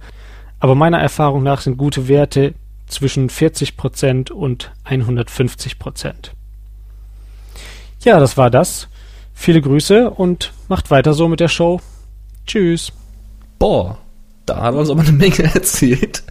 aber 0.59 0.75
meiner 0.75 0.99
Erfahrung 0.99 1.43
nach 1.43 1.61
sind 1.61 1.77
gute 1.77 2.09
Werte 2.09 2.55
zwischen 2.95 3.29
40% 3.29 4.33
und 4.33 4.73
150%. 4.89 6.13
Ja, 8.03 8.19
das 8.21 8.37
war 8.37 8.51
das. 8.51 8.89
Viele 9.35 9.61
Grüße 9.61 10.11
und 10.11 10.53
macht 10.69 10.91
weiter 10.91 11.15
so 11.15 11.29
mit 11.29 11.41
der 11.41 11.49
Show. 11.49 11.81
Tschüss. 12.47 12.93
Boah, 13.59 13.99
da 14.47 14.63
hat 14.63 14.75
uns 14.75 14.91
aber 14.91 15.03
eine 15.03 15.13
Menge 15.13 15.43
erzählt. 15.55 16.23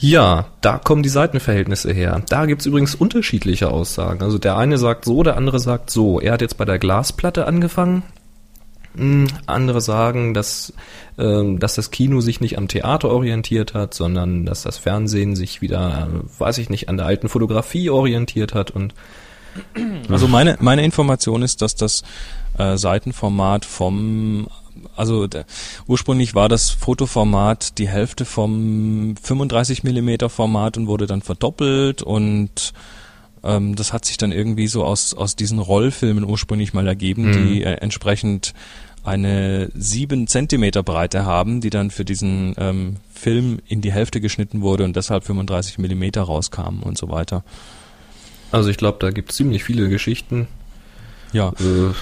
Ja, 0.00 0.46
da 0.60 0.78
kommen 0.78 1.02
die 1.02 1.08
Seitenverhältnisse 1.08 1.92
her. 1.92 2.22
Da 2.28 2.46
gibt's 2.46 2.66
übrigens 2.66 2.94
unterschiedliche 2.94 3.70
Aussagen. 3.70 4.22
Also 4.22 4.38
der 4.38 4.56
eine 4.56 4.78
sagt 4.78 5.04
so, 5.04 5.24
der 5.24 5.36
andere 5.36 5.58
sagt 5.58 5.90
so. 5.90 6.20
Er 6.20 6.34
hat 6.34 6.40
jetzt 6.40 6.56
bei 6.56 6.64
der 6.64 6.78
Glasplatte 6.78 7.46
angefangen. 7.46 8.04
Hm, 8.96 9.28
andere 9.46 9.80
sagen, 9.80 10.34
dass, 10.34 10.72
äh, 11.18 11.56
dass 11.56 11.74
das 11.74 11.90
Kino 11.90 12.20
sich 12.20 12.40
nicht 12.40 12.58
am 12.58 12.68
Theater 12.68 13.10
orientiert 13.10 13.74
hat, 13.74 13.94
sondern 13.94 14.44
dass 14.44 14.62
das 14.62 14.78
Fernsehen 14.78 15.36
sich 15.36 15.60
wieder, 15.60 16.08
äh, 16.10 16.40
weiß 16.40 16.58
ich 16.58 16.70
nicht, 16.70 16.88
an 16.88 16.96
der 16.96 17.06
alten 17.06 17.28
Fotografie 17.28 17.90
orientiert 17.90 18.54
hat 18.54 18.70
und 18.70 18.94
also 20.08 20.28
meine 20.28 20.56
meine 20.60 20.84
Information 20.84 21.42
ist, 21.42 21.62
dass 21.62 21.74
das 21.74 22.02
äh, 22.58 22.76
Seitenformat 22.76 23.64
vom 23.64 24.48
also 24.96 25.26
der, 25.26 25.44
ursprünglich 25.86 26.34
war 26.34 26.48
das 26.48 26.70
Fotoformat 26.70 27.78
die 27.78 27.88
Hälfte 27.88 28.24
vom 28.24 29.16
35 29.20 29.82
Millimeter 29.82 30.28
Format 30.28 30.76
und 30.76 30.86
wurde 30.86 31.06
dann 31.06 31.22
verdoppelt 31.22 32.02
und 32.02 32.72
ähm, 33.48 33.74
das 33.74 33.92
hat 33.92 34.04
sich 34.04 34.16
dann 34.18 34.30
irgendwie 34.30 34.68
so 34.68 34.84
aus, 34.84 35.14
aus 35.14 35.34
diesen 35.34 35.58
Rollfilmen 35.58 36.24
ursprünglich 36.24 36.74
mal 36.74 36.86
ergeben, 36.86 37.28
mhm. 37.28 37.32
die 37.32 37.62
äh, 37.62 37.74
entsprechend 37.74 38.52
eine 39.04 39.70
sieben 39.74 40.26
Zentimeter 40.26 40.82
Breite 40.82 41.24
haben, 41.24 41.60
die 41.60 41.70
dann 41.70 41.90
für 41.90 42.04
diesen 42.04 42.54
ähm, 42.58 42.96
Film 43.12 43.58
in 43.66 43.80
die 43.80 43.92
Hälfte 43.92 44.20
geschnitten 44.20 44.60
wurde 44.60 44.84
und 44.84 44.96
deshalb 44.96 45.24
35 45.24 45.78
Millimeter 45.78 46.22
rauskamen 46.22 46.82
und 46.82 46.98
so 46.98 47.08
weiter. 47.08 47.42
Also 48.52 48.68
ich 48.68 48.76
glaube, 48.76 48.98
da 49.00 49.10
gibt 49.10 49.30
es 49.30 49.36
ziemlich 49.36 49.64
viele 49.64 49.88
Geschichten. 49.88 50.46
Ja. 51.32 51.50
Äh, 51.60 51.94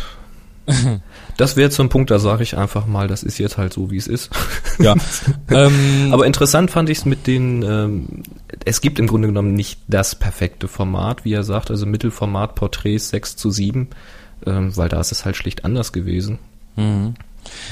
das 1.37 1.57
wäre 1.57 1.71
zum 1.71 1.89
Punkt, 1.89 2.11
da 2.11 2.19
sage 2.19 2.43
ich 2.43 2.57
einfach 2.57 2.87
mal, 2.87 3.09
das 3.09 3.23
ist 3.23 3.39
jetzt 3.39 3.59
halt 3.59 3.73
so, 3.73 3.91
wie 3.91 3.97
es 3.97 4.07
ist. 4.07 4.31
Ja. 4.79 4.95
ähm, 5.51 6.11
Aber 6.13 6.27
interessant 6.27 6.71
fand 6.71 6.91
ich 6.91 6.99
es 6.99 7.05
mit 7.07 7.27
den, 7.27 7.63
ähm, 7.63 8.23
es 8.67 8.83
gibt 8.83 8.99
im 8.99 9.07
Grunde 9.07 9.27
genommen 9.29 9.55
nicht 9.55 9.81
das 9.89 10.15
perfekte 10.15 10.69
Format, 10.69 11.25
wie 11.25 11.33
er 11.33 11.45
sagt, 11.45 11.71
also 11.71 11.87
Mittelformat 11.87 12.55
Porträts 12.55 13.09
6 13.09 13.37
zu 13.37 13.51
7, 13.51 13.89
ähm, 14.45 14.77
weil 14.77 14.91
da 14.91 15.01
ist 15.01 15.13
es 15.13 15.25
halt 15.25 15.35
schlicht 15.35 15.65
anders 15.65 15.95
gewesen. 15.95 16.41
Mhm. 16.77 17.15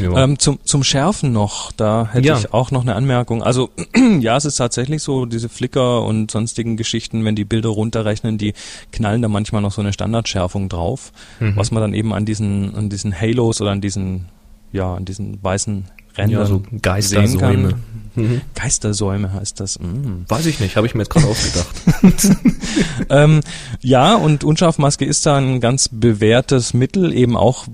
Ähm, 0.00 0.38
zum, 0.38 0.58
zum 0.64 0.82
Schärfen 0.84 1.32
noch, 1.32 1.72
da 1.72 2.08
hätte 2.10 2.28
ja. 2.28 2.38
ich 2.38 2.52
auch 2.52 2.70
noch 2.70 2.82
eine 2.82 2.94
Anmerkung. 2.94 3.42
Also 3.42 3.70
ja, 4.20 4.36
es 4.36 4.44
ist 4.44 4.56
tatsächlich 4.56 5.02
so, 5.02 5.26
diese 5.26 5.48
Flickr 5.48 6.02
und 6.02 6.30
sonstigen 6.30 6.76
Geschichten, 6.76 7.24
wenn 7.24 7.36
die 7.36 7.44
Bilder 7.44 7.70
runterrechnen, 7.70 8.38
die 8.38 8.54
knallen 8.92 9.22
da 9.22 9.28
manchmal 9.28 9.62
noch 9.62 9.72
so 9.72 9.80
eine 9.80 9.92
Standardschärfung 9.92 10.68
drauf, 10.68 11.12
mhm. 11.40 11.56
was 11.56 11.70
man 11.70 11.80
dann 11.80 11.94
eben 11.94 12.12
an 12.12 12.24
diesen, 12.24 12.74
an 12.74 12.90
diesen 12.90 13.18
Halos 13.18 13.60
oder 13.60 13.70
an 13.70 13.80
diesen, 13.80 14.26
ja, 14.72 14.94
an 14.94 15.04
diesen 15.04 15.42
weißen 15.42 15.84
Rändern 16.16 16.40
ja, 16.40 16.46
so 16.46 16.62
Geistersäume. 16.80 17.74
Mhm. 18.14 18.42
Geistersäume 18.54 19.32
heißt 19.32 19.60
das. 19.60 19.78
Mhm. 19.78 20.24
Weiß 20.28 20.46
ich 20.46 20.60
nicht, 20.60 20.76
habe 20.76 20.86
ich 20.86 20.94
mir 20.94 21.02
jetzt 21.02 21.10
gerade 21.10 21.26
ausgedacht. 21.26 22.46
ähm, 23.10 23.40
ja, 23.80 24.14
und 24.14 24.44
Unscharfmaske 24.44 25.04
ist 25.04 25.26
da 25.26 25.36
ein 25.36 25.60
ganz 25.60 25.88
bewährtes 25.88 26.74
Mittel, 26.74 27.12
eben 27.12 27.36
auch 27.36 27.66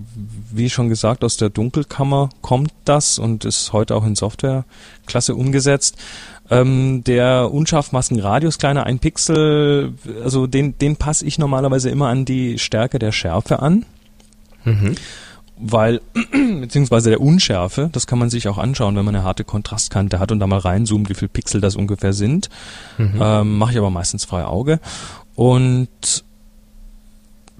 wie 0.53 0.71
schon 0.71 0.89
gesagt, 0.89 1.25
aus 1.25 1.37
der 1.37 1.51
Dunkelkammer 1.51 2.31
kommt 2.41 2.73
das 2.85 3.19
und 3.19 3.45
ist 3.45 3.73
heute 3.73 3.95
auch 3.95 4.05
in 4.05 4.17
Software 4.17 4.65
klasse 5.07 5.35
umgesetzt. 5.35 5.97
Ähm, 6.51 7.05
der 7.05 7.53
Unscharfmaskenradius 7.53 8.59
kleiner 8.59 8.85
ein 8.85 8.99
Pixel, 8.99 9.95
also 10.25 10.47
den, 10.47 10.77
den 10.79 10.97
passe 10.97 11.25
ich 11.25 11.39
normalerweise 11.39 11.91
immer 11.91 12.09
an 12.09 12.25
die 12.25 12.59
Stärke 12.59 12.99
der 12.99 13.13
Schärfe 13.13 13.61
an. 13.63 13.85
Mhm. 14.65 14.97
Weil, 15.63 16.01
beziehungsweise 16.61 17.11
der 17.11 17.21
Unschärfe, 17.21 17.91
das 17.93 18.07
kann 18.07 18.19
man 18.19 18.31
sich 18.31 18.49
auch 18.49 18.59
anschauen, 18.59 18.97
wenn 18.97 19.05
man 19.05 19.15
eine 19.15 19.25
harte 19.25 19.45
Kontrastkante 19.45 20.19
hat 20.19 20.33
und 20.33 20.41
da 20.41 20.47
mal 20.47 20.59
reinzoomt, 20.59 21.09
wie 21.11 21.15
viel 21.15 21.29
Pixel 21.29 21.61
das 21.61 21.77
ungefähr 21.77 22.13
sind. 22.13 22.49
Mhm. 22.99 23.21
Ähm, 23.21 23.59
Mache 23.59 23.73
ich 23.73 23.79
aber 23.79 23.91
meistens 23.91 24.25
frei 24.25 24.45
Auge. 24.45 24.81
Und 25.35 26.25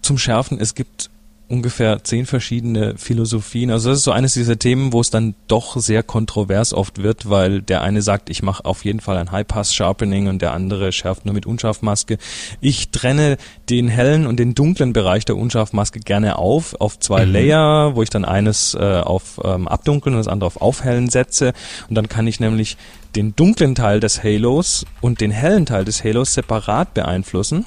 zum 0.03 0.19
Schärfen, 0.19 0.59
es 0.59 0.75
gibt 0.75 1.11
ungefähr 1.51 2.05
zehn 2.05 2.27
verschiedene 2.27 2.97
Philosophien. 2.97 3.71
Also 3.71 3.91
das 3.91 3.99
ist 3.99 4.05
so 4.05 4.13
eines 4.13 4.35
dieser 4.35 4.59
Themen, 4.59 4.93
wo 4.93 5.01
es 5.01 5.11
dann 5.11 5.35
doch 5.49 5.77
sehr 5.77 6.03
kontrovers 6.03 6.73
oft 6.73 7.03
wird, 7.03 7.29
weil 7.29 7.61
der 7.61 7.83
eine 7.83 8.03
sagt, 8.03 8.31
ich 8.31 8.43
mache 8.43 8.65
auf 8.65 8.85
jeden 8.85 9.01
Fall 9.01 9.17
ein 9.17 9.33
High-Pass-Sharpening 9.33 10.29
und 10.29 10.43
der 10.43 10.53
andere 10.53 10.93
schärft 10.93 11.25
nur 11.25 11.35
mit 11.35 11.47
Unscharfmaske. 11.47 12.19
Ich 12.61 12.91
trenne 12.91 13.37
den 13.69 13.89
hellen 13.89 14.27
und 14.27 14.39
den 14.39 14.55
dunklen 14.55 14.93
Bereich 14.93 15.25
der 15.25 15.37
Unscharfmaske 15.37 15.99
gerne 15.99 16.39
auf, 16.39 16.81
auf 16.81 17.01
zwei 17.01 17.27
mhm. 17.27 17.33
Layer, 17.33 17.97
wo 17.97 18.03
ich 18.03 18.11
dann 18.11 18.25
eines 18.25 18.75
äh, 18.75 19.01
auf 19.01 19.41
ähm, 19.43 19.67
Abdunkeln 19.67 20.15
und 20.15 20.21
das 20.21 20.29
andere 20.29 20.47
auf 20.47 20.61
Aufhellen 20.61 21.11
setze. 21.11 21.53
Und 21.89 21.97
dann 21.97 22.09
kann 22.09 22.29
ich 22.29 22.39
nämlich 22.39 22.77
den 23.17 23.35
dunklen 23.35 23.75
Teil 23.75 23.99
des 23.99 24.23
Halos 24.23 24.87
und 25.01 25.21
den 25.21 25.33
hellen 25.33 25.67
Teil 25.67 25.85
des 25.85 26.05
Halos 26.05 26.33
separat 26.35 26.95
beeinflussen 26.95 27.67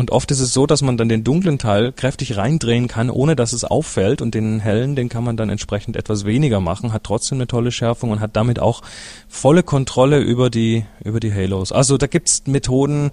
und 0.00 0.12
oft 0.12 0.30
ist 0.30 0.40
es 0.40 0.54
so, 0.54 0.64
dass 0.64 0.80
man 0.80 0.96
dann 0.96 1.10
den 1.10 1.24
dunklen 1.24 1.58
Teil 1.58 1.92
kräftig 1.92 2.38
reindrehen 2.38 2.88
kann, 2.88 3.10
ohne 3.10 3.36
dass 3.36 3.52
es 3.52 3.64
auffällt. 3.64 4.22
Und 4.22 4.34
den 4.34 4.58
hellen, 4.58 4.96
den 4.96 5.10
kann 5.10 5.22
man 5.22 5.36
dann 5.36 5.50
entsprechend 5.50 5.94
etwas 5.94 6.24
weniger 6.24 6.58
machen, 6.58 6.94
hat 6.94 7.04
trotzdem 7.04 7.36
eine 7.36 7.46
tolle 7.46 7.70
Schärfung 7.70 8.10
und 8.10 8.20
hat 8.20 8.34
damit 8.34 8.60
auch 8.60 8.80
volle 9.28 9.62
Kontrolle 9.62 10.20
über 10.20 10.48
die, 10.48 10.86
über 11.04 11.20
die 11.20 11.30
Halos. 11.30 11.70
Also 11.70 11.98
da 11.98 12.06
gibt's 12.06 12.46
Methoden 12.46 13.10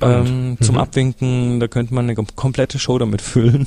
ähm, 0.00 0.58
zum 0.60 0.76
mhm. 0.76 0.80
Abwinken, 0.80 1.58
da 1.58 1.66
könnte 1.66 1.92
man 1.92 2.08
eine 2.08 2.14
komplette 2.14 2.78
Show 2.78 2.98
damit 2.98 3.20
füllen. 3.20 3.66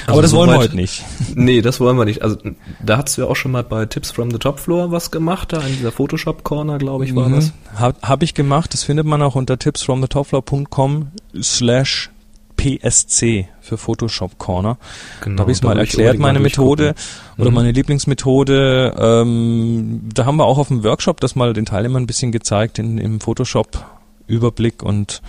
Also 0.00 0.12
Aber 0.12 0.22
das 0.22 0.30
so 0.30 0.36
wollen 0.38 0.50
wir 0.50 0.58
heute 0.58 0.76
nicht. 0.76 1.04
Nee, 1.34 1.62
das 1.62 1.80
wollen 1.80 1.96
wir 1.96 2.04
nicht. 2.04 2.22
Also 2.22 2.36
da 2.84 2.98
hast 2.98 3.16
du 3.16 3.22
ja 3.22 3.28
auch 3.28 3.36
schon 3.36 3.52
mal 3.52 3.62
bei 3.62 3.86
Tips 3.86 4.10
from 4.10 4.30
the 4.30 4.38
Top 4.38 4.58
Floor 4.58 4.90
was 4.90 5.10
gemacht, 5.10 5.52
da 5.52 5.60
in 5.60 5.76
dieser 5.76 5.92
Photoshop 5.92 6.44
Corner, 6.44 6.78
glaube 6.78 7.04
ich, 7.04 7.14
war 7.14 7.28
mhm. 7.28 7.34
das. 7.34 7.52
Hab, 7.76 8.02
hab 8.02 8.22
ich 8.22 8.34
gemacht. 8.34 8.72
Das 8.72 8.82
findet 8.82 9.06
man 9.06 9.22
auch 9.22 9.34
unter 9.34 9.58
tipsfromthetopfloor.com 9.58 11.08
slash 11.40 12.10
PSC 12.56 13.48
für 13.60 13.76
Photoshop 13.76 14.38
Corner. 14.38 14.78
Genau, 15.20 15.36
da 15.36 15.40
habe 15.42 15.52
ich 15.52 15.58
es 15.58 15.62
mal 15.62 15.78
erklärt, 15.78 16.18
meine 16.18 16.40
Methode 16.40 16.94
oder 17.38 17.50
mhm. 17.50 17.54
meine 17.54 17.72
Lieblingsmethode. 17.72 18.94
Ähm, 18.98 20.00
da 20.12 20.24
haben 20.24 20.36
wir 20.36 20.44
auch 20.44 20.58
auf 20.58 20.68
dem 20.68 20.82
Workshop 20.82 21.20
das 21.20 21.36
mal 21.36 21.52
den 21.52 21.66
Teilnehmern 21.66 22.04
ein 22.04 22.06
bisschen 22.06 22.32
gezeigt 22.32 22.78
in, 22.78 22.98
im 22.98 23.20
Photoshop-Überblick 23.20 24.82
und 24.82 25.22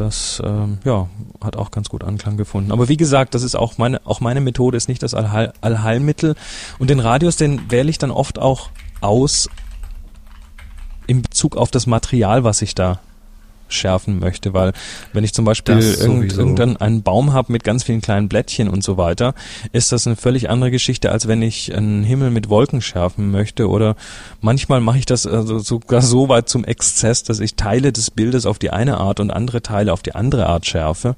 das 0.00 0.42
ähm, 0.44 0.78
ja, 0.84 1.08
hat 1.42 1.56
auch 1.56 1.70
ganz 1.70 1.88
gut 1.88 2.04
Anklang 2.04 2.36
gefunden. 2.36 2.72
Aber 2.72 2.88
wie 2.88 2.96
gesagt, 2.96 3.34
das 3.34 3.42
ist 3.42 3.54
auch 3.54 3.78
meine, 3.78 4.00
auch 4.06 4.20
meine 4.20 4.40
Methode, 4.40 4.76
ist 4.76 4.88
nicht 4.88 5.02
das 5.02 5.14
Allheil, 5.14 5.52
Allheilmittel. 5.60 6.34
Und 6.78 6.90
den 6.90 7.00
Radius, 7.00 7.36
den 7.36 7.70
wähle 7.70 7.90
ich 7.90 7.98
dann 7.98 8.10
oft 8.10 8.38
auch 8.38 8.70
aus 9.00 9.48
in 11.06 11.22
Bezug 11.22 11.56
auf 11.56 11.70
das 11.70 11.86
Material, 11.86 12.44
was 12.44 12.62
ich 12.62 12.74
da 12.74 13.00
schärfen 13.68 14.18
möchte, 14.18 14.54
weil 14.54 14.72
wenn 15.12 15.24
ich 15.24 15.34
zum 15.34 15.44
Beispiel 15.44 15.78
irgend, 15.78 16.32
irgendeinen 16.36 16.76
einen 16.76 17.02
Baum 17.02 17.32
habe 17.32 17.52
mit 17.52 17.64
ganz 17.64 17.84
vielen 17.84 18.00
kleinen 18.00 18.28
Blättchen 18.28 18.68
und 18.68 18.82
so 18.82 18.96
weiter, 18.96 19.34
ist 19.72 19.92
das 19.92 20.06
eine 20.06 20.16
völlig 20.16 20.50
andere 20.50 20.70
Geschichte, 20.70 21.12
als 21.12 21.28
wenn 21.28 21.42
ich 21.42 21.74
einen 21.74 22.04
Himmel 22.04 22.30
mit 22.30 22.48
Wolken 22.48 22.80
schärfen 22.80 23.30
möchte 23.30 23.68
oder 23.68 23.96
manchmal 24.40 24.80
mache 24.80 24.98
ich 24.98 25.06
das 25.06 25.26
also 25.26 25.58
sogar 25.58 26.02
so 26.02 26.28
weit 26.28 26.48
zum 26.48 26.64
Exzess, 26.64 27.22
dass 27.22 27.40
ich 27.40 27.54
Teile 27.54 27.92
des 27.92 28.10
Bildes 28.10 28.46
auf 28.46 28.58
die 28.58 28.70
eine 28.70 28.98
Art 28.98 29.20
und 29.20 29.30
andere 29.30 29.62
Teile 29.62 29.92
auf 29.92 30.02
die 30.02 30.14
andere 30.14 30.46
Art 30.46 30.66
schärfe. 30.66 31.16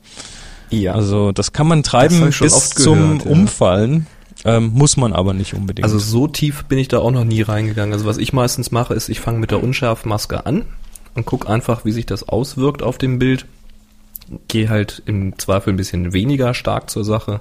Ja. 0.70 0.94
Also 0.94 1.32
das 1.32 1.52
kann 1.52 1.66
man 1.66 1.82
treiben 1.82 2.20
bis 2.20 2.38
gehört, 2.38 2.62
zum 2.62 3.18
ja. 3.18 3.26
Umfallen. 3.26 4.06
Ähm, 4.42 4.70
muss 4.72 4.96
man 4.96 5.12
aber 5.12 5.34
nicht 5.34 5.52
unbedingt. 5.52 5.84
Also 5.84 5.98
so 5.98 6.26
tief 6.26 6.64
bin 6.64 6.78
ich 6.78 6.88
da 6.88 7.00
auch 7.00 7.10
noch 7.10 7.24
nie 7.24 7.42
reingegangen. 7.42 7.92
Also 7.92 8.06
was 8.06 8.16
ich 8.16 8.32
meistens 8.32 8.70
mache, 8.70 8.94
ist, 8.94 9.10
ich 9.10 9.20
fange 9.20 9.38
mit 9.38 9.50
der 9.50 9.62
Unschärfmaske 9.62 10.46
an 10.46 10.64
und 11.14 11.26
guck 11.26 11.48
einfach, 11.48 11.84
wie 11.84 11.92
sich 11.92 12.06
das 12.06 12.28
auswirkt 12.28 12.82
auf 12.82 12.98
dem 12.98 13.18
Bild. 13.18 13.46
Gehe 14.48 14.68
halt 14.68 15.02
im 15.06 15.38
Zweifel 15.38 15.72
ein 15.72 15.76
bisschen 15.76 16.12
weniger 16.12 16.54
stark 16.54 16.88
zur 16.90 17.04
Sache. 17.04 17.40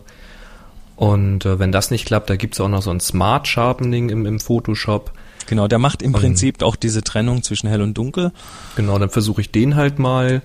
Und 0.95 1.45
äh, 1.45 1.60
wenn 1.60 1.71
das 1.71 1.91
nicht 1.91 2.05
klappt, 2.05 2.29
da 2.29 2.36
gibt's 2.36 2.60
auch 2.60 2.67
noch 2.67 2.82
so 2.82 2.91
ein 2.91 2.99
Smart 2.99 3.47
Sharpening 3.47 4.10
im, 4.10 4.25
im 4.25 4.39
Photoshop. 4.39 5.13
Genau, 5.47 5.67
der 5.67 5.79
macht 5.79 6.01
im 6.01 6.13
und, 6.13 6.19
Prinzip 6.19 6.62
auch 6.62 6.75
diese 6.75 7.03
Trennung 7.03 7.41
zwischen 7.41 7.69
hell 7.69 7.82
und 7.82 7.97
dunkel. 7.97 8.32
Genau, 8.75 8.99
dann 8.99 9.10
versuche 9.10 9.41
ich 9.41 9.51
den 9.51 9.75
halt 9.75 9.97
mal. 9.97 10.41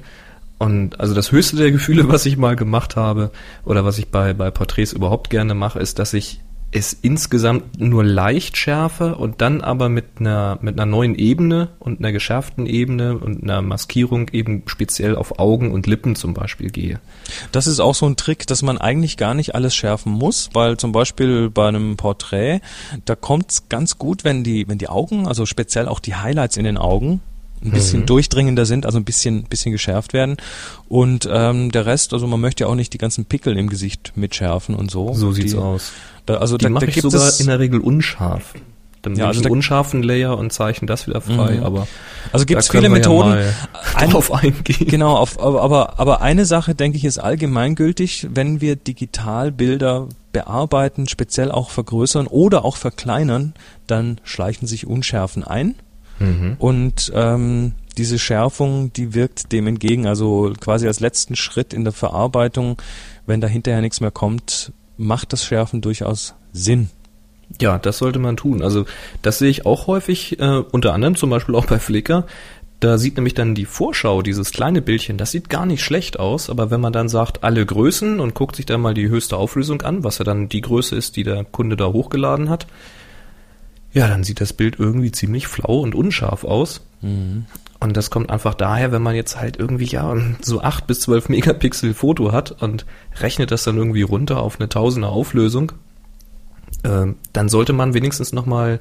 Und 0.59 1.01
also 1.01 1.13
das 1.13 1.33
höchste 1.33 1.57
der 1.57 1.73
Gefühle, 1.73 2.09
was 2.09 2.25
ich 2.27 2.37
mal 2.37 2.57
gemacht 2.57 2.95
habe, 2.95 3.33
oder 3.65 3.85
was 3.85 3.99
ich 3.99 4.09
bei, 4.09 4.33
bei 4.33 4.51
Porträts 4.51 4.93
überhaupt 4.93 5.29
gerne 5.29 5.55
mache, 5.55 5.81
ist, 5.81 5.99
dass 5.99 6.15
ich 6.15 6.41
es 6.75 6.93
insgesamt 6.93 7.81
nur 7.81 8.03
leicht 8.03 8.57
schärfe 8.57 9.15
und 9.15 9.41
dann 9.41 9.61
aber 9.61 9.89
mit 9.89 10.19
einer, 10.19 10.59
mit 10.61 10.75
einer 10.75 10.91
neuen 10.91 11.15
Ebene 11.15 11.69
und 11.79 12.01
einer 12.01 12.11
geschärften 12.11 12.67
Ebene 12.67 13.17
und 13.17 13.45
einer 13.45 13.63
Maskierung 13.63 14.29
eben 14.31 14.65
speziell 14.67 15.15
auf 15.15 15.39
Augen 15.39 15.71
und 15.71 15.87
Lippen 15.87 16.17
zum 16.17 16.35
Beispiel 16.35 16.71
gehe. 16.71 16.99
Das 17.53 17.69
ist 17.69 17.79
auch 17.79 17.95
so 17.95 18.07
ein 18.07 18.17
Trick, 18.17 18.49
dass 18.49 18.63
man 18.63 18.77
eigentlich 18.77 19.17
gar 19.17 19.35
nicht 19.35 19.55
alles 19.55 19.77
schärfen 19.77 20.13
muss, 20.13 20.51
weil 20.53 20.77
zum 20.77 20.91
Beispiel 20.91 21.49
bei 21.49 21.69
einem 21.69 21.97
Porträt, 21.97 22.61
da 23.05 23.15
kommt 23.15 23.53
es 23.53 23.69
ganz 23.69 23.97
gut, 23.97 24.25
wenn 24.25 24.43
die, 24.43 24.67
wenn 24.67 24.79
die 24.79 24.89
Augen, 24.89 25.29
also 25.29 25.47
speziell 25.47 25.87
auch 25.87 26.01
die 26.01 26.17
Highlights 26.17 26.57
in 26.57 26.65
den 26.65 26.77
Augen, 26.77 27.21
ein 27.65 27.71
bisschen 27.71 28.01
mhm. 28.01 28.07
durchdringender 28.07 28.67
sind, 28.67 28.87
also 28.87 28.99
ein 28.99 29.05
bisschen, 29.05 29.45
bisschen 29.45 29.73
geschärft 29.73 30.13
werden. 30.13 30.37
Und 30.89 31.29
ähm, 31.31 31.73
der 31.73 31.87
Rest, 31.87 32.13
also 32.13 32.27
man 32.27 32.41
möchte 32.41 32.65
ja 32.65 32.69
auch 32.69 32.75
nicht 32.75 32.93
die 32.93 32.99
ganzen 32.99 33.25
Pickel 33.25 33.57
im 33.57 33.69
Gesicht 33.69 34.13
mitschärfen 34.17 34.75
und 34.75 34.91
so. 34.91 35.15
So 35.15 35.33
sieht's 35.33 35.53
die, 35.53 35.59
aus. 35.59 35.93
Da, 36.27 36.37
also 36.37 36.57
die 36.57 36.65
da, 36.65 36.71
mache 36.71 36.87
ich 36.87 37.01
sogar 37.01 37.33
in 37.39 37.47
der 37.47 37.59
Regel 37.59 37.81
unscharf. 37.81 38.55
Dann 39.03 39.17
ja, 39.17 39.27
also 39.27 39.43
einen 39.43 39.53
unscharfen 39.53 40.03
Layer 40.03 40.39
und 40.39 40.53
zeichne 40.53 40.87
das 40.87 41.07
wieder 41.07 41.21
frei, 41.21 41.57
mhm. 41.57 41.63
aber 41.63 41.87
also 42.33 42.47
gibt 42.47 42.61
es 42.61 42.71
viele 42.71 42.89
Methoden 42.89 43.37
ja 44.01 44.07
drauf 44.07 44.33
eingehen. 44.33 44.89
Genau, 44.89 45.15
auf, 45.17 45.39
aber 45.39 46.01
aber 46.01 46.23
eine 46.23 46.47
Sache 46.47 46.75
denke 46.75 46.97
ich 46.97 47.05
ist 47.05 47.19
allgemeingültig, 47.19 48.29
wenn 48.31 48.63
wir 48.63 48.77
Digitalbilder 48.77 50.09
bearbeiten, 50.33 51.07
speziell 51.07 51.51
auch 51.51 51.69
vergrößern 51.69 52.27
oder 52.27 52.65
auch 52.65 52.77
verkleinern, 52.77 53.53
dann 53.87 54.21
schleichen 54.25 54.67
sich 54.67 54.87
Unschärfen 54.87 55.45
ein 55.45 55.75
mhm. 56.19 56.57
und 56.59 57.13
ähm, 57.15 57.73
diese 57.97 58.19
Schärfung, 58.19 58.93
die 58.93 59.15
wirkt 59.15 59.53
dem 59.53 59.67
entgegen. 59.67 60.07
Also 60.07 60.53
quasi 60.61 60.87
als 60.87 61.01
letzten 61.01 61.37
Schritt 61.37 61.73
in 61.73 61.85
der 61.85 61.93
Verarbeitung, 61.93 62.81
wenn 63.27 63.41
da 63.41 63.47
hinterher 63.47 63.81
nichts 63.81 64.01
mehr 64.01 64.11
kommt, 64.11 64.73
macht 64.97 65.33
das 65.33 65.45
Schärfen 65.45 65.81
durchaus 65.81 66.35
Sinn. 66.53 66.91
Ja, 67.61 67.79
das 67.79 67.99
sollte 67.99 68.19
man 68.19 68.37
tun. 68.37 68.63
Also 68.63 68.85
das 69.23 69.39
sehe 69.39 69.51
ich 69.51 69.67
auch 69.67 69.87
häufig, 69.87 70.41
äh, 70.41 70.63
unter 70.73 70.93
anderem 70.93 71.15
zum 71.15 71.31
Beispiel 71.31 71.55
auch 71.55 71.67
bei 71.67 71.79
Flickr. 71.79 72.27
Da 72.81 72.99
sieht 72.99 73.17
nämlich 73.17 73.35
dann 73.35 73.55
die 73.55 73.65
Vorschau, 73.65 74.21
dieses 74.21 74.51
kleine 74.51 74.83
Bildchen, 74.83 75.17
das 75.17 75.31
sieht 75.31 75.49
gar 75.49 75.65
nicht 75.65 75.83
schlecht 75.83 76.19
aus, 76.19 76.51
aber 76.51 76.71
wenn 76.71 76.81
man 76.81 76.93
dann 76.93 77.09
sagt, 77.09 77.43
alle 77.43 77.65
Größen 77.65 78.21
und 78.21 78.35
guckt 78.35 78.57
sich 78.57 78.67
dann 78.67 78.81
mal 78.81 78.93
die 78.93 79.09
höchste 79.09 79.37
Auflösung 79.37 79.81
an, 79.83 80.05
was 80.05 80.19
ja 80.19 80.25
dann 80.25 80.49
die 80.49 80.61
Größe 80.61 80.95
ist, 80.95 81.17
die 81.17 81.23
der 81.23 81.45
Kunde 81.45 81.77
da 81.77 81.87
hochgeladen 81.87 82.51
hat, 82.51 82.67
ja, 83.95 84.09
dann 84.09 84.25
sieht 84.25 84.41
das 84.41 84.53
Bild 84.53 84.79
irgendwie 84.79 85.13
ziemlich 85.13 85.47
flau 85.47 85.81
und 85.81 85.95
unscharf 85.95 86.45
aus. 86.45 86.83
Mhm. 87.01 87.47
Und 87.81 87.97
das 87.97 88.11
kommt 88.11 88.31
einfach 88.31 88.55
daher, 88.55 88.93
wenn 88.93 89.03
man 89.03 89.15
jetzt 89.15 89.39
halt 89.39 89.59
irgendwie 89.59 89.85
ja 89.85 90.17
so 90.41 90.61
acht 90.61 90.87
bis 90.87 91.01
zwölf 91.01 91.29
Megapixel 91.29 91.95
Foto 91.95 92.33
hat 92.33 92.63
und 92.63 92.87
rechnet 93.21 93.51
das 93.51 93.65
dann 93.65 93.77
irgendwie 93.77 94.03
runter 94.03 94.41
auf 94.41 94.59
eine 94.59 94.69
Tausender 94.69 95.11
Auflösung, 95.11 95.73
äh, 96.83 97.07
dann 97.33 97.49
sollte 97.49 97.73
man 97.73 97.95
wenigstens 97.95 98.33
nochmal 98.33 98.81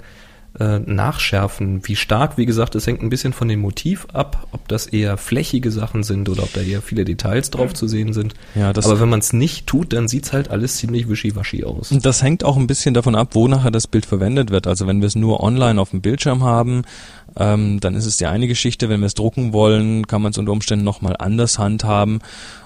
äh, 0.60 0.80
nachschärfen, 0.80 1.82
wie 1.88 1.96
stark, 1.96 2.38
wie 2.38 2.46
gesagt, 2.46 2.76
es 2.76 2.86
hängt 2.86 3.02
ein 3.02 3.10
bisschen 3.10 3.34
von 3.34 3.48
dem 3.48 3.62
Motiv 3.62 4.06
ab, 4.14 4.48
ob 4.52 4.68
das 4.68 4.86
eher 4.86 5.18
flächige 5.18 5.72
Sachen 5.72 6.04
sind 6.04 6.30
oder 6.30 6.44
ob 6.44 6.54
da 6.54 6.62
eher 6.62 6.82
viele 6.82 7.06
Details 7.06 7.50
drauf 7.50 7.74
zu 7.74 7.88
sehen 7.88 8.14
sind. 8.14 8.36
Ja, 8.54 8.72
das 8.72 8.86
Aber 8.86 9.00
wenn 9.00 9.10
man 9.10 9.20
es 9.20 9.34
nicht 9.34 9.66
tut, 9.66 9.94
dann 9.94 10.08
sieht's 10.08 10.32
halt 10.32 10.52
alles 10.52 10.78
ziemlich 10.78 11.10
wischiwaschi 11.10 11.64
aus. 11.64 11.90
Das 12.02 12.22
hängt 12.22 12.44
auch 12.44 12.58
ein 12.58 12.68
bisschen 12.68 12.94
davon 12.94 13.16
ab, 13.16 13.30
wo 13.32 13.48
nachher 13.48 13.72
das 13.72 13.88
Bild 13.88 14.06
verwendet 14.06 14.52
wird. 14.52 14.68
Also 14.68 14.86
wenn 14.86 15.02
wir 15.02 15.08
es 15.08 15.16
nur 15.16 15.42
online 15.42 15.82
auf 15.82 15.90
dem 15.90 16.02
Bildschirm 16.02 16.44
haben, 16.44 16.84
ähm, 17.36 17.80
dann 17.80 17.96
ist 17.96 18.06
es 18.06 18.18
die 18.18 18.28
eine 18.28 18.48
Geschichte. 18.48 18.90
Wenn 18.90 19.00
wir 19.00 19.08
es 19.08 19.16
drucken 19.16 19.54
wollen, 19.54 20.06
kann 20.06 20.22
man 20.22 20.32
es 20.32 20.38
unter 20.38 20.52
Umständen 20.52 20.86
nochmal 20.86 21.16
anders 21.18 21.58
handhaben. 21.58 22.20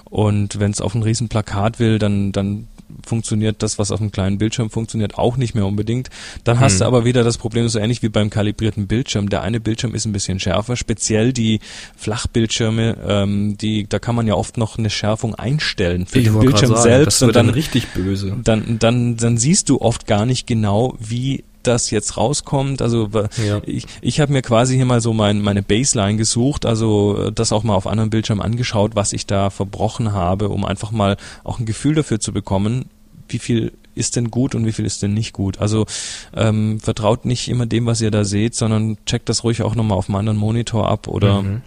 Und 0.04 0.58
wenn 0.60 0.70
es 0.70 0.80
auf 0.80 0.94
ein 0.94 1.02
riesen 1.02 1.28
Plakat 1.28 1.78
will, 1.78 1.98
dann, 1.98 2.32
dann 2.32 2.68
funktioniert 3.06 3.62
das, 3.62 3.78
was 3.78 3.90
auf 3.90 4.00
einem 4.00 4.12
kleinen 4.12 4.38
Bildschirm 4.38 4.70
funktioniert, 4.70 5.16
auch 5.18 5.36
nicht 5.36 5.54
mehr 5.54 5.66
unbedingt. 5.66 6.10
Dann 6.44 6.60
hast 6.60 6.74
hm. 6.74 6.78
du 6.80 6.84
aber 6.86 7.04
wieder 7.04 7.24
das 7.24 7.38
Problem, 7.38 7.68
so 7.68 7.78
ähnlich 7.78 8.02
wie 8.02 8.08
beim 8.08 8.30
kalibrierten 8.30 8.86
Bildschirm. 8.86 9.28
Der 9.28 9.42
eine 9.42 9.60
Bildschirm 9.60 9.94
ist 9.94 10.06
ein 10.06 10.12
bisschen 10.12 10.40
schärfer, 10.40 10.76
speziell 10.76 11.32
die 11.32 11.60
Flachbildschirme, 11.96 12.96
ähm, 13.06 13.56
die, 13.58 13.88
da 13.88 13.98
kann 13.98 14.14
man 14.14 14.26
ja 14.26 14.34
oft 14.34 14.56
noch 14.56 14.78
eine 14.78 14.90
Schärfung 14.90 15.34
einstellen 15.34 16.06
für 16.06 16.18
ich 16.18 16.26
den 16.26 16.38
Bildschirm 16.38 16.70
sagen, 16.70 16.82
selbst. 16.82 17.22
und 17.22 17.34
dann, 17.34 17.46
dann 17.46 17.54
richtig 17.54 17.88
böse. 17.88 18.36
Dann, 18.42 18.78
dann, 18.78 19.16
dann 19.16 19.38
siehst 19.38 19.68
du 19.68 19.80
oft 19.80 20.06
gar 20.06 20.26
nicht 20.26 20.46
genau, 20.46 20.96
wie 20.98 21.44
das 21.62 21.90
jetzt 21.90 22.16
rauskommt. 22.16 22.82
Also 22.82 23.08
ja. 23.44 23.60
ich, 23.64 23.86
ich 24.00 24.20
habe 24.20 24.32
mir 24.32 24.42
quasi 24.42 24.76
hier 24.76 24.86
mal 24.86 25.00
so 25.00 25.12
mein, 25.12 25.40
meine 25.40 25.62
Baseline 25.62 26.16
gesucht, 26.16 26.66
also 26.66 27.26
äh, 27.26 27.32
das 27.32 27.52
auch 27.52 27.62
mal 27.62 27.74
auf 27.74 27.86
anderen 27.86 28.10
Bildschirmen 28.10 28.42
angeschaut, 28.42 28.94
was 28.94 29.12
ich 29.12 29.26
da 29.26 29.50
verbrochen 29.50 30.12
habe, 30.12 30.48
um 30.48 30.64
einfach 30.64 30.90
mal 30.90 31.16
auch 31.44 31.58
ein 31.58 31.66
Gefühl 31.66 31.94
dafür 31.94 32.20
zu 32.20 32.32
bekommen, 32.32 32.86
wie 33.28 33.38
viel 33.38 33.72
ist 33.94 34.16
denn 34.16 34.30
gut 34.30 34.54
und 34.54 34.64
wie 34.64 34.72
viel 34.72 34.86
ist 34.86 35.02
denn 35.02 35.12
nicht 35.12 35.32
gut. 35.32 35.58
Also 35.58 35.86
ähm, 36.34 36.80
vertraut 36.80 37.24
nicht 37.24 37.48
immer 37.48 37.66
dem, 37.66 37.86
was 37.86 38.00
ihr 38.00 38.10
da 38.10 38.24
seht, 38.24 38.54
sondern 38.54 38.96
checkt 39.04 39.28
das 39.28 39.44
ruhig 39.44 39.62
auch 39.62 39.74
nochmal 39.74 39.98
auf 39.98 40.08
einem 40.08 40.16
anderen 40.16 40.38
Monitor 40.38 40.88
ab 40.88 41.08
oder 41.08 41.42
mhm. 41.42 41.62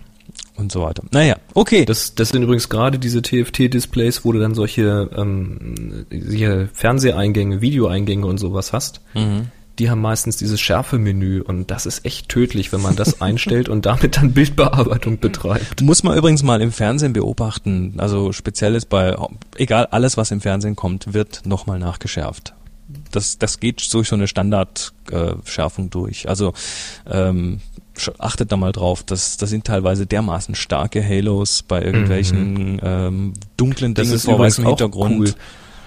und 0.56 0.72
so 0.72 0.82
weiter. 0.82 1.04
Naja, 1.12 1.36
okay. 1.54 1.84
Das, 1.84 2.16
das 2.16 2.30
sind 2.30 2.42
übrigens 2.42 2.70
gerade 2.70 2.98
diese 3.00 3.22
TFT-Displays, 3.22 4.24
wo 4.24 4.32
du 4.32 4.40
dann 4.40 4.56
solche 4.56 5.10
ähm, 5.16 6.06
hier 6.10 6.70
Fernseheingänge, 6.74 7.62
Videoeingänge 7.62 8.26
und 8.26 8.38
sowas 8.38 8.72
hast. 8.72 9.02
Mhm 9.14 9.48
die 9.80 9.90
haben 9.90 10.02
meistens 10.02 10.38
dieses 10.38 10.60
Schärfemenü 10.60 11.42
und 11.42 11.72
das 11.72 11.86
ist 11.86 12.06
echt 12.06 12.30
tödlich, 12.30 12.72
wenn 12.72 12.82
man 12.82 12.96
das 12.96 13.22
einstellt 13.22 13.70
und 13.70 13.86
damit 13.86 14.18
dann 14.18 14.34
Bildbearbeitung 14.34 15.20
betreibt. 15.20 15.82
Muss 15.82 16.04
man 16.04 16.18
übrigens 16.18 16.44
mal 16.44 16.62
im 16.62 16.72
Fernsehen 16.72 17.14
beobachten. 17.14 17.96
Also 17.98 18.32
speziell 18.32 18.76
ist 18.76 18.90
bei, 18.90 19.16
egal 19.56 19.88
alles, 19.88 20.18
was 20.18 20.32
im 20.32 20.42
Fernsehen 20.42 20.76
kommt, 20.76 21.14
wird 21.14 21.46
nochmal 21.46 21.80
nachgeschärft. 21.80 22.54
Das, 23.12 23.38
das 23.38 23.60
geht 23.60 23.94
durch 23.94 24.10
so 24.10 24.16
eine 24.16 24.28
Standardschärfung 24.28 25.86
äh, 25.86 25.90
durch. 25.90 26.28
Also 26.28 26.54
ähm, 27.10 27.62
achtet 28.18 28.52
da 28.52 28.58
mal 28.58 28.72
drauf, 28.72 29.04
das, 29.04 29.38
das 29.38 29.50
sind 29.50 29.66
teilweise 29.66 30.06
dermaßen 30.06 30.56
starke 30.56 31.04
Halos 31.04 31.64
bei 31.64 31.82
irgendwelchen 31.82 32.74
mhm. 32.74 32.80
ähm, 32.84 33.34
dunklen 33.58 33.94
Dingen 33.94 34.20
vor 34.20 34.40
weißem 34.40 34.66
Hintergrund. 34.66 35.20
Cool. 35.20 35.34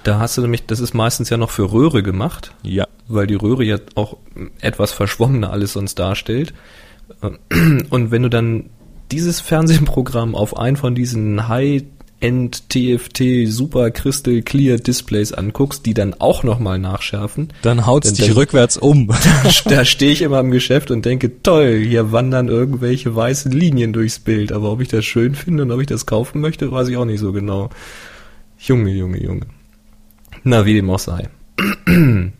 Da 0.04 0.18
hast 0.18 0.36
du 0.36 0.42
nämlich, 0.42 0.66
das 0.66 0.80
ist 0.80 0.94
meistens 0.94 1.30
ja 1.30 1.36
noch 1.36 1.50
für 1.50 1.72
Röhre 1.72 2.02
gemacht. 2.02 2.52
Ja. 2.62 2.86
Weil 3.08 3.26
die 3.26 3.34
Röhre 3.34 3.64
ja 3.64 3.78
auch 3.94 4.16
etwas 4.60 4.92
verschwommener 4.92 5.50
alles 5.50 5.72
sonst 5.72 5.98
darstellt. 5.98 6.54
Und 7.90 8.10
wenn 8.10 8.22
du 8.22 8.30
dann 8.30 8.70
dieses 9.10 9.40
Fernsehprogramm 9.40 10.34
auf 10.34 10.56
einen 10.56 10.76
von 10.76 10.94
diesen 10.94 11.48
High 11.48 11.84
High-End 12.24 12.70
TFT 12.70 13.46
Super 13.46 13.90
Crystal 13.90 14.40
Clear 14.42 14.78
Displays 14.78 15.32
anguckst, 15.32 15.84
die 15.84 15.94
dann 15.94 16.14
auch 16.14 16.42
nochmal 16.42 16.78
nachschärfen. 16.78 17.52
Dann 17.62 17.86
haut's 17.86 18.12
dich 18.14 18.28
dann, 18.28 18.36
rückwärts 18.36 18.76
um. 18.76 19.08
da 19.66 19.84
stehe 19.84 20.12
ich 20.12 20.22
immer 20.22 20.40
im 20.40 20.50
Geschäft 20.50 20.90
und 20.90 21.04
denke, 21.04 21.42
toll, 21.42 21.82
hier 21.86 22.12
wandern 22.12 22.48
irgendwelche 22.48 23.14
weißen 23.14 23.52
Linien 23.52 23.92
durchs 23.92 24.18
Bild. 24.18 24.52
Aber 24.52 24.72
ob 24.72 24.80
ich 24.80 24.88
das 24.88 25.04
schön 25.04 25.34
finde 25.34 25.64
und 25.64 25.70
ob 25.70 25.80
ich 25.80 25.86
das 25.86 26.06
kaufen 26.06 26.40
möchte, 26.40 26.72
weiß 26.72 26.88
ich 26.88 26.96
auch 26.96 27.04
nicht 27.04 27.20
so 27.20 27.32
genau. 27.32 27.70
Junge, 28.58 28.90
Junge, 28.90 29.22
Junge. 29.22 29.46
Na, 30.44 30.64
wie 30.66 30.74
dem 30.74 30.90
auch 30.90 30.98
sei. 30.98 31.28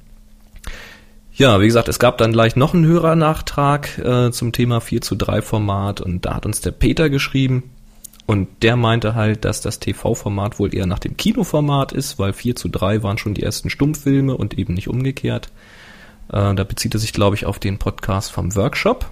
Ja, 1.36 1.60
wie 1.60 1.66
gesagt, 1.66 1.88
es 1.88 1.98
gab 1.98 2.16
dann 2.18 2.30
gleich 2.30 2.54
noch 2.54 2.74
einen 2.74 2.86
Hörernachtrag 2.86 3.98
äh, 3.98 4.30
zum 4.30 4.52
Thema 4.52 4.80
4 4.80 5.00
zu 5.00 5.16
3 5.16 5.42
Format 5.42 6.00
und 6.00 6.24
da 6.24 6.34
hat 6.34 6.46
uns 6.46 6.60
der 6.60 6.70
Peter 6.70 7.10
geschrieben 7.10 7.72
und 8.26 8.46
der 8.62 8.76
meinte 8.76 9.16
halt, 9.16 9.44
dass 9.44 9.60
das 9.60 9.80
TV-Format 9.80 10.60
wohl 10.60 10.72
eher 10.72 10.86
nach 10.86 11.00
dem 11.00 11.16
Kinoformat 11.16 11.90
ist, 11.90 12.20
weil 12.20 12.32
4 12.32 12.54
zu 12.54 12.68
3 12.68 13.02
waren 13.02 13.18
schon 13.18 13.34
die 13.34 13.42
ersten 13.42 13.68
Stummfilme 13.68 14.36
und 14.36 14.56
eben 14.56 14.74
nicht 14.74 14.86
umgekehrt. 14.86 15.50
Äh, 16.28 16.54
da 16.54 16.62
bezieht 16.62 16.94
er 16.94 17.00
sich, 17.00 17.12
glaube 17.12 17.34
ich, 17.34 17.46
auf 17.46 17.58
den 17.58 17.78
Podcast 17.78 18.30
vom 18.30 18.54
Workshop. 18.54 19.10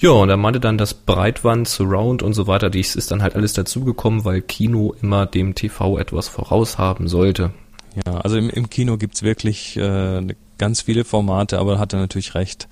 Ja, 0.00 0.10
und 0.10 0.30
er 0.30 0.36
meinte 0.36 0.60
dann, 0.60 0.78
dass 0.78 0.94
Breitwand, 0.94 1.68
Surround 1.68 2.22
und 2.22 2.32
so 2.32 2.46
weiter, 2.46 2.70
dies 2.70 2.94
ist 2.94 3.10
dann 3.10 3.20
halt 3.20 3.34
alles 3.34 3.52
dazugekommen, 3.52 4.24
weil 4.24 4.42
Kino 4.42 4.94
immer 5.02 5.26
dem 5.26 5.56
TV 5.56 5.98
etwas 5.98 6.28
voraus 6.28 6.78
haben 6.78 7.08
sollte. 7.08 7.50
Ja, 8.06 8.18
also 8.18 8.36
im, 8.36 8.48
im 8.48 8.70
Kino 8.70 8.96
gibt's 8.96 9.24
wirklich 9.24 9.76
äh, 9.76 10.24
ganz 10.56 10.82
viele 10.82 11.04
Formate, 11.04 11.58
aber 11.58 11.80
hat 11.80 11.92
er 11.94 11.98
natürlich 11.98 12.36
recht. 12.36 12.68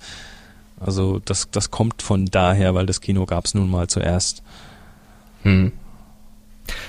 Also 0.79 1.19
das, 1.25 1.51
das 1.51 1.69
kommt 1.69 2.01
von 2.01 2.27
daher, 2.27 2.75
weil 2.75 2.85
das 2.85 3.01
Kino 3.01 3.25
gab's 3.25 3.53
nun 3.53 3.69
mal 3.69 3.87
zuerst. 3.87 4.41
Hm. 5.43 5.73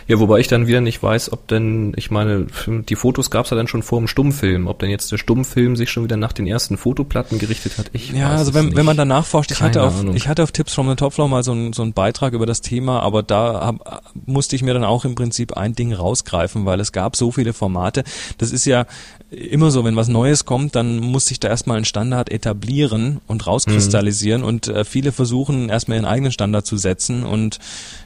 Ja, 0.07 0.19
wobei 0.19 0.41
ich 0.41 0.49
dann 0.49 0.67
wieder 0.67 0.81
nicht 0.81 1.03
weiß, 1.03 1.33
ob 1.33 1.47
denn, 1.49 1.93
ich 1.97 2.11
meine, 2.11 2.47
die 2.67 2.97
Fotos 2.97 3.31
gab's 3.31 3.51
ja 3.51 3.57
dann 3.57 3.69
schon 3.69 3.83
vor 3.83 3.99
dem 3.99 4.09
Stummfilm, 4.09 4.67
ob 4.67 4.79
denn 4.79 4.91
jetzt 4.91 5.11
der 5.13 5.19
Stummfilm 5.19 5.77
sich 5.77 5.91
schon 5.91 6.05
wieder 6.05 6.17
nach 6.17 6.33
den 6.33 6.47
ersten 6.47 6.77
Fotoplatten 6.77 7.39
gerichtet 7.39 7.79
hat. 7.79 7.91
Ich 7.93 8.11
ja, 8.11 8.31
also 8.31 8.55
wenn, 8.55 8.75
wenn 8.77 8.87
man 8.87 8.97
danach 8.97 9.27
forscht, 9.27 9.51
ich 9.51 9.61
hatte, 9.61 9.83
auf, 9.83 10.05
ich 10.15 10.29
hatte 10.29 10.43
auf 10.43 10.53
Tipps 10.53 10.75
from 10.75 10.89
the 10.89 10.97
Top 10.97 11.13
Floor 11.13 11.29
mal 11.29 11.43
so, 11.43 11.53
ein, 11.53 11.73
so 11.73 11.83
einen 11.83 11.93
Beitrag 11.93 12.33
über 12.33 12.47
das 12.47 12.61
Thema, 12.61 13.01
aber 13.01 13.23
da 13.23 13.61
hab, 13.61 14.15
musste 14.27 14.57
ich 14.57 14.63
mir 14.63 14.75
dann 14.75 14.85
auch 14.85 15.05
im 15.05 15.15
Prinzip 15.15 15.57
ein 15.57 15.75
Ding 15.75 15.93
rausgreifen, 15.93 16.65
weil 16.65 16.81
es 16.81 16.93
gab 16.93 17.17
so 17.17 17.31
viele 17.31 17.53
Formate. 17.53 18.05
Das 18.39 18.53
ist 18.53 18.65
ja 18.65 18.87
immer 19.31 19.71
so, 19.71 19.85
wenn 19.85 19.97
was 19.97 20.09
Neues 20.09 20.47
kommt, 20.47 20.75
dann 20.75 20.99
muss 20.99 21.27
sich 21.27 21.39
da 21.39 21.49
erstmal 21.49 21.77
ein 21.77 21.85
Standard 21.85 22.31
etablieren 22.31 23.21
und 23.27 23.47
rauskristallisieren 23.47 24.41
mhm. 24.41 24.49
und 24.49 24.69
äh, 24.69 24.85
viele 24.85 25.13
versuchen 25.13 25.69
erstmal 25.69 25.99
ihren 25.99 26.07
eigenen 26.07 26.33
Standard 26.33 26.67
zu 26.67 26.79
setzen 26.79 27.25
und 27.25 27.59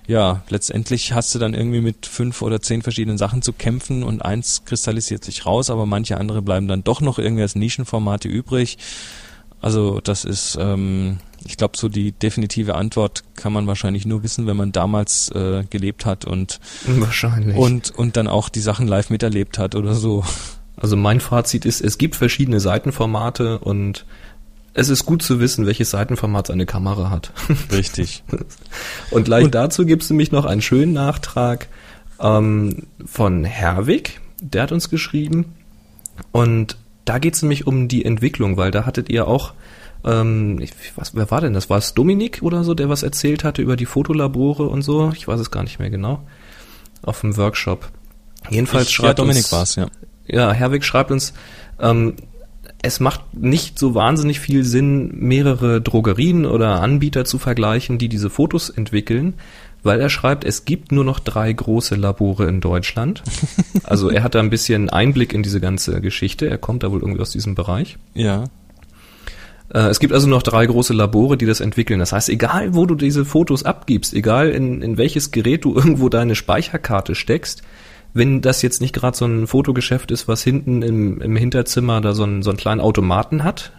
ja, 0.08 0.42
letztendlich 0.48 1.12
hast 1.12 1.32
du 1.34 1.38
dann 1.38 1.54
irgendwie 1.54 1.80
mit 1.80 2.06
fünf 2.06 2.42
oder 2.42 2.60
zehn 2.60 2.82
verschiedenen 2.82 3.18
Sachen 3.18 3.40
zu 3.40 3.52
kämpfen 3.52 4.02
und 4.02 4.24
eins 4.24 4.64
kristallisiert 4.64 5.24
sich 5.24 5.46
raus, 5.46 5.70
aber 5.70 5.86
manche 5.86 6.16
andere 6.18 6.42
bleiben 6.42 6.66
dann 6.66 6.82
doch 6.82 7.00
noch 7.00 7.20
irgendwie 7.20 7.42
als 7.42 7.54
Nischenformate 7.54 8.26
übrig. 8.26 8.78
Also 9.60 10.00
das 10.00 10.24
ist, 10.24 10.58
ähm, 10.60 11.18
ich 11.44 11.56
glaube, 11.56 11.76
so 11.76 11.88
die 11.88 12.10
definitive 12.10 12.74
Antwort 12.74 13.22
kann 13.36 13.52
man 13.52 13.68
wahrscheinlich 13.68 14.06
nur 14.06 14.24
wissen, 14.24 14.48
wenn 14.48 14.56
man 14.56 14.72
damals 14.72 15.30
äh, 15.30 15.62
gelebt 15.70 16.04
hat 16.04 16.24
und 16.24 16.58
wahrscheinlich 16.84 17.56
und 17.56 17.92
und 17.92 18.16
dann 18.16 18.26
auch 18.26 18.48
die 18.48 18.60
Sachen 18.60 18.88
live 18.88 19.10
miterlebt 19.10 19.58
hat 19.58 19.76
oder 19.76 19.94
so. 19.94 20.24
Also 20.82 20.96
mein 20.96 21.20
Fazit 21.20 21.64
ist, 21.64 21.80
es 21.80 21.96
gibt 21.96 22.16
verschiedene 22.16 22.58
Seitenformate 22.58 23.60
und 23.60 24.04
es 24.74 24.88
ist 24.88 25.06
gut 25.06 25.22
zu 25.22 25.38
wissen, 25.38 25.64
welches 25.64 25.90
Seitenformat 25.90 26.48
seine 26.48 26.66
Kamera 26.66 27.08
hat. 27.08 27.32
Richtig. 27.72 28.24
und 29.12 29.24
gleich 29.24 29.44
und 29.44 29.54
dazu 29.54 29.86
gibt 29.86 30.02
es 30.02 30.10
nämlich 30.10 30.32
noch 30.32 30.44
einen 30.44 30.60
schönen 30.60 30.92
Nachtrag 30.92 31.68
ähm, 32.18 32.88
von 33.06 33.44
Herwig, 33.44 34.20
der 34.40 34.64
hat 34.64 34.72
uns 34.72 34.90
geschrieben. 34.90 35.54
Und 36.32 36.76
da 37.04 37.20
geht 37.20 37.34
es 37.34 37.42
nämlich 37.42 37.68
um 37.68 37.86
die 37.86 38.04
Entwicklung, 38.04 38.56
weil 38.56 38.72
da 38.72 38.84
hattet 38.84 39.08
ihr 39.08 39.28
auch, 39.28 39.54
ähm, 40.04 40.58
ich, 40.60 40.72
was, 40.96 41.14
wer 41.14 41.30
war 41.30 41.40
denn 41.40 41.52
das? 41.52 41.70
War 41.70 41.78
es 41.78 41.94
Dominik 41.94 42.40
oder 42.42 42.64
so, 42.64 42.74
der 42.74 42.88
was 42.88 43.04
erzählt 43.04 43.44
hatte 43.44 43.62
über 43.62 43.76
die 43.76 43.86
Fotolabore 43.86 44.64
und 44.64 44.82
so? 44.82 45.12
Ich 45.14 45.28
weiß 45.28 45.38
es 45.38 45.52
gar 45.52 45.62
nicht 45.62 45.78
mehr 45.78 45.90
genau. 45.90 46.24
Auf 47.02 47.20
dem 47.20 47.36
Workshop. 47.36 47.88
Jedenfalls 48.50 48.88
ich, 48.88 48.94
schreibt 48.94 49.18
ja, 49.18 49.24
Dominik 49.24 49.44
uns, 49.44 49.52
war's, 49.52 49.76
ja. 49.76 49.86
Ja, 50.26 50.52
Herwig 50.52 50.84
schreibt 50.84 51.10
uns, 51.10 51.34
ähm, 51.80 52.14
es 52.82 52.98
macht 52.98 53.34
nicht 53.34 53.78
so 53.78 53.94
wahnsinnig 53.94 54.40
viel 54.40 54.64
Sinn, 54.64 55.12
mehrere 55.14 55.80
Drogerien 55.80 56.44
oder 56.46 56.80
Anbieter 56.80 57.24
zu 57.24 57.38
vergleichen, 57.38 57.98
die 57.98 58.08
diese 58.08 58.28
Fotos 58.28 58.70
entwickeln, 58.70 59.34
weil 59.84 60.00
er 60.00 60.10
schreibt, 60.10 60.44
es 60.44 60.64
gibt 60.64 60.90
nur 60.90 61.04
noch 61.04 61.20
drei 61.20 61.52
große 61.52 61.94
Labore 61.94 62.48
in 62.48 62.60
Deutschland. 62.60 63.22
Also 63.84 64.10
er 64.10 64.22
hat 64.22 64.34
da 64.34 64.40
ein 64.40 64.48
bisschen 64.48 64.88
Einblick 64.88 65.34
in 65.34 65.42
diese 65.42 65.60
ganze 65.60 66.00
Geschichte. 66.00 66.48
Er 66.48 66.56
kommt 66.56 66.82
da 66.82 66.92
wohl 66.92 67.00
irgendwie 67.00 67.20
aus 67.20 67.30
diesem 67.30 67.54
Bereich. 67.54 67.98
Ja. 68.14 68.44
Äh, 69.74 69.88
es 69.88 69.98
gibt 69.98 70.14
also 70.14 70.28
noch 70.28 70.42
drei 70.42 70.64
große 70.64 70.94
Labore, 70.94 71.36
die 71.36 71.46
das 71.46 71.60
entwickeln. 71.60 71.98
Das 71.98 72.12
heißt, 72.12 72.28
egal 72.28 72.74
wo 72.74 72.86
du 72.86 72.94
diese 72.94 73.24
Fotos 73.24 73.64
abgibst, 73.64 74.14
egal 74.14 74.50
in, 74.50 74.80
in 74.80 74.96
welches 74.98 75.30
Gerät 75.30 75.64
du 75.64 75.74
irgendwo 75.76 76.08
deine 76.08 76.34
Speicherkarte 76.36 77.14
steckst, 77.14 77.62
wenn 78.14 78.40
das 78.40 78.62
jetzt 78.62 78.80
nicht 78.80 78.94
gerade 78.94 79.16
so 79.16 79.24
ein 79.24 79.46
Fotogeschäft 79.46 80.10
ist, 80.10 80.28
was 80.28 80.42
hinten 80.42 80.82
im, 80.82 81.20
im 81.20 81.36
Hinterzimmer 81.36 82.00
da 82.00 82.12
so 82.12 82.24
einen, 82.24 82.42
so 82.42 82.50
einen 82.50 82.58
kleinen 82.58 82.80
Automaten 82.80 83.44
hat, 83.44 83.72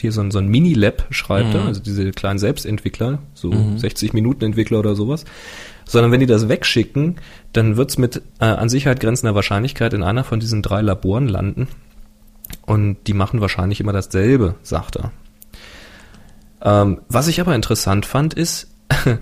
hier 0.00 0.12
so 0.12 0.20
ein, 0.20 0.30
so 0.30 0.38
ein 0.38 0.48
Mini-Lab 0.48 1.06
schreibt 1.10 1.50
mhm. 1.50 1.56
er, 1.56 1.66
also 1.66 1.80
diese 1.80 2.10
kleinen 2.12 2.38
Selbstentwickler, 2.38 3.18
so 3.34 3.50
mhm. 3.50 3.76
60-Minuten-Entwickler 3.76 4.78
oder 4.78 4.94
sowas, 4.94 5.24
sondern 5.84 6.12
wenn 6.12 6.20
die 6.20 6.26
das 6.26 6.48
wegschicken, 6.48 7.16
dann 7.52 7.76
wird's 7.76 7.98
mit 7.98 8.22
äh, 8.40 8.44
an 8.44 8.68
Sicherheit 8.68 9.00
grenzender 9.00 9.34
Wahrscheinlichkeit 9.34 9.92
in 9.92 10.02
einer 10.02 10.24
von 10.24 10.40
diesen 10.40 10.62
drei 10.62 10.80
Laboren 10.80 11.28
landen 11.28 11.68
und 12.66 12.98
die 13.06 13.14
machen 13.14 13.40
wahrscheinlich 13.40 13.80
immer 13.80 13.92
dasselbe, 13.92 14.56
sagt 14.62 14.96
er. 14.96 15.12
Ähm, 16.62 17.00
was 17.08 17.28
ich 17.28 17.40
aber 17.40 17.54
interessant 17.54 18.06
fand, 18.06 18.34
ist, 18.34 18.68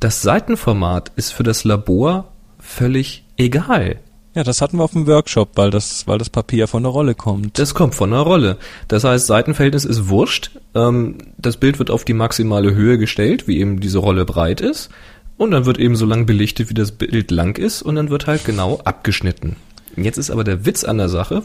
das 0.00 0.22
Seitenformat 0.22 1.12
ist 1.16 1.32
für 1.32 1.42
das 1.42 1.64
Labor 1.64 2.32
völlig 2.58 3.24
egal. 3.42 3.96
Ja, 4.34 4.44
das 4.44 4.62
hatten 4.62 4.78
wir 4.78 4.84
auf 4.84 4.92
dem 4.92 5.06
Workshop, 5.06 5.50
weil 5.56 5.70
das, 5.70 6.06
weil 6.06 6.16
das 6.16 6.30
Papier 6.30 6.66
von 6.66 6.82
der 6.82 6.92
Rolle 6.92 7.14
kommt. 7.14 7.58
Das 7.58 7.74
kommt 7.74 7.94
von 7.94 8.10
der 8.10 8.20
Rolle. 8.20 8.56
Das 8.88 9.04
heißt, 9.04 9.26
Seitenverhältnis 9.26 9.84
ist 9.84 10.08
wurscht. 10.08 10.52
Ähm, 10.74 11.18
das 11.36 11.58
Bild 11.58 11.78
wird 11.78 11.90
auf 11.90 12.04
die 12.04 12.14
maximale 12.14 12.74
Höhe 12.74 12.96
gestellt, 12.96 13.46
wie 13.46 13.58
eben 13.58 13.80
diese 13.80 13.98
Rolle 13.98 14.24
breit 14.24 14.62
ist. 14.62 14.88
Und 15.36 15.50
dann 15.50 15.66
wird 15.66 15.78
eben 15.78 15.96
so 15.96 16.06
lang 16.06 16.24
belichtet, 16.24 16.70
wie 16.70 16.74
das 16.74 16.92
Bild 16.92 17.30
lang 17.30 17.58
ist. 17.58 17.82
Und 17.82 17.96
dann 17.96 18.08
wird 18.08 18.26
halt 18.26 18.46
genau 18.46 18.80
abgeschnitten. 18.84 19.56
Jetzt 19.96 20.16
ist 20.16 20.30
aber 20.30 20.44
der 20.44 20.64
Witz 20.64 20.84
an 20.84 20.96
der 20.96 21.10
Sache. 21.10 21.42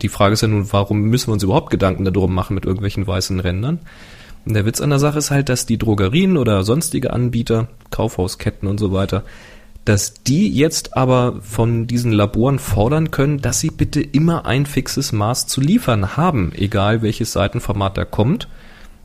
Die 0.00 0.08
Frage 0.08 0.32
ist 0.32 0.40
ja 0.40 0.48
nun, 0.48 0.72
warum 0.72 1.02
müssen 1.02 1.28
wir 1.28 1.34
uns 1.34 1.42
überhaupt 1.42 1.68
Gedanken 1.68 2.04
darum 2.06 2.34
machen 2.34 2.54
mit 2.54 2.64
irgendwelchen 2.64 3.06
weißen 3.06 3.38
Rändern? 3.40 3.80
Und 4.46 4.54
der 4.54 4.64
Witz 4.64 4.80
an 4.80 4.90
der 4.90 4.98
Sache 4.98 5.18
ist 5.18 5.30
halt, 5.30 5.50
dass 5.50 5.66
die 5.66 5.76
Drogerien 5.76 6.38
oder 6.38 6.64
sonstige 6.64 7.12
Anbieter, 7.12 7.68
Kaufhausketten 7.90 8.66
und 8.68 8.80
so 8.80 8.92
weiter, 8.92 9.24
dass 9.84 10.14
die 10.14 10.48
jetzt 10.48 10.96
aber 10.96 11.40
von 11.42 11.86
diesen 11.86 12.12
Laboren 12.12 12.58
fordern 12.58 13.10
können, 13.10 13.40
dass 13.40 13.60
sie 13.60 13.70
bitte 13.70 14.00
immer 14.00 14.46
ein 14.46 14.66
fixes 14.66 15.12
Maß 15.12 15.46
zu 15.46 15.60
liefern 15.60 16.16
haben, 16.16 16.52
egal 16.54 17.02
welches 17.02 17.32
Seitenformat 17.32 17.96
da 17.98 18.04
kommt. 18.04 18.48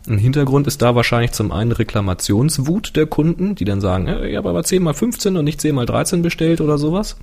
Ein 0.08 0.20
Hintergrund 0.20 0.68
ist 0.68 0.82
da 0.82 0.96
wahrscheinlich 0.96 1.32
zum 1.32 1.52
einen 1.52 1.72
Reklamationswut 1.72 2.96
der 2.96 3.08
Kunden, 3.08 3.56
die 3.56 3.66
dann 3.66 3.82
sagen, 3.82 4.08
ich 4.24 4.38
habe 4.38 4.50
aber 4.50 4.64
10 4.64 4.82
mal 4.84 4.94
15 4.94 5.36
und 5.36 5.44
nicht 5.44 5.60
10 5.60 5.76
mal 5.76 5.86
13 5.86 6.22
bestellt 6.22 6.62
oder 6.62 6.78
sowas. 6.78 7.18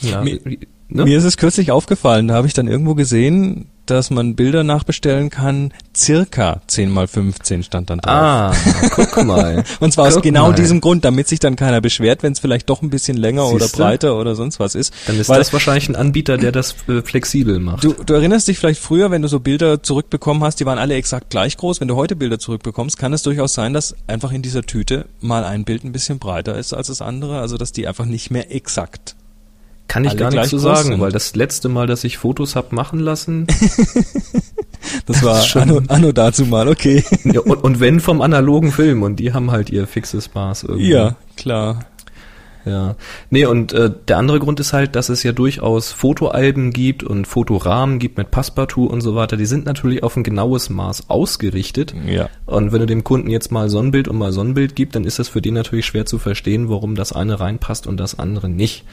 Ja, 0.00 0.22
mir, 0.22 0.40
ne? 0.44 1.04
mir 1.04 1.16
ist 1.16 1.24
es 1.24 1.36
kürzlich 1.36 1.70
aufgefallen, 1.70 2.28
da 2.28 2.34
habe 2.34 2.46
ich 2.46 2.52
dann 2.52 2.66
irgendwo 2.66 2.94
gesehen, 2.94 3.68
dass 3.86 4.10
man 4.10 4.34
Bilder 4.34 4.64
nachbestellen 4.64 5.30
kann, 5.30 5.72
circa 5.96 6.60
10 6.66 6.90
mal 6.90 7.06
15 7.06 7.62
stand 7.62 7.90
dann 7.90 7.98
drauf. 7.98 8.12
Ah, 8.12 8.52
guck 8.94 9.24
mal. 9.24 9.64
Und 9.80 9.92
zwar 9.92 10.08
guck 10.08 10.16
aus 10.16 10.22
genau 10.22 10.48
mal. 10.48 10.54
diesem 10.54 10.80
Grund, 10.80 11.04
damit 11.04 11.28
sich 11.28 11.38
dann 11.40 11.56
keiner 11.56 11.80
beschwert, 11.80 12.22
wenn 12.22 12.32
es 12.32 12.38
vielleicht 12.38 12.68
doch 12.70 12.82
ein 12.82 12.90
bisschen 12.90 13.16
länger 13.16 13.48
Siehste? 13.48 13.56
oder 13.56 13.68
breiter 13.68 14.18
oder 14.18 14.34
sonst 14.34 14.60
was 14.60 14.74
ist. 14.74 14.92
Dann 15.06 15.18
ist 15.18 15.28
Weil, 15.28 15.38
das 15.38 15.52
wahrscheinlich 15.52 15.88
ein 15.88 15.96
Anbieter, 15.96 16.36
der 16.36 16.52
das 16.52 16.74
äh, 16.88 17.02
flexibel 17.02 17.58
macht. 17.60 17.84
Du, 17.84 17.92
du 17.92 18.14
erinnerst 18.14 18.48
dich 18.48 18.58
vielleicht 18.58 18.80
früher, 18.80 19.10
wenn 19.10 19.22
du 19.22 19.28
so 19.28 19.40
Bilder 19.40 19.82
zurückbekommen 19.82 20.42
hast, 20.44 20.60
die 20.60 20.66
waren 20.66 20.78
alle 20.78 20.94
exakt 20.94 21.30
gleich 21.30 21.56
groß. 21.56 21.80
Wenn 21.80 21.88
du 21.88 21.96
heute 21.96 22.16
Bilder 22.16 22.38
zurückbekommst, 22.38 22.98
kann 22.98 23.12
es 23.12 23.22
durchaus 23.22 23.54
sein, 23.54 23.72
dass 23.72 23.94
einfach 24.06 24.32
in 24.32 24.42
dieser 24.42 24.62
Tüte 24.62 25.06
mal 25.20 25.44
ein 25.44 25.64
Bild 25.64 25.84
ein 25.84 25.92
bisschen 25.92 26.18
breiter 26.18 26.56
ist 26.56 26.72
als 26.72 26.88
das 26.88 27.02
andere, 27.02 27.40
also 27.40 27.56
dass 27.56 27.72
die 27.72 27.86
einfach 27.86 28.06
nicht 28.06 28.30
mehr 28.30 28.54
exakt 28.54 29.16
kann 29.88 30.04
ich 30.04 30.16
gar 30.16 30.30
nicht 30.30 30.48
so 30.48 30.58
sagen, 30.58 30.88
sind. 30.88 31.00
weil 31.00 31.12
das 31.12 31.36
letzte 31.36 31.68
Mal, 31.68 31.86
dass 31.86 32.04
ich 32.04 32.18
Fotos 32.18 32.56
hab 32.56 32.72
machen 32.72 32.98
lassen. 32.98 33.46
das 35.06 35.22
war 35.22 35.34
das 35.34 35.56
anno, 35.56 35.82
anno 35.88 36.12
dazu 36.12 36.46
mal, 36.46 36.68
okay. 36.68 37.04
ja, 37.24 37.40
und, 37.40 37.62
und 37.62 37.80
wenn 37.80 38.00
vom 38.00 38.22
analogen 38.22 38.72
Film 38.72 39.02
und 39.02 39.16
die 39.16 39.32
haben 39.32 39.50
halt 39.50 39.70
ihr 39.70 39.86
fixes 39.86 40.34
Maß 40.34 40.64
irgendwie. 40.64 40.90
Ja, 40.90 41.16
klar. 41.36 41.80
Ja. 42.64 42.96
Nee, 43.30 43.44
und 43.46 43.72
äh, 43.72 43.90
der 44.08 44.16
andere 44.16 44.38
Grund 44.38 44.58
ist 44.60 44.72
halt, 44.72 44.96
dass 44.96 45.08
es 45.08 45.22
ja 45.22 45.32
durchaus 45.32 45.92
Fotoalben 45.92 46.72
gibt 46.72 47.02
und 47.02 47.26
Fotorahmen 47.26 47.98
gibt 47.98 48.16
mit 48.16 48.30
Passepartout 48.30 48.86
und 48.86 49.00
so 49.00 49.14
weiter. 49.14 49.36
Die 49.36 49.46
sind 49.46 49.66
natürlich 49.66 50.02
auf 50.02 50.16
ein 50.16 50.22
genaues 50.22 50.70
Maß 50.70 51.10
ausgerichtet. 51.10 51.94
Ja. 52.06 52.28
Und 52.46 52.72
wenn 52.72 52.80
du 52.80 52.86
dem 52.86 53.04
Kunden 53.04 53.28
jetzt 53.28 53.52
mal 53.52 53.68
Sonnenbild 53.68 54.08
und 54.08 54.16
mal 54.16 54.32
Sonnenbild 54.32 54.76
gibt, 54.76 54.94
dann 54.94 55.04
ist 55.04 55.18
das 55.18 55.28
für 55.28 55.42
den 55.42 55.54
natürlich 55.54 55.86
schwer 55.86 56.06
zu 56.06 56.18
verstehen, 56.18 56.68
warum 56.68 56.94
das 56.94 57.12
eine 57.12 57.38
reinpasst 57.38 57.86
und 57.86 57.98
das 57.98 58.18
andere 58.18 58.48
nicht. 58.48 58.84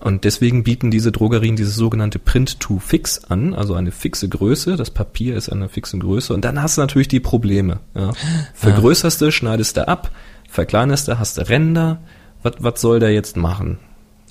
Und 0.00 0.24
deswegen 0.24 0.62
bieten 0.62 0.90
diese 0.90 1.10
Drogerien 1.10 1.56
dieses 1.56 1.74
sogenannte 1.74 2.18
Print-to-Fix 2.18 3.24
an, 3.24 3.54
also 3.54 3.74
eine 3.74 3.92
fixe 3.92 4.28
Größe. 4.28 4.76
Das 4.76 4.90
Papier 4.90 5.36
ist 5.36 5.48
eine 5.48 5.68
fixe 5.68 5.98
Größe. 5.98 6.34
Und 6.34 6.44
dann 6.44 6.60
hast 6.60 6.76
du 6.76 6.82
natürlich 6.82 7.08
die 7.08 7.20
Probleme. 7.20 7.80
Ja. 7.94 8.12
Vergrößerst 8.54 9.20
du, 9.22 9.32
schneidest 9.32 9.76
du 9.78 9.88
ab, 9.88 10.10
verkleinerst 10.50 11.08
du, 11.08 11.18
hast 11.18 11.38
du 11.38 11.48
Ränder. 11.48 12.00
Was, 12.42 12.54
was 12.58 12.80
soll 12.80 13.00
der 13.00 13.12
jetzt 13.12 13.36
machen? 13.36 13.78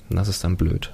Und 0.08 0.16
das 0.16 0.28
ist 0.28 0.44
dann 0.44 0.56
blöd. 0.56 0.92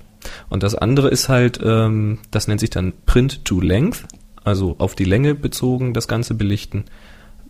Und 0.49 0.63
das 0.63 0.75
andere 0.75 1.09
ist 1.09 1.29
halt, 1.29 1.61
ähm, 1.63 2.19
das 2.31 2.49
nennt 2.49 2.61
sich 2.61 2.71
dann 2.71 2.95
Print-to-Length, 3.05 4.07
also 4.43 4.77
auf 4.79 4.95
die 4.95 5.05
Länge 5.05 5.35
bezogen 5.35 5.93
das 5.93 6.09
Ganze 6.09 6.35
belichten, 6.35 6.85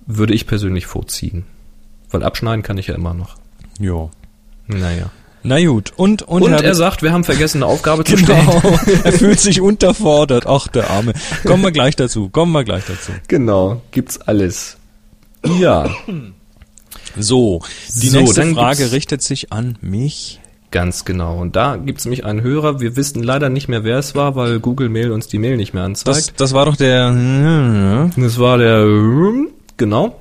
würde 0.06 0.34
ich 0.34 0.46
persönlich 0.46 0.86
vorziehen. 0.86 1.44
Weil 2.10 2.24
abschneiden 2.24 2.62
kann 2.62 2.78
ich 2.78 2.88
ja 2.88 2.94
immer 2.94 3.14
noch. 3.14 3.36
Ja. 3.78 4.10
Naja. 4.66 5.10
Na 5.44 5.64
gut, 5.64 5.92
und, 5.96 6.22
und, 6.22 6.42
Und 6.42 6.52
er 6.52 6.74
sagt, 6.74 7.02
wir 7.02 7.12
haben 7.12 7.24
vergessen, 7.24 7.62
eine 7.62 7.72
Aufgabe 7.72 8.04
zu 8.04 8.16
stellen. 8.16 8.46
Genau, 8.46 8.78
er 9.04 9.12
fühlt 9.12 9.40
sich 9.40 9.60
unterfordert. 9.60 10.46
Ach, 10.46 10.68
der 10.68 10.90
Arme. 10.90 11.12
Kommen 11.44 11.62
wir 11.64 11.72
gleich 11.72 11.96
dazu, 11.96 12.28
kommen 12.28 12.52
wir 12.52 12.62
gleich 12.64 12.84
dazu. 12.86 13.12
Genau, 13.28 13.82
gibt's 13.90 14.20
alles. 14.20 14.76
Ja, 15.58 15.90
So, 17.18 17.62
die 18.00 18.08
So, 18.08 18.18
nächste 18.20 18.54
Frage 18.54 18.92
richtet 18.92 19.22
sich 19.22 19.52
an 19.52 19.76
mich. 19.80 20.40
ganz 20.70 21.04
genau. 21.04 21.38
Und 21.38 21.56
da 21.56 21.76
gibt's 21.76 22.04
nämlich 22.04 22.24
einen 22.24 22.40
Hörer. 22.42 22.80
Wir 22.80 22.96
wissen 22.96 23.22
leider 23.22 23.48
nicht 23.50 23.68
mehr, 23.68 23.84
wer 23.84 23.98
es 23.98 24.14
war, 24.14 24.36
weil 24.36 24.60
Google 24.60 24.88
Mail 24.88 25.10
uns 25.10 25.26
die 25.26 25.38
Mail 25.38 25.56
nicht 25.56 25.74
mehr 25.74 25.82
Das, 25.88 26.06
anzeigt. 26.06 26.40
das 26.40 26.52
war 26.54 26.64
doch 26.66 26.76
der... 26.76 27.10
Das, 28.16 28.38
war 28.38 28.56
der, 28.58 28.86
genau. 29.76 30.18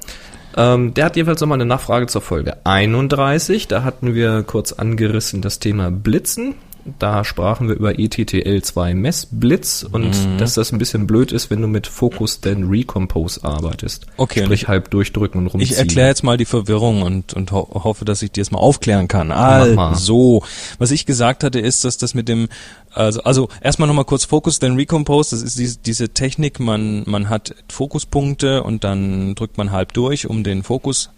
Ähm, 0.57 0.93
der 0.93 1.05
hat 1.05 1.15
jedenfalls 1.15 1.41
nochmal 1.41 1.57
eine 1.57 1.65
Nachfrage 1.65 2.07
zur 2.07 2.21
Folge 2.21 2.57
31. 2.65 3.67
Da 3.67 3.83
hatten 3.83 4.13
wir 4.13 4.43
kurz 4.43 4.73
angerissen 4.73 5.41
das 5.41 5.59
Thema 5.59 5.91
Blitzen. 5.91 6.55
Da 6.99 7.23
sprachen 7.23 7.67
wir 7.67 7.75
über 7.75 7.99
E 7.99 8.05
ETTL2 8.07 8.93
Messblitz 8.95 9.83
und 9.89 10.05
Mhm. 10.07 10.37
dass 10.37 10.55
das 10.55 10.71
ein 10.71 10.79
bisschen 10.79 11.07
blöd 11.07 11.31
ist, 11.31 11.49
wenn 11.49 11.61
du 11.61 11.67
mit 11.67 11.87
Focus 11.87 12.41
then 12.41 12.69
Recompose 12.69 13.43
arbeitest. 13.43 14.07
Okay, 14.17 14.43
Sprich 14.43 14.67
halb 14.67 14.89
durchdrücken 14.89 15.41
und 15.41 15.47
rumziehen. 15.47 15.71
Ich 15.71 15.77
erkläre 15.77 16.07
jetzt 16.09 16.23
mal 16.23 16.37
die 16.37 16.45
Verwirrung 16.45 17.01
und, 17.03 17.33
und 17.33 17.51
ho 17.51 17.67
hoffe, 17.83 18.05
dass 18.05 18.21
ich 18.21 18.31
dir 18.31 18.41
das 18.41 18.51
mal 18.51 18.59
aufklären 18.59 19.07
kann. 19.07 19.31
Also, 19.31 20.43
was 20.79 20.91
ich 20.91 21.05
gesagt 21.05 21.43
hatte, 21.43 21.59
ist, 21.59 21.83
dass 21.85 21.97
das 21.97 22.13
mit 22.13 22.27
dem, 22.27 22.47
also, 22.93 23.21
also 23.23 23.49
erstmal 23.61 23.87
nochmal 23.87 24.05
kurz 24.05 24.25
Focus, 24.25 24.59
then 24.59 24.75
Recompose, 24.75 25.35
das 25.35 25.43
ist 25.43 25.57
diese, 25.59 25.77
diese 25.77 26.09
Technik, 26.09 26.59
man, 26.59 27.03
man 27.05 27.29
hat 27.29 27.55
Fokuspunkte 27.69 28.63
und 28.63 28.83
dann 28.83 29.35
drückt 29.35 29.57
man 29.57 29.71
halb 29.71 29.93
durch, 29.93 30.27
um 30.27 30.43
den 30.43 30.63
Fokus 30.63 31.09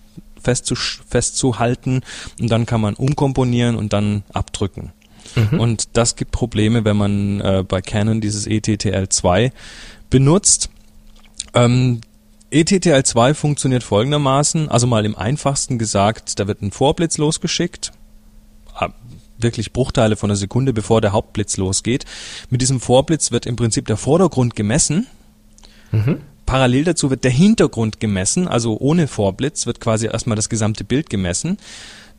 festzuhalten 1.10 2.02
und 2.40 2.50
dann 2.50 2.66
kann 2.66 2.82
man 2.82 2.96
umkomponieren 2.96 3.76
und 3.76 3.94
dann 3.94 4.24
abdrücken. 4.34 4.92
Und 5.60 5.90
das 5.94 6.16
gibt 6.16 6.32
Probleme, 6.32 6.86
wenn 6.86 6.98
man 6.98 7.42
äh, 7.42 7.64
bei 7.68 7.82
Canon 7.82 8.22
dieses 8.22 8.48
E 8.48 8.60
ETTL2 8.60 9.52
benutzt. 10.10 10.70
Ähm, 11.54 12.02
E 12.52 12.62
ETTL2 12.62 13.34
funktioniert 13.34 13.84
folgendermaßen, 13.84 14.70
also 14.70 14.86
mal 14.86 15.06
im 15.06 15.16
einfachsten 15.16 15.80
gesagt, 15.80 16.40
da 16.40 16.48
wird 16.48 16.62
ein 16.62 16.72
Vorblitz 16.72 17.18
losgeschickt, 17.18 17.92
ah, 18.76 18.90
wirklich 19.40 19.74
Bruchteile 19.74 20.16
von 20.16 20.30
einer 20.30 20.38
Sekunde, 20.38 20.72
bevor 20.72 21.02
der 21.02 21.14
Hauptblitz 21.14 21.58
losgeht. 21.58 22.06
Mit 22.52 22.62
diesem 22.62 22.80
Vorblitz 22.80 23.32
wird 23.32 23.48
im 23.48 23.56
Prinzip 23.56 23.88
der 23.88 23.98
Vordergrund 23.98 24.56
gemessen. 24.56 25.08
Parallel 26.46 26.84
dazu 26.84 27.10
wird 27.10 27.24
der 27.24 27.32
Hintergrund 27.32 28.00
gemessen, 28.00 28.48
also 28.48 28.78
ohne 28.80 29.08
Vorblitz 29.08 29.66
wird 29.66 29.80
quasi 29.80 30.08
erstmal 30.08 30.36
das 30.36 30.50
gesamte 30.50 30.84
Bild 30.84 31.10
gemessen. 31.10 31.58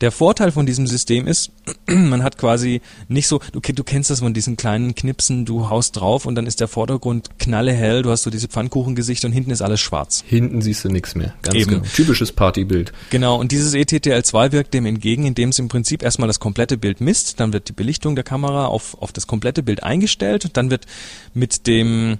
Der 0.01 0.11
Vorteil 0.11 0.51
von 0.51 0.65
diesem 0.65 0.87
System 0.87 1.25
ist, 1.27 1.51
man 1.87 2.23
hat 2.23 2.37
quasi 2.37 2.81
nicht 3.07 3.27
so, 3.27 3.39
du, 3.53 3.61
du 3.61 3.83
kennst 3.83 4.09
das 4.09 4.19
von 4.19 4.33
diesen 4.33 4.57
kleinen 4.57 4.93
Knipsen, 4.93 5.45
du 5.45 5.69
haust 5.69 5.95
drauf 5.95 6.25
und 6.25 6.35
dann 6.35 6.47
ist 6.47 6.59
der 6.59 6.67
Vordergrund 6.67 7.29
knallehell, 7.39 8.01
du 8.01 8.11
hast 8.11 8.23
so 8.23 8.29
diese 8.29 8.47
Pfannkuchengesichter 8.47 9.27
und 9.27 9.31
hinten 9.31 9.51
ist 9.51 9.61
alles 9.61 9.79
schwarz. 9.79 10.23
Hinten 10.27 10.61
siehst 10.61 10.83
du 10.83 10.89
nichts 10.89 11.15
mehr. 11.15 11.33
Ganz 11.41 11.55
Eben. 11.55 11.71
genau. 11.71 11.85
Typisches 11.95 12.31
Partybild. 12.33 12.91
Genau, 13.09 13.39
und 13.39 13.51
dieses 13.51 13.73
E 13.73 13.85
ETTL2 13.85 14.51
wirkt 14.51 14.73
dem 14.73 14.85
entgegen, 14.85 15.25
indem 15.25 15.49
es 15.49 15.59
im 15.59 15.67
Prinzip 15.67 16.03
erstmal 16.03 16.27
das 16.27 16.39
komplette 16.39 16.77
Bild 16.77 17.01
misst, 17.01 17.39
dann 17.39 17.53
wird 17.53 17.69
die 17.69 17.73
Belichtung 17.73 18.15
der 18.15 18.23
Kamera 18.23 18.65
auf, 18.65 19.01
auf 19.01 19.11
das 19.11 19.27
komplette 19.27 19.63
Bild 19.63 19.83
eingestellt, 19.83 20.49
dann 20.53 20.69
wird 20.69 20.85
mit 21.33 21.67
dem, 21.67 22.17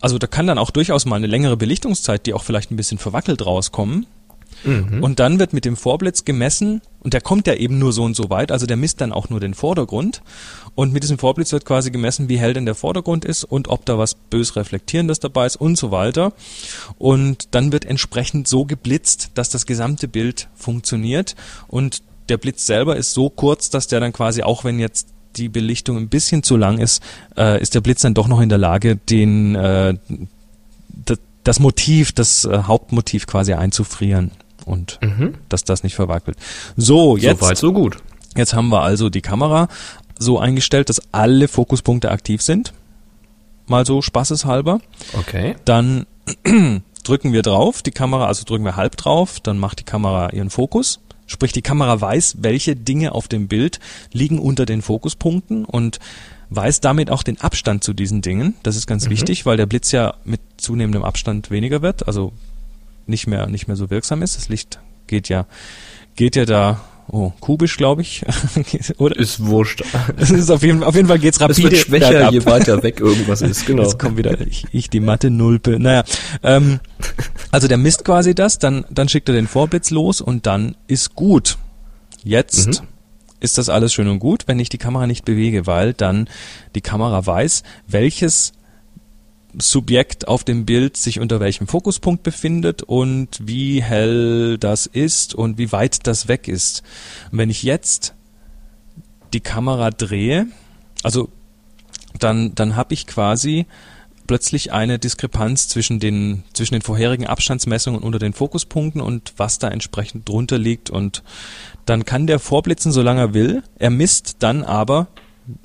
also 0.00 0.18
da 0.18 0.26
kann 0.26 0.46
dann 0.46 0.58
auch 0.58 0.70
durchaus 0.70 1.04
mal 1.06 1.16
eine 1.16 1.26
längere 1.26 1.56
Belichtungszeit, 1.56 2.26
die 2.26 2.34
auch 2.34 2.44
vielleicht 2.44 2.70
ein 2.70 2.76
bisschen 2.76 2.98
verwackelt 2.98 3.44
rauskommen. 3.44 4.06
Und 5.02 5.20
dann 5.20 5.38
wird 5.38 5.52
mit 5.52 5.64
dem 5.64 5.76
Vorblitz 5.76 6.24
gemessen, 6.24 6.80
und 7.00 7.14
der 7.14 7.20
kommt 7.20 7.46
ja 7.46 7.54
eben 7.54 7.78
nur 7.78 7.92
so 7.92 8.02
und 8.02 8.16
so 8.16 8.28
weit, 8.28 8.50
also 8.50 8.66
der 8.66 8.76
misst 8.76 9.00
dann 9.00 9.12
auch 9.12 9.30
nur 9.30 9.40
den 9.40 9.54
Vordergrund. 9.54 10.22
Und 10.74 10.92
mit 10.92 11.02
diesem 11.02 11.18
Vorblitz 11.18 11.52
wird 11.52 11.64
quasi 11.64 11.90
gemessen, 11.90 12.28
wie 12.28 12.38
hell 12.38 12.54
denn 12.54 12.66
der 12.66 12.74
Vordergrund 12.74 13.24
ist 13.24 13.44
und 13.44 13.68
ob 13.68 13.84
da 13.84 13.98
was 13.98 14.14
bös 14.14 14.56
Reflektierendes 14.56 15.20
dabei 15.20 15.46
ist 15.46 15.56
und 15.56 15.76
so 15.76 15.90
weiter. 15.90 16.32
Und 16.98 17.48
dann 17.52 17.72
wird 17.72 17.84
entsprechend 17.84 18.48
so 18.48 18.64
geblitzt, 18.64 19.30
dass 19.34 19.48
das 19.48 19.66
gesamte 19.66 20.08
Bild 20.08 20.48
funktioniert. 20.54 21.36
Und 21.68 22.02
der 22.28 22.36
Blitz 22.36 22.66
selber 22.66 22.96
ist 22.96 23.14
so 23.14 23.30
kurz, 23.30 23.70
dass 23.70 23.86
der 23.86 24.00
dann 24.00 24.12
quasi, 24.12 24.42
auch 24.42 24.64
wenn 24.64 24.78
jetzt 24.78 25.08
die 25.36 25.48
Belichtung 25.48 25.96
ein 25.96 26.08
bisschen 26.08 26.42
zu 26.42 26.56
lang 26.56 26.78
ist, 26.78 27.02
äh, 27.36 27.60
ist 27.60 27.74
der 27.74 27.80
Blitz 27.80 28.02
dann 28.02 28.14
doch 28.14 28.28
noch 28.28 28.40
in 28.40 28.48
der 28.48 28.58
Lage, 28.58 28.96
den 28.96 29.54
äh, 29.54 29.94
das, 31.44 31.60
Motiv, 31.60 32.12
das 32.12 32.44
äh, 32.44 32.62
Hauptmotiv 32.64 33.26
quasi 33.26 33.54
einzufrieren 33.54 34.32
und 34.66 34.98
dass 35.48 35.64
das 35.64 35.82
nicht 35.82 35.94
verwackelt. 35.94 36.36
So, 36.76 37.16
jetzt, 37.16 37.40
Soweit, 37.40 37.58
so 37.58 37.72
gut. 37.72 37.96
jetzt 38.36 38.54
haben 38.54 38.68
wir 38.68 38.82
also 38.82 39.08
die 39.08 39.22
Kamera 39.22 39.68
so 40.18 40.38
eingestellt, 40.38 40.88
dass 40.88 41.00
alle 41.12 41.48
Fokuspunkte 41.48 42.10
aktiv 42.10 42.42
sind. 42.42 42.72
Mal 43.66 43.86
so 43.86 44.02
spaßeshalber. 44.02 44.80
Okay. 45.14 45.56
Dann 45.64 46.06
drücken 47.04 47.32
wir 47.32 47.42
drauf, 47.42 47.82
die 47.82 47.90
Kamera, 47.90 48.26
also 48.26 48.44
drücken 48.44 48.64
wir 48.64 48.76
halb 48.76 48.96
drauf, 48.96 49.40
dann 49.40 49.58
macht 49.58 49.80
die 49.80 49.84
Kamera 49.84 50.30
ihren 50.30 50.50
Fokus. 50.50 51.00
Sprich, 51.26 51.52
die 51.52 51.62
Kamera 51.62 52.00
weiß, 52.00 52.36
welche 52.40 52.74
Dinge 52.74 53.12
auf 53.12 53.28
dem 53.28 53.48
Bild 53.48 53.80
liegen 54.12 54.38
unter 54.38 54.64
den 54.64 54.80
Fokuspunkten 54.80 55.66
und 55.66 55.98
weiß 56.50 56.80
damit 56.80 57.10
auch 57.10 57.22
den 57.22 57.40
Abstand 57.40 57.84
zu 57.84 57.92
diesen 57.92 58.22
Dingen. 58.22 58.54
Das 58.62 58.76
ist 58.76 58.86
ganz 58.86 59.08
wichtig, 59.08 59.46
weil 59.46 59.56
der 59.56 59.66
Blitz 59.66 59.92
ja 59.92 60.14
mit 60.24 60.40
zunehmendem 60.56 61.04
Abstand 61.04 61.50
weniger 61.50 61.82
wird, 61.82 62.06
also 62.06 62.32
nicht 63.06 63.26
mehr, 63.26 63.46
nicht 63.46 63.68
mehr 63.68 63.76
so 63.76 63.90
wirksam 63.90 64.22
ist. 64.22 64.36
Das 64.36 64.48
Licht 64.48 64.78
geht 65.06 65.28
ja, 65.28 65.46
geht 66.16 66.36
ja 66.36 66.44
da, 66.44 66.80
oh, 67.08 67.32
kubisch, 67.40 67.76
glaube 67.76 68.02
ich. 68.02 68.24
Oder? 68.98 69.16
Ist 69.16 69.44
wurscht. 69.44 69.82
Es 70.16 70.30
ist 70.30 70.50
auf 70.50 70.62
jeden, 70.62 70.82
auf 70.82 70.94
jeden 70.94 71.08
Fall 71.08 71.18
geht's 71.18 71.36
Es 71.38 71.42
rapide 71.42 71.70
wird 71.70 71.76
schwächer, 71.76 72.10
bergab. 72.10 72.32
je 72.32 72.44
weiter 72.46 72.82
weg 72.82 73.00
irgendwas 73.00 73.42
ist. 73.42 73.66
Genau. 73.66 73.82
Jetzt 73.82 73.98
kommt 73.98 74.16
wieder 74.16 74.40
ich, 74.40 74.66
ich 74.72 74.90
die 74.90 75.00
Mathe 75.00 75.30
Nulpe. 75.30 75.78
Naja, 75.78 76.04
ähm, 76.42 76.80
also 77.50 77.68
der 77.68 77.78
misst 77.78 78.04
quasi 78.04 78.34
das, 78.34 78.58
dann, 78.58 78.84
dann 78.90 79.08
schickt 79.08 79.28
er 79.28 79.34
den 79.34 79.48
Vorblitz 79.48 79.90
los 79.90 80.20
und 80.20 80.46
dann 80.46 80.76
ist 80.86 81.14
gut. 81.14 81.58
Jetzt 82.24 82.80
Mhm. 82.80 82.86
Ist 83.40 83.58
das 83.58 83.68
alles 83.68 83.92
schön 83.92 84.08
und 84.08 84.18
gut, 84.18 84.44
wenn 84.46 84.58
ich 84.58 84.68
die 84.68 84.78
Kamera 84.78 85.06
nicht 85.06 85.24
bewege, 85.24 85.66
weil 85.66 85.92
dann 85.92 86.28
die 86.74 86.80
Kamera 86.80 87.24
weiß, 87.24 87.62
welches 87.86 88.52
Subjekt 89.56 90.28
auf 90.28 90.44
dem 90.44 90.66
Bild 90.66 90.96
sich 90.96 91.20
unter 91.20 91.40
welchem 91.40 91.66
Fokuspunkt 91.66 92.22
befindet 92.22 92.82
und 92.82 93.28
wie 93.40 93.82
hell 93.82 94.58
das 94.58 94.86
ist 94.86 95.34
und 95.34 95.58
wie 95.58 95.72
weit 95.72 96.06
das 96.06 96.28
weg 96.28 96.48
ist. 96.48 96.82
Und 97.32 97.38
wenn 97.38 97.50
ich 97.50 97.62
jetzt 97.62 98.14
die 99.32 99.40
Kamera 99.40 99.90
drehe, 99.90 100.46
also 101.02 101.30
dann, 102.18 102.54
dann 102.54 102.76
habe 102.76 102.94
ich 102.94 103.06
quasi 103.06 103.66
plötzlich 104.26 104.72
eine 104.72 104.98
Diskrepanz 104.98 105.68
zwischen 105.68 105.98
den, 106.00 106.44
zwischen 106.52 106.74
den 106.74 106.82
vorherigen 106.82 107.26
Abstandsmessungen 107.26 108.02
unter 108.02 108.18
den 108.18 108.34
Fokuspunkten 108.34 109.00
und 109.00 109.32
was 109.38 109.58
da 109.58 109.68
entsprechend 109.68 110.28
drunter 110.28 110.58
liegt. 110.58 110.90
Und 110.90 111.22
dann 111.88 112.04
kann 112.04 112.26
der 112.26 112.38
vorblitzen, 112.38 112.92
solange 112.92 113.20
er 113.20 113.34
will. 113.34 113.62
Er 113.78 113.90
misst 113.90 114.36
dann 114.40 114.64
aber 114.64 115.08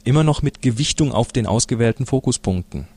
immer 0.04 0.24
noch 0.24 0.42
mit 0.42 0.62
Gewichtung 0.62 1.12
auf 1.12 1.32
den 1.32 1.46
ausgewählten 1.46 2.06
Fokuspunkten. 2.06 2.88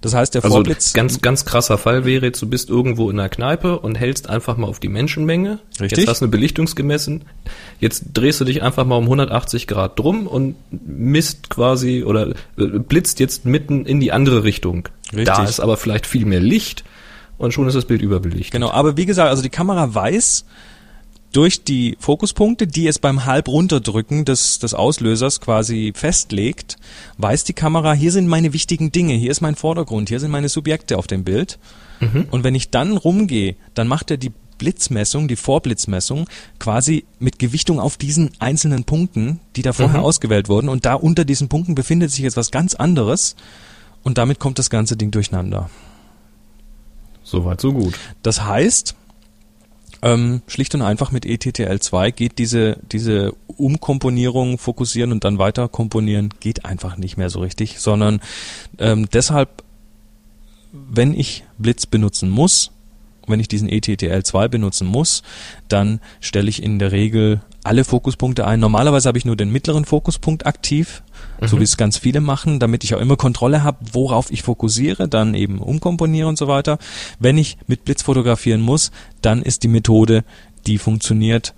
Das 0.00 0.14
heißt, 0.14 0.34
der 0.34 0.44
Also 0.44 0.58
Vorblitz. 0.58 0.92
ganz, 0.92 1.20
ganz 1.20 1.44
krasser 1.44 1.76
Fall 1.76 2.04
wäre 2.04 2.26
jetzt, 2.26 2.40
du 2.40 2.46
bist 2.48 2.70
irgendwo 2.70 3.10
in 3.10 3.18
einer 3.18 3.28
Kneipe 3.28 3.80
und 3.80 3.96
hältst 3.96 4.28
einfach 4.30 4.56
mal 4.56 4.68
auf 4.68 4.78
die 4.78 4.88
Menschenmenge. 4.88 5.58
Richtig. 5.80 5.98
Jetzt 5.98 6.08
hast 6.08 6.20
du 6.20 6.26
eine 6.26 6.30
Belichtungsgemessen. 6.30 7.24
Jetzt 7.80 8.04
drehst 8.14 8.40
du 8.40 8.44
dich 8.44 8.62
einfach 8.62 8.84
mal 8.84 8.94
um 8.94 9.04
180 9.04 9.66
Grad 9.66 9.98
drum 9.98 10.28
und 10.28 10.54
misst 10.70 11.50
quasi 11.50 12.04
oder 12.04 12.28
äh, 12.28 12.34
blitzt 12.78 13.18
jetzt 13.18 13.44
mitten 13.44 13.86
in 13.86 13.98
die 13.98 14.12
andere 14.12 14.44
Richtung. 14.44 14.88
Richtig. 15.08 15.24
Da 15.26 15.42
ist 15.42 15.58
aber 15.58 15.76
vielleicht 15.78 16.06
viel 16.06 16.26
mehr 16.26 16.40
Licht 16.40 16.84
und 17.36 17.52
schon 17.52 17.66
ist 17.66 17.74
das 17.74 17.86
Bild 17.86 18.02
überbelichtet. 18.02 18.52
Genau, 18.52 18.70
aber 18.70 18.96
wie 18.96 19.06
gesagt, 19.06 19.30
also 19.30 19.42
die 19.42 19.48
Kamera 19.50 19.92
weiß, 19.92 20.44
durch 21.34 21.64
die 21.64 21.96
Fokuspunkte, 21.98 22.66
die 22.68 22.86
es 22.86 23.00
beim 23.00 23.24
halb 23.24 23.48
runterdrücken 23.48 24.24
des, 24.24 24.60
des 24.60 24.72
Auslösers 24.72 25.40
quasi 25.40 25.92
festlegt, 25.94 26.76
weiß 27.18 27.42
die 27.42 27.52
Kamera, 27.52 27.92
hier 27.92 28.12
sind 28.12 28.28
meine 28.28 28.52
wichtigen 28.52 28.92
Dinge, 28.92 29.14
hier 29.14 29.32
ist 29.32 29.40
mein 29.40 29.56
Vordergrund, 29.56 30.08
hier 30.08 30.20
sind 30.20 30.30
meine 30.30 30.48
Subjekte 30.48 30.96
auf 30.96 31.08
dem 31.08 31.24
Bild. 31.24 31.58
Mhm. 31.98 32.28
Und 32.30 32.44
wenn 32.44 32.54
ich 32.54 32.70
dann 32.70 32.96
rumgehe, 32.96 33.56
dann 33.74 33.88
macht 33.88 34.12
er 34.12 34.16
die 34.16 34.30
Blitzmessung, 34.58 35.26
die 35.26 35.34
Vorblitzmessung, 35.34 36.28
quasi 36.60 37.04
mit 37.18 37.40
Gewichtung 37.40 37.80
auf 37.80 37.96
diesen 37.96 38.30
einzelnen 38.38 38.84
Punkten, 38.84 39.40
die 39.56 39.62
da 39.62 39.72
vorher 39.72 40.00
mhm. 40.00 40.06
ausgewählt 40.06 40.48
wurden. 40.48 40.68
Und 40.68 40.86
da 40.86 40.94
unter 40.94 41.24
diesen 41.24 41.48
Punkten 41.48 41.74
befindet 41.74 42.12
sich 42.12 42.20
jetzt 42.20 42.36
was 42.36 42.52
ganz 42.52 42.76
anderes. 42.76 43.34
Und 44.04 44.18
damit 44.18 44.38
kommt 44.38 44.60
das 44.60 44.70
ganze 44.70 44.96
Ding 44.96 45.10
durcheinander. 45.10 45.68
Soweit, 47.24 47.60
so 47.60 47.72
gut. 47.72 47.98
Das 48.22 48.44
heißt, 48.44 48.94
ähm, 50.04 50.42
schlicht 50.46 50.74
und 50.74 50.82
einfach 50.82 51.12
mit 51.12 51.24
ETTL2 51.24 52.12
geht 52.12 52.38
diese, 52.38 52.76
diese 52.92 53.32
Umkomponierung, 53.46 54.58
fokussieren 54.58 55.12
und 55.12 55.24
dann 55.24 55.38
weiter 55.38 55.66
komponieren, 55.68 56.28
geht 56.40 56.66
einfach 56.66 56.98
nicht 56.98 57.16
mehr 57.16 57.30
so 57.30 57.40
richtig, 57.40 57.80
sondern 57.80 58.20
ähm, 58.78 59.08
deshalb, 59.10 59.64
wenn 60.72 61.18
ich 61.18 61.44
Blitz 61.56 61.86
benutzen 61.86 62.28
muss, 62.28 62.70
wenn 63.26 63.40
ich 63.40 63.48
diesen 63.48 63.70
ETTL2 63.70 64.48
benutzen 64.48 64.86
muss, 64.86 65.22
dann 65.68 66.00
stelle 66.20 66.50
ich 66.50 66.62
in 66.62 66.78
der 66.78 66.92
Regel 66.92 67.40
alle 67.62 67.84
Fokuspunkte 67.84 68.46
ein. 68.46 68.60
Normalerweise 68.60 69.08
habe 69.08 69.16
ich 69.16 69.24
nur 69.24 69.36
den 69.36 69.50
mittleren 69.50 69.86
Fokuspunkt 69.86 70.44
aktiv, 70.44 71.02
mhm. 71.40 71.46
so 71.46 71.58
wie 71.58 71.64
es 71.64 71.76
ganz 71.76 71.98
viele 71.98 72.20
machen, 72.20 72.58
damit 72.58 72.84
ich 72.84 72.94
auch 72.94 73.00
immer 73.00 73.16
Kontrolle 73.16 73.62
habe, 73.62 73.78
worauf 73.92 74.30
ich 74.30 74.42
fokussiere, 74.42 75.08
dann 75.08 75.34
eben 75.34 75.58
umkomponiere 75.58 76.28
und 76.28 76.38
so 76.38 76.48
weiter. 76.48 76.78
Wenn 77.18 77.38
ich 77.38 77.56
mit 77.66 77.84
Blitz 77.84 78.02
fotografieren 78.02 78.60
muss, 78.60 78.90
dann 79.22 79.42
ist 79.42 79.62
die 79.62 79.68
Methode, 79.68 80.24
die 80.66 80.78
funktioniert, 80.78 81.54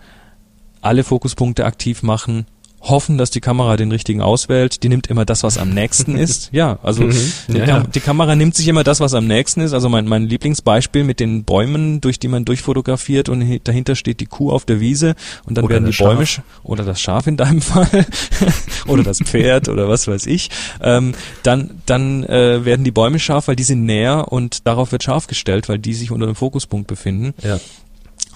alle 0.81 1.05
Fokuspunkte 1.05 1.65
aktiv 1.65 2.03
machen, 2.03 2.47
hoffen, 2.89 3.19
dass 3.19 3.31
die 3.31 3.41
Kamera 3.41 3.77
den 3.77 3.91
richtigen 3.91 4.21
auswählt. 4.21 4.83
Die 4.83 4.89
nimmt 4.89 5.07
immer 5.09 5.25
das, 5.25 5.43
was 5.43 5.59
am 5.59 5.71
nächsten 5.71 6.17
ist. 6.17 6.51
Ja, 6.53 6.79
also 6.83 7.05
mhm. 7.05 7.33
die, 7.49 7.59
ja, 7.59 7.81
die, 7.81 8.01
Kamera 8.01 8.37
nimmt 8.37 8.55
sich 8.55 8.69
immer 8.69 8.85
das, 8.85 9.01
was 9.01 9.15
am 9.15 9.27
nächsten 9.27 9.61
ist. 9.61 9.73
Also 9.73 9.89
mein, 9.89 10.07
mein 10.07 10.27
Lieblingsbeispiel 10.27 11.05
mit 11.05 11.21
den 11.21 11.45
Bäumen, 11.45 12.01
durch 12.01 12.19
die 12.19 12.29
man 12.29 12.45
durchfotografiert 12.45 13.29
und 13.29 13.61
dahinter 13.65 13.97
steht 13.97 14.21
die 14.21 14.27
Kuh 14.27 14.51
auf 14.51 14.65
der 14.65 14.81
Wiese 14.81 15.15
und 15.45 15.57
dann 15.57 15.65
oder 15.65 15.75
werden 15.75 15.91
die 15.91 15.97
Bäume 15.97 16.25
oder 16.63 16.85
das 16.85 17.01
Schaf 17.01 17.27
in 17.27 17.37
deinem 17.37 17.61
Fall 17.63 18.07
oder 18.87 19.03
das 19.03 19.19
Pferd 19.19 19.69
oder 19.69 19.89
was 19.89 20.07
weiß 20.09 20.27
ich. 20.27 20.51
Ähm, 20.81 21.15
dann 21.43 21.83
dann 21.87 22.25
äh, 22.25 22.65
werden 22.65 22.85
die 22.85 22.91
Bäume 22.91 23.19
scharf, 23.19 23.49
weil 23.49 23.57
die 23.57 23.65
sind 23.65 23.85
näher 23.85 24.33
und 24.33 24.67
darauf 24.67 24.93
wird 24.93 25.03
scharf 25.03 25.27
gestellt, 25.27 25.69
weil 25.69 25.79
die 25.79 25.95
sich 25.95 26.11
unter 26.11 26.27
dem 26.27 26.35
Fokuspunkt 26.35 26.87
befinden. 26.87 27.35
Ja. 27.43 27.59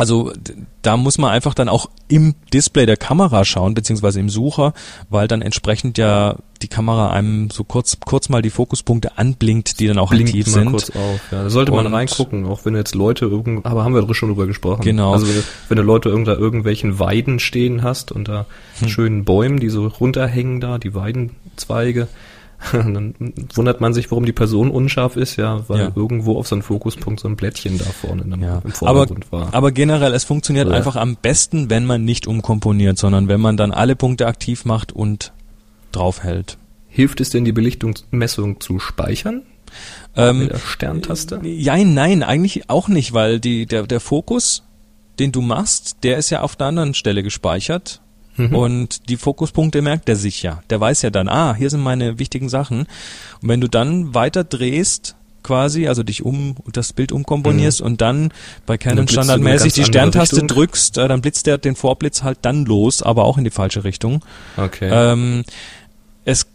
Also 0.01 0.33
da 0.81 0.97
muss 0.97 1.19
man 1.19 1.31
einfach 1.31 1.53
dann 1.53 1.69
auch 1.69 1.91
im 2.09 2.35
Display 2.55 2.87
der 2.87 2.97
Kamera 2.97 3.45
schauen, 3.45 3.75
beziehungsweise 3.75 4.19
im 4.19 4.31
Sucher, 4.31 4.73
weil 5.11 5.29
dann 5.29 5.43
entsprechend 5.43 5.99
ja 5.99 6.37
die 6.63 6.69
Kamera 6.69 7.11
einem 7.11 7.51
so 7.51 7.65
kurz, 7.65 7.99
kurz 8.01 8.31
mal 8.31 8.41
die 8.41 8.49
Fokuspunkte 8.49 9.19
anblinkt, 9.19 9.79
die 9.79 9.87
dann 9.87 9.99
auch 9.99 10.09
Blinkt 10.09 10.31
aktiv 10.31 10.47
sind. 10.47 10.71
Kurz 10.71 10.91
auf, 10.91 11.21
ja. 11.31 11.43
Da 11.43 11.51
sollte 11.51 11.73
man 11.73 11.85
Und 11.87 11.93
reingucken, 11.93 12.47
auch 12.47 12.65
wenn 12.65 12.75
jetzt 12.75 12.95
Leute 12.95 13.27
irgend, 13.27 13.67
aber 13.67 13.85
haben 13.85 13.95
wir 13.95 14.15
schon 14.15 14.31
drüber 14.31 14.47
gesprochen. 14.47 14.83
Genau. 14.83 15.13
Also 15.13 15.29
wenn, 15.29 15.43
wenn 15.69 15.77
du 15.77 15.83
Leute 15.83 16.09
irgend, 16.09 16.29
irgendwelchen 16.29 16.99
Weiden 16.99 17.39
stehen 17.39 17.83
hast 17.83 18.11
und 18.11 18.29
da 18.29 18.47
hm. 18.79 18.89
schönen 18.89 19.25
Bäumen, 19.27 19.61
die 19.61 19.69
so 19.69 19.87
runterhängen 19.87 20.61
da, 20.61 20.79
die 20.79 20.95
Weidenzweige, 20.95 22.09
dann 22.73 23.15
wundert 23.55 23.81
man 23.81 23.95
sich, 23.95 24.11
warum 24.11 24.27
die 24.27 24.33
Person 24.33 24.71
unscharf 24.71 25.17
ist, 25.17 25.37
ja, 25.37 25.69
weil 25.69 25.79
ja. 25.79 25.93
irgendwo 25.95 26.39
auf 26.39 26.47
so 26.47 26.55
einem 26.55 26.63
Fokuspunkt 26.63 27.21
so 27.21 27.29
ein 27.29 27.37
Blättchen 27.37 27.79
da 27.79 27.85
vorne 27.85 28.23
im, 28.23 28.43
ja. 28.43 28.61
im 28.65 28.73
Vordergrund 28.73 29.27
aber, 29.31 29.47
war. 29.47 29.55
Aber 29.55 29.73
generell, 29.73 30.13
es 30.13 30.25
funktioniert 30.25 30.69
ja. 30.69 30.75
einfach 30.75 30.97
am 30.97 31.17
besten, 31.17 31.71
wenn 31.71 31.87
man 31.87 32.05
nicht 32.05 32.27
umkomponiert, 32.27 32.99
sondern 32.99 33.29
wenn 33.29 33.41
man 33.41 33.57
dann 33.57 33.73
alle 33.73 33.97
Punkte 33.97 34.27
aktiv 34.27 34.65
macht 34.65 34.93
und 34.93 35.33
draufhält. 35.93 36.59
Hilft 36.89 37.21
es 37.21 37.31
denn, 37.31 37.45
die 37.45 37.53
Belichtungsmessung 37.53 38.61
zu 38.61 38.79
speichern? 38.79 39.43
Ähm, 40.17 40.41
mit 40.41 40.51
der 40.51 40.59
Sterntaste? 40.59 41.41
Ja, 41.45 41.77
nein, 41.77 42.23
eigentlich 42.23 42.69
auch 42.69 42.89
nicht, 42.89 43.13
weil 43.13 43.41
die, 43.41 43.67
der, 43.67 43.87
der 43.87 44.01
Fokus, 44.01 44.65
den 45.19 45.33
du 45.33 45.41
machst, 45.41 45.99
der 46.03 46.19
ist 46.19 46.31
ja 46.31 46.43
auf 46.43 46.57
der 46.57 46.67
anderen 46.67 46.95
Stelle 46.95 47.23
gespeichert 47.23 48.01
Mhm. 48.37 48.55
Und 48.55 49.09
die 49.09 49.17
Fokuspunkte 49.17 49.83
merkt 49.83 50.09
er 50.09 50.17
sich 50.17 50.43
ja. 50.43 50.63
Der 50.71 50.81
weiß 50.81 51.03
ja 51.03 51.11
dann, 51.11 51.29
ah, 51.29 51.55
hier 51.55 51.71
sind 51.71 51.81
meine 51.81 52.19
wichtigen 52.19 52.49
Sachen. 52.49 52.81
Und 52.81 53.49
wenn 53.49 53.61
du 53.61 53.69
dann 53.69 54.15
weiter 54.15 54.45
drehst, 54.45 55.17
quasi, 55.43 55.89
also 55.89 56.03
dich 56.03 56.25
um 56.25 56.57
das 56.73 56.93
Bild 56.93 57.13
umkomponierst 57.13 57.81
mhm. 57.81 57.87
und 57.87 58.01
dann 58.01 58.33
bei 58.67 58.79
Canon 58.79 59.09
standardmäßig 59.09 59.73
die 59.73 59.85
Sterntaste 59.85 60.47
drückst, 60.47 60.99
äh, 60.99 61.09
dann 61.09 61.21
blitzt 61.23 61.47
der 61.47 61.59
den 61.59 61.77
Vorblitz 61.77 62.23
halt 62.23 62.39
dann 62.43 62.65
los, 62.65 63.03
aber 63.03 63.25
auch 63.25 63.39
in 63.39 63.45
die 63.45 63.51
falsche 63.51 63.85
Richtung. 63.85 64.23
Okay. 64.57 64.91
Ähm, 64.93 65.45
es, 66.25 66.47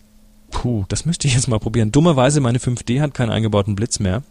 puh, 0.52 0.86
das 0.88 1.06
müsste 1.06 1.28
ich 1.28 1.34
jetzt 1.34 1.48
mal 1.48 1.60
probieren. 1.60 1.92
Dummerweise 1.92 2.42
meine 2.42 2.60
5D 2.60 3.02
hat 3.02 3.14
keinen 3.14 3.32
eingebauten 3.32 3.76
Blitz 3.76 4.00
mehr. 4.00 4.24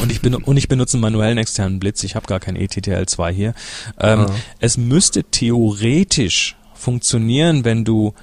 Und 0.00 0.10
ich, 0.10 0.20
bin, 0.20 0.34
und 0.34 0.56
ich 0.56 0.68
benutze 0.68 0.96
einen 0.96 1.02
manuellen 1.02 1.38
externen 1.38 1.78
Blitz. 1.78 2.02
Ich 2.04 2.16
habe 2.16 2.26
gar 2.26 2.40
kein 2.40 2.56
ETTL2 2.56 3.30
hier. 3.30 3.54
Ähm, 3.98 4.20
ah. 4.20 4.30
Es 4.60 4.76
müsste 4.76 5.24
theoretisch 5.24 6.56
funktionieren, 6.74 7.64
wenn 7.64 7.84
du 7.84 8.14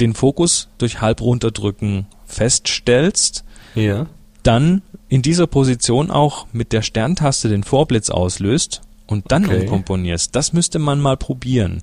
den 0.00 0.14
Fokus 0.14 0.68
durch 0.78 1.00
halb 1.00 1.20
runterdrücken 1.20 2.06
feststellst. 2.26 3.44
Ja. 3.74 4.06
Dann 4.42 4.82
in 5.08 5.22
dieser 5.22 5.46
Position 5.46 6.10
auch 6.10 6.46
mit 6.52 6.72
der 6.72 6.82
Sterntaste 6.82 7.48
den 7.48 7.64
Vorblitz 7.64 8.10
auslöst 8.10 8.80
und 9.06 9.30
dann 9.32 9.44
okay. 9.44 9.62
umkomponierst. 9.62 10.34
Das 10.34 10.52
müsste 10.52 10.78
man 10.78 11.00
mal 11.00 11.16
probieren. 11.16 11.82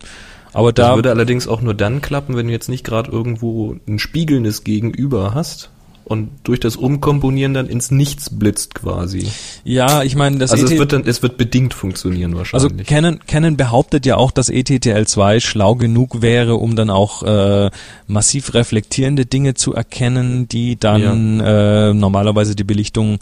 Aber 0.54 0.74
da 0.74 0.88
das 0.88 0.96
würde 0.96 1.12
allerdings 1.12 1.48
auch 1.48 1.62
nur 1.62 1.74
dann 1.74 2.02
klappen, 2.02 2.36
wenn 2.36 2.48
du 2.48 2.54
jetzt 2.54 2.70
nicht 2.70 2.84
gerade 2.84 3.12
irgendwo 3.12 3.76
ein 3.88 4.00
spiegelndes 4.00 4.64
Gegenüber 4.64 5.34
hast, 5.34 5.70
und 6.08 6.30
durch 6.44 6.62
das 6.62 6.78
Umkomponieren 6.78 7.54
dann 7.54 7.68
ins 7.68 7.92
Nichts 7.92 8.30
blitzt 8.30 8.76
quasi. 8.76 9.28
Ja, 9.66 10.04
ich 10.04 10.16
meine, 10.16 10.38
das 10.38 10.52
also 10.52 10.66
ET 10.66 10.72
es 10.72 10.80
wird 10.80 10.94
dann 10.94 11.06
es 11.06 11.22
wird 11.22 11.38
bedingt 11.38 11.74
funktionieren 11.74 12.36
wahrscheinlich. 12.36 12.72
Also 12.72 12.84
Canon 12.86 13.20
Canon 13.28 13.58
behauptet 13.58 14.06
ja 14.06 14.16
auch, 14.16 14.32
dass 14.32 14.50
ETTL2 14.50 15.42
schlau 15.42 15.76
genug 15.76 16.22
wäre, 16.22 16.56
um 16.56 16.78
dann 16.78 16.90
auch 16.90 17.24
äh, 17.24 17.70
massiv 18.08 18.54
reflektierende 18.54 19.26
Dinge 19.26 19.56
zu 19.56 19.74
erkennen, 19.74 20.48
die 20.48 20.78
dann 20.78 21.40
ja. 21.40 21.90
äh, 21.90 21.94
normalerweise 21.94 22.56
die 22.56 22.64
Belichtung 22.64 23.20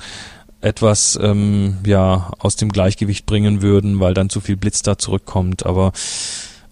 etwas 0.62 1.18
ähm, 1.22 1.78
ja 1.86 2.32
aus 2.38 2.56
dem 2.56 2.70
Gleichgewicht 2.70 3.26
bringen 3.26 3.64
würden, 3.64 4.00
weil 4.00 4.14
dann 4.14 4.30
zu 4.30 4.42
viel 4.42 4.58
Blitz 4.58 4.84
da 4.84 5.00
zurückkommt. 5.00 5.66
Aber 5.66 5.92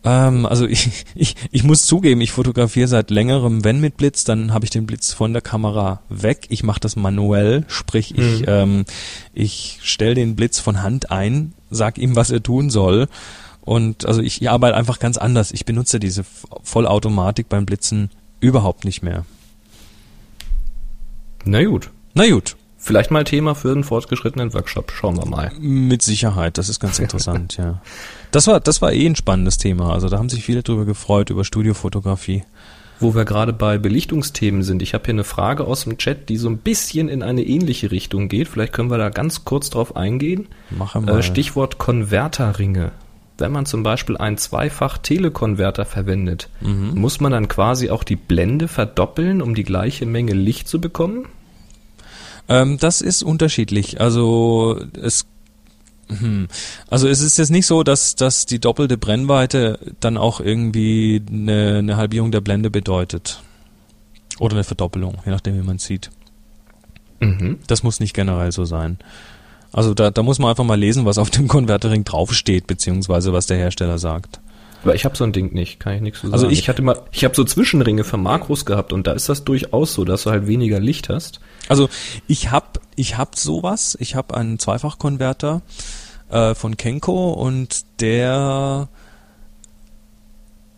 ähm, 0.04 0.46
also 0.46 0.66
ich, 0.66 1.06
ich, 1.16 1.36
ich 1.52 1.64
muss 1.64 1.86
zugeben, 1.86 2.22
ich 2.22 2.32
fotografiere 2.32 2.88
seit 2.88 3.10
längerem, 3.10 3.64
wenn 3.64 3.80
mit 3.80 3.98
Blitz, 3.98 4.24
dann 4.24 4.54
habe 4.54 4.66
ich 4.66 4.72
den 4.72 4.86
Blitz 4.86 5.14
von 5.14 5.34
der 5.34 5.42
Kamera 5.42 6.02
weg. 6.10 6.48
Ich 6.50 6.64
mache 6.64 6.80
das 6.80 6.96
manuell, 6.96 7.66
sprich 7.68 8.18
ich, 8.18 8.42
mhm. 8.42 8.46
ähm, 8.48 8.86
ich 9.34 9.80
stelle 9.84 10.16
den 10.16 10.36
Blitz 10.36 10.60
von 10.60 10.82
Hand 10.82 11.12
ein, 11.12 11.54
sag 11.70 11.98
ihm, 11.98 12.16
was 12.16 12.30
er 12.30 12.44
tun 12.44 12.70
soll. 12.70 13.08
Und 13.62 14.06
also 14.06 14.22
ich, 14.22 14.42
ich 14.42 14.50
arbeite 14.50 14.76
einfach 14.76 15.00
ganz 15.00 15.18
anders. 15.18 15.52
Ich 15.52 15.64
benutze 15.64 16.00
diese 16.00 16.26
Vollautomatik 16.64 17.48
beim 17.48 17.66
Blitzen 17.66 18.10
überhaupt 18.42 18.84
nicht 18.84 19.04
mehr. 19.04 19.26
Na 21.46 21.64
gut. 21.64 21.90
Na 22.14 22.28
gut. 22.30 22.58
Vielleicht 22.78 23.12
mal 23.12 23.24
Thema 23.24 23.56
für 23.56 23.72
einen 23.72 23.86
fortgeschrittenen 23.86 24.54
Workshop. 24.54 24.92
Schauen 24.92 25.16
wir 25.16 25.26
mal. 25.26 25.52
Mit 25.58 26.02
Sicherheit, 26.02 26.58
das 26.58 26.68
ist 26.68 26.82
ganz 26.82 27.00
interessant, 27.00 27.56
ja. 27.56 27.82
Das 28.34 28.48
war, 28.48 28.60
das 28.60 28.82
war 28.82 28.92
eh 28.92 29.06
ein 29.06 29.16
spannendes 29.16 29.60
Thema. 29.60 29.94
Also 29.94 30.10
da 30.10 30.18
haben 30.18 30.28
sich 30.28 30.44
viele 30.44 30.64
drüber 30.64 30.86
gefreut, 30.86 31.30
über 31.30 31.46
Studiofotografie. 31.46 32.44
Wo 33.00 33.14
wir 33.14 33.26
gerade 33.26 33.54
bei 33.54 33.78
Belichtungsthemen 33.78 34.64
sind. 34.64 34.82
Ich 34.82 34.96
habe 34.96 35.06
hier 35.06 35.14
eine 35.14 35.24
Frage 35.24 35.66
aus 35.66 35.84
dem 35.84 36.00
Chat, 36.00 36.30
die 36.30 36.38
so 36.38 36.50
ein 36.50 36.58
bisschen 36.58 37.10
in 37.10 37.22
eine 37.22 37.44
ähnliche 37.44 37.92
Richtung 37.92 38.30
geht. 38.30 38.48
Vielleicht 38.48 38.74
können 38.74 38.90
wir 38.90 38.98
da 38.98 39.10
ganz 39.10 39.46
kurz 39.46 39.70
drauf 39.70 39.96
eingehen. 39.96 40.48
Machen 40.72 41.06
wir. 41.06 41.18
Äh, 41.18 41.22
Stichwort 41.24 41.78
Konverterringe. 41.78 42.92
Wenn 43.38 43.52
man 43.52 43.68
zum 43.68 43.84
Beispiel 43.84 44.18
einen 44.18 44.38
Zweifach-Telekonverter 44.38 45.86
verwendet, 45.86 46.50
mhm. 46.60 47.00
muss 47.00 47.20
man 47.20 47.32
dann 47.32 47.48
quasi 47.48 47.92
auch 47.92 48.04
die 48.04 48.16
Blende 48.16 48.68
verdoppeln, 48.68 49.44
um 49.44 49.54
die 49.54 49.64
gleiche 49.64 50.08
Menge 50.08 50.34
Licht 50.34 50.68
zu 50.68 50.82
bekommen? 50.82 51.28
Ähm, 52.50 52.80
das 52.80 53.02
ist 53.02 53.22
unterschiedlich. 53.22 54.02
Also 54.02 54.80
es. 55.00 55.28
Also 56.90 57.08
es 57.08 57.22
ist 57.22 57.38
jetzt 57.38 57.50
nicht 57.50 57.66
so, 57.66 57.84
dass, 57.84 58.16
dass 58.16 58.46
die 58.46 58.60
doppelte 58.60 58.98
Brennweite 58.98 59.80
dann 60.00 60.18
auch 60.18 60.40
irgendwie 60.40 61.22
eine, 61.28 61.78
eine 61.80 61.98
Halbierung 61.98 62.32
der 62.32 62.42
Blende 62.42 62.70
bedeutet. 62.70 63.42
Oder 64.40 64.56
eine 64.56 64.64
Verdoppelung, 64.64 65.18
je 65.26 65.32
nachdem, 65.32 65.56
wie 65.56 65.66
man 65.66 65.78
sieht. 65.78 66.10
Mhm. 67.20 67.60
Das 67.68 67.84
muss 67.84 68.00
nicht 68.00 68.14
generell 68.14 68.52
so 68.52 68.66
sein. 68.66 68.98
Also 69.72 69.94
da, 69.94 70.12
da 70.12 70.22
muss 70.22 70.40
man 70.40 70.52
einfach 70.52 70.64
mal 70.64 70.80
lesen, 70.80 71.06
was 71.06 71.18
auf 71.18 71.30
dem 71.30 71.48
Konverterring 71.48 72.04
draufsteht, 72.04 72.68
beziehungsweise 72.68 73.34
was 73.34 73.48
der 73.48 73.58
Hersteller 73.58 73.98
sagt. 73.98 74.40
Aber 74.84 74.96
ich 74.96 75.06
habe 75.06 75.16
so 75.16 75.24
ein 75.24 75.32
Ding 75.32 75.54
nicht, 75.54 75.80
kann 75.80 75.94
ich 75.94 76.02
nichts 76.02 76.22
so 76.22 76.28
also 76.28 76.38
sagen. 76.38 76.46
Also 76.46 76.54
ich, 76.54 76.60
ich 76.60 76.70
hatte 76.70 76.82
mal, 76.82 77.02
ich 77.12 77.24
habe 77.24 77.36
so 77.36 77.44
Zwischenringe 77.44 78.04
für 78.04 78.18
Makros 78.18 78.66
gehabt 78.66 78.94
und 78.94 79.08
da 79.08 79.14
ist 79.14 79.30
das 79.30 79.44
durchaus 79.44 79.94
so, 79.94 80.06
dass 80.06 80.24
du 80.24 80.32
halt 80.32 80.48
weniger 80.48 80.80
Licht 80.80 81.10
hast. 81.10 81.40
Also 81.70 81.90
ich 82.28 82.52
habe 82.52 82.68
ich 82.96 83.18
hab 83.18 83.38
sowas, 83.38 83.98
ich 84.00 84.16
habe 84.16 84.36
einen 84.36 84.60
Zweifachkonverter, 84.60 85.62
äh, 86.30 86.56
von 86.56 86.78
Kenko 86.78 87.32
und 87.32 87.86
der 88.02 88.90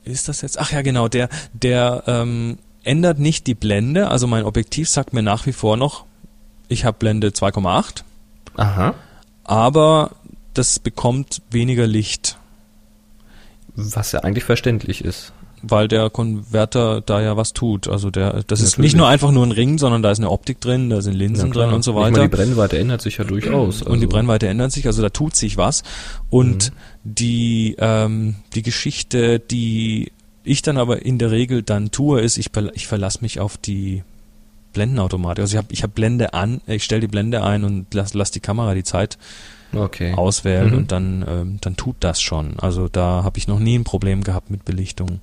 ist 0.04 0.28
das 0.28 0.42
jetzt? 0.42 0.60
Ach 0.60 0.72
ja, 0.72 0.82
genau, 0.82 1.08
der, 1.08 1.30
der 1.54 2.04
ähm, 2.06 2.60
ändert 2.84 3.18
nicht 3.18 3.48
die 3.48 3.56
Blende. 3.56 4.10
Also 4.10 4.28
mein 4.28 4.44
Objektiv 4.44 4.88
sagt 4.88 5.14
mir 5.14 5.24
nach 5.24 5.46
wie 5.48 5.54
vor 5.54 5.78
noch, 5.78 6.06
ich 6.68 6.86
habe 6.86 6.98
Blende 7.00 7.30
2,8. 7.30 8.04
Aha. 8.58 8.94
Aber 9.44 10.12
das 10.54 10.80
bekommt 10.80 11.42
weniger 11.50 11.88
Licht. 11.88 12.38
Was 13.76 14.12
ja 14.12 14.22
eigentlich 14.22 14.44
verständlich 14.44 15.04
ist. 15.04 15.34
Weil 15.62 15.88
der 15.88 16.10
Konverter 16.10 17.02
da 17.02 17.22
ja 17.22 17.38
was 17.38 17.54
tut. 17.54 17.88
Also 17.88 18.12
der, 18.12 18.32
das 18.32 18.60
Natürlich. 18.60 18.64
ist 18.64 18.78
nicht 18.78 18.98
nur 18.98 19.08
einfach 19.08 19.32
nur 19.32 19.46
ein 19.46 19.52
Ring, 19.52 19.78
sondern 19.78 20.04
da 20.04 20.12
ist 20.12 20.20
eine 20.20 20.30
Optik 20.30 20.62
drin, 20.62 20.90
da 20.90 21.02
sind 21.02 21.14
Linsen 21.14 21.52
drin 21.52 21.72
und 21.72 21.84
so 21.84 21.96
weiter. 21.96 22.12
Meine, 22.12 22.30
die 22.30 22.36
Brennweite 22.36 22.78
ändert 22.78 23.02
sich 23.02 23.18
ja 23.18 23.24
durchaus. 23.24 23.82
Also. 23.82 23.92
Und 23.92 24.00
die 24.00 24.06
also 24.06 24.16
Brennweite 24.16 24.48
ändert 24.48 24.72
sich, 24.72 24.86
also 24.86 25.02
da 25.02 25.10
tut 25.10 25.36
sich 25.36 25.58
was. 25.58 25.84
Und 26.30 26.72
mhm. 26.72 26.76
die, 27.04 27.76
ähm, 27.80 28.36
die 28.54 28.62
Geschichte, 28.62 29.40
die 29.40 30.12
ich 30.44 30.62
dann 30.62 30.78
aber 30.78 31.04
in 31.04 31.18
der 31.18 31.32
Regel 31.32 31.64
dann 31.64 31.90
tue, 31.90 32.22
ist, 32.22 32.38
ich, 32.38 32.52
ich 32.74 32.88
verlasse 32.88 33.20
mich 33.22 33.40
auf 33.40 33.58
die 33.58 34.04
Blendenautomatik. 34.74 35.42
Also 35.42 35.54
ich 35.54 35.58
habe 35.58 35.68
ich 35.72 35.84
hab 35.84 35.96
Blende 35.96 36.34
an, 36.34 36.62
ich 36.68 36.84
stelle 36.84 37.02
die 37.02 37.08
Blende 37.08 37.44
ein 37.44 37.64
und 37.64 37.94
lass, 37.94 38.14
lass 38.14 38.30
die 38.30 38.42
Kamera 38.42 38.76
die 38.76 38.84
Zeit 38.84 39.18
okay. 39.78 40.14
auswählen 40.14 40.72
mhm. 40.72 40.78
und 40.78 40.92
dann, 40.92 41.26
ähm, 41.28 41.58
dann 41.62 41.76
tut 41.76 41.96
das 42.00 42.22
schon. 42.22 42.60
Also 42.60 42.88
da 42.88 43.24
habe 43.24 43.38
ich 43.38 43.48
noch 43.48 43.60
nie 43.60 43.78
ein 43.78 43.84
Problem 43.84 44.24
gehabt 44.24 44.50
mit 44.50 44.66
Belichtung. 44.66 45.20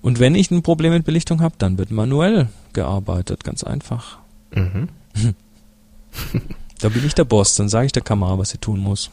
Und 0.00 0.20
wenn 0.20 0.34
ich 0.34 0.50
ein 0.50 0.62
Problem 0.62 0.92
mit 0.92 1.04
Belichtung 1.04 1.40
habe, 1.40 1.54
dann 1.58 1.78
wird 1.78 1.90
manuell 1.90 2.48
gearbeitet, 2.72 3.42
ganz 3.42 3.64
einfach. 3.64 4.18
Mhm. 4.54 4.88
da 6.80 6.88
bin 6.88 7.06
ich 7.06 7.14
der 7.14 7.24
Boss, 7.24 7.54
dann 7.54 7.68
sage 7.68 7.86
ich 7.86 7.92
der 7.92 8.02
Kamera, 8.02 8.38
was 8.38 8.50
sie 8.50 8.58
tun 8.58 8.80
muss. 8.80 9.10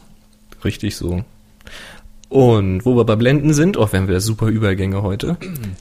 Richtig 0.64 0.96
so. 0.96 1.24
Und 2.28 2.84
wo 2.86 2.96
wir 2.96 3.04
bei 3.04 3.16
Blenden 3.16 3.52
sind, 3.52 3.76
auch 3.76 3.92
wenn 3.92 4.08
wir 4.08 4.20
super 4.20 4.46
Übergänge 4.46 5.02
heute, 5.02 5.36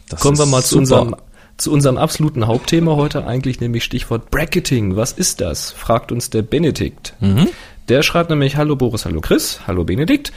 das 0.09 0.19
kommen 0.19 0.37
wir 0.37 0.45
mal 0.45 0.63
zu 0.63 0.77
unserem, 0.77 1.15
zu 1.57 1.71
unserem 1.71 1.97
absoluten 1.97 2.47
Hauptthema 2.47 2.95
heute 2.95 3.25
eigentlich, 3.25 3.59
nämlich 3.61 3.83
Stichwort 3.83 4.31
Bracketing. 4.31 4.95
Was 4.95 5.13
ist 5.13 5.41
das? 5.41 5.71
Fragt 5.71 6.11
uns 6.11 6.29
der 6.29 6.41
Benedikt. 6.41 7.15
Mhm. 7.21 7.47
Der 7.87 8.03
schreibt 8.03 8.29
nämlich, 8.29 8.55
hallo 8.55 8.75
Boris, 8.75 9.05
hallo 9.05 9.21
Chris, 9.21 9.61
hallo 9.67 9.83
Benedikt. 9.83 10.31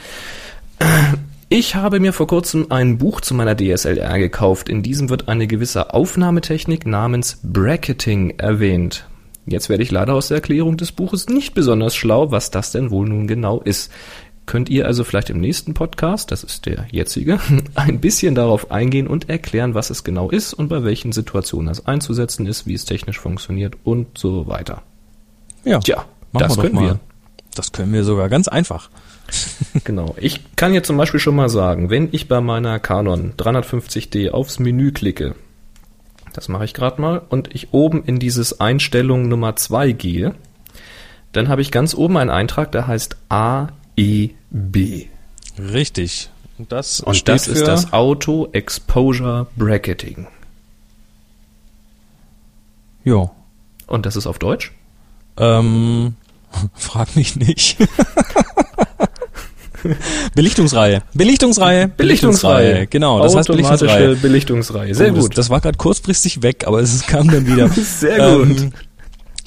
Ich 1.47 1.75
habe 1.75 1.99
mir 1.99 2.11
vor 2.11 2.27
kurzem 2.27 2.67
ein 2.71 2.97
Buch 2.97 3.21
zu 3.21 3.33
meiner 3.33 3.55
DSLR 3.55 4.17
gekauft. 4.19 4.67
In 4.67 4.83
diesem 4.83 5.09
wird 5.09 5.27
eine 5.27 5.47
gewisse 5.47 5.93
Aufnahmetechnik 5.93 6.85
namens 6.85 7.39
Bracketing 7.43 8.31
erwähnt. 8.37 9.07
Jetzt 9.45 9.69
werde 9.69 9.83
ich 9.83 9.91
leider 9.91 10.15
aus 10.15 10.29
der 10.29 10.37
Erklärung 10.37 10.75
des 10.75 10.91
Buches 10.91 11.29
nicht 11.29 11.53
besonders 11.53 11.95
schlau, 11.95 12.31
was 12.31 12.49
das 12.49 12.71
denn 12.71 12.89
wohl 12.89 13.07
nun 13.07 13.27
genau 13.27 13.61
ist 13.61 13.91
könnt 14.45 14.69
ihr 14.69 14.85
also 14.85 15.03
vielleicht 15.03 15.29
im 15.29 15.39
nächsten 15.39 15.73
Podcast, 15.73 16.31
das 16.31 16.43
ist 16.43 16.65
der 16.65 16.85
jetzige, 16.91 17.39
ein 17.75 17.99
bisschen 17.99 18.35
darauf 18.35 18.71
eingehen 18.71 19.07
und 19.07 19.29
erklären, 19.29 19.73
was 19.73 19.89
es 19.89 20.03
genau 20.03 20.29
ist 20.29 20.53
und 20.53 20.67
bei 20.67 20.83
welchen 20.83 21.11
Situationen 21.11 21.69
es 21.69 21.85
einzusetzen 21.85 22.45
ist, 22.45 22.67
wie 22.67 22.73
es 22.73 22.85
technisch 22.85 23.19
funktioniert 23.19 23.75
und 23.83 24.17
so 24.17 24.47
weiter. 24.47 24.83
Ja, 25.63 25.79
Tja, 25.79 26.05
das 26.33 26.57
können 26.57 26.79
wir. 26.79 26.99
Das 27.55 27.71
können 27.71 27.93
wir 27.93 28.03
sogar 28.03 28.29
ganz 28.29 28.47
einfach. 28.47 28.89
genau. 29.83 30.15
Ich 30.19 30.55
kann 30.55 30.73
jetzt 30.73 30.87
zum 30.87 30.97
Beispiel 30.97 31.19
schon 31.19 31.35
mal 31.35 31.49
sagen, 31.49 31.89
wenn 31.89 32.09
ich 32.11 32.27
bei 32.27 32.41
meiner 32.41 32.79
Canon 32.79 33.33
350D 33.37 34.29
aufs 34.29 34.59
Menü 34.59 34.91
klicke, 34.91 35.35
das 36.33 36.49
mache 36.49 36.65
ich 36.65 36.73
gerade 36.73 37.01
mal, 37.01 37.21
und 37.29 37.55
ich 37.55 37.73
oben 37.73 38.03
in 38.03 38.19
dieses 38.19 38.59
Einstellung 38.59 39.27
Nummer 39.27 39.55
2 39.55 39.93
gehe, 39.93 40.35
dann 41.31 41.47
habe 41.47 41.61
ich 41.61 41.71
ganz 41.71 41.95
oben 41.95 42.17
einen 42.17 42.29
Eintrag, 42.29 42.71
der 42.71 42.87
heißt 42.87 43.17
A 43.29 43.69
EB. 43.95 45.07
Richtig. 45.57 46.29
Und 46.57 46.71
das, 46.71 47.01
Und 47.01 47.27
das 47.27 47.47
ist 47.47 47.67
das 47.67 47.91
Auto 47.93 48.49
Exposure 48.51 49.47
Bracketing. 49.57 50.27
Ja. 53.03 53.31
Und 53.87 54.05
das 54.05 54.15
ist 54.15 54.27
auf 54.27 54.39
Deutsch? 54.39 54.73
Ähm, 55.37 56.15
frag 56.73 57.15
mich 57.15 57.35
nicht. 57.35 57.77
Belichtungsreihe. 60.33 61.03
Belichtungsreihe. 61.13 61.87
Belichtungsreihe. 61.89 62.87
Genau, 62.87 63.21
das 63.21 63.35
heißt 63.35 63.47
Belichtungsreihe. 63.49 64.15
Belichtungsreihe. 64.15 64.95
Sehr 64.95 65.11
oh, 65.11 65.15
gut. 65.15 65.29
Das, 65.29 65.35
das, 65.35 65.49
war 65.49 65.61
gerade 65.61 65.77
kurzfristig 65.77 66.41
weg, 66.41 66.65
aber 66.65 66.79
es 66.79 67.05
kam 67.05 67.29
dann 67.29 67.45
wieder. 67.45 67.69
Sehr 67.69 68.37
gut. 68.37 68.59
Ähm, 68.59 68.73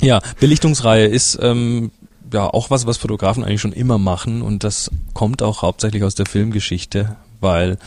ja, 0.00 0.20
Belichtungsreihe 0.38 1.06
ist 1.06 1.38
ähm, 1.42 1.90
ja 2.32 2.46
auch 2.46 2.70
was, 2.70 2.86
was 2.86 2.98
Fotografen 2.98 3.44
eigentlich 3.44 3.60
schon 3.60 3.72
immer 3.72 3.98
machen 3.98 4.42
und 4.42 4.64
das 4.64 4.90
kommt 5.14 5.42
auch 5.42 5.62
hauptsächlich 5.62 6.04
aus 6.04 6.14
der 6.14 6.26
Filmgeschichte, 6.26 7.16
weil 7.40 7.78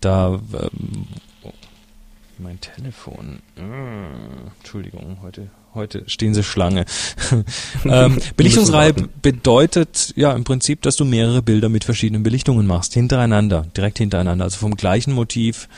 da 0.00 0.40
ähm, 0.52 1.06
mein 2.38 2.60
Telefon. 2.60 3.40
Äh, 3.56 3.60
Entschuldigung, 4.58 5.18
heute 5.22 5.50
heute 5.78 6.02
stehen 6.06 6.34
sie 6.34 6.42
Schlange. 6.42 6.84
ähm, 7.84 8.18
Belichtungsreihe 8.36 8.92
bedeutet 9.22 10.12
ja 10.16 10.32
im 10.32 10.44
Prinzip, 10.44 10.82
dass 10.82 10.96
du 10.96 11.04
mehrere 11.04 11.40
Bilder 11.40 11.68
mit 11.68 11.84
verschiedenen 11.84 12.22
Belichtungen 12.22 12.66
machst, 12.66 12.94
hintereinander, 12.94 13.66
direkt 13.76 13.98
hintereinander, 13.98 14.44
also 14.44 14.58
vom 14.58 14.76
gleichen 14.76 15.14
Motiv 15.14 15.68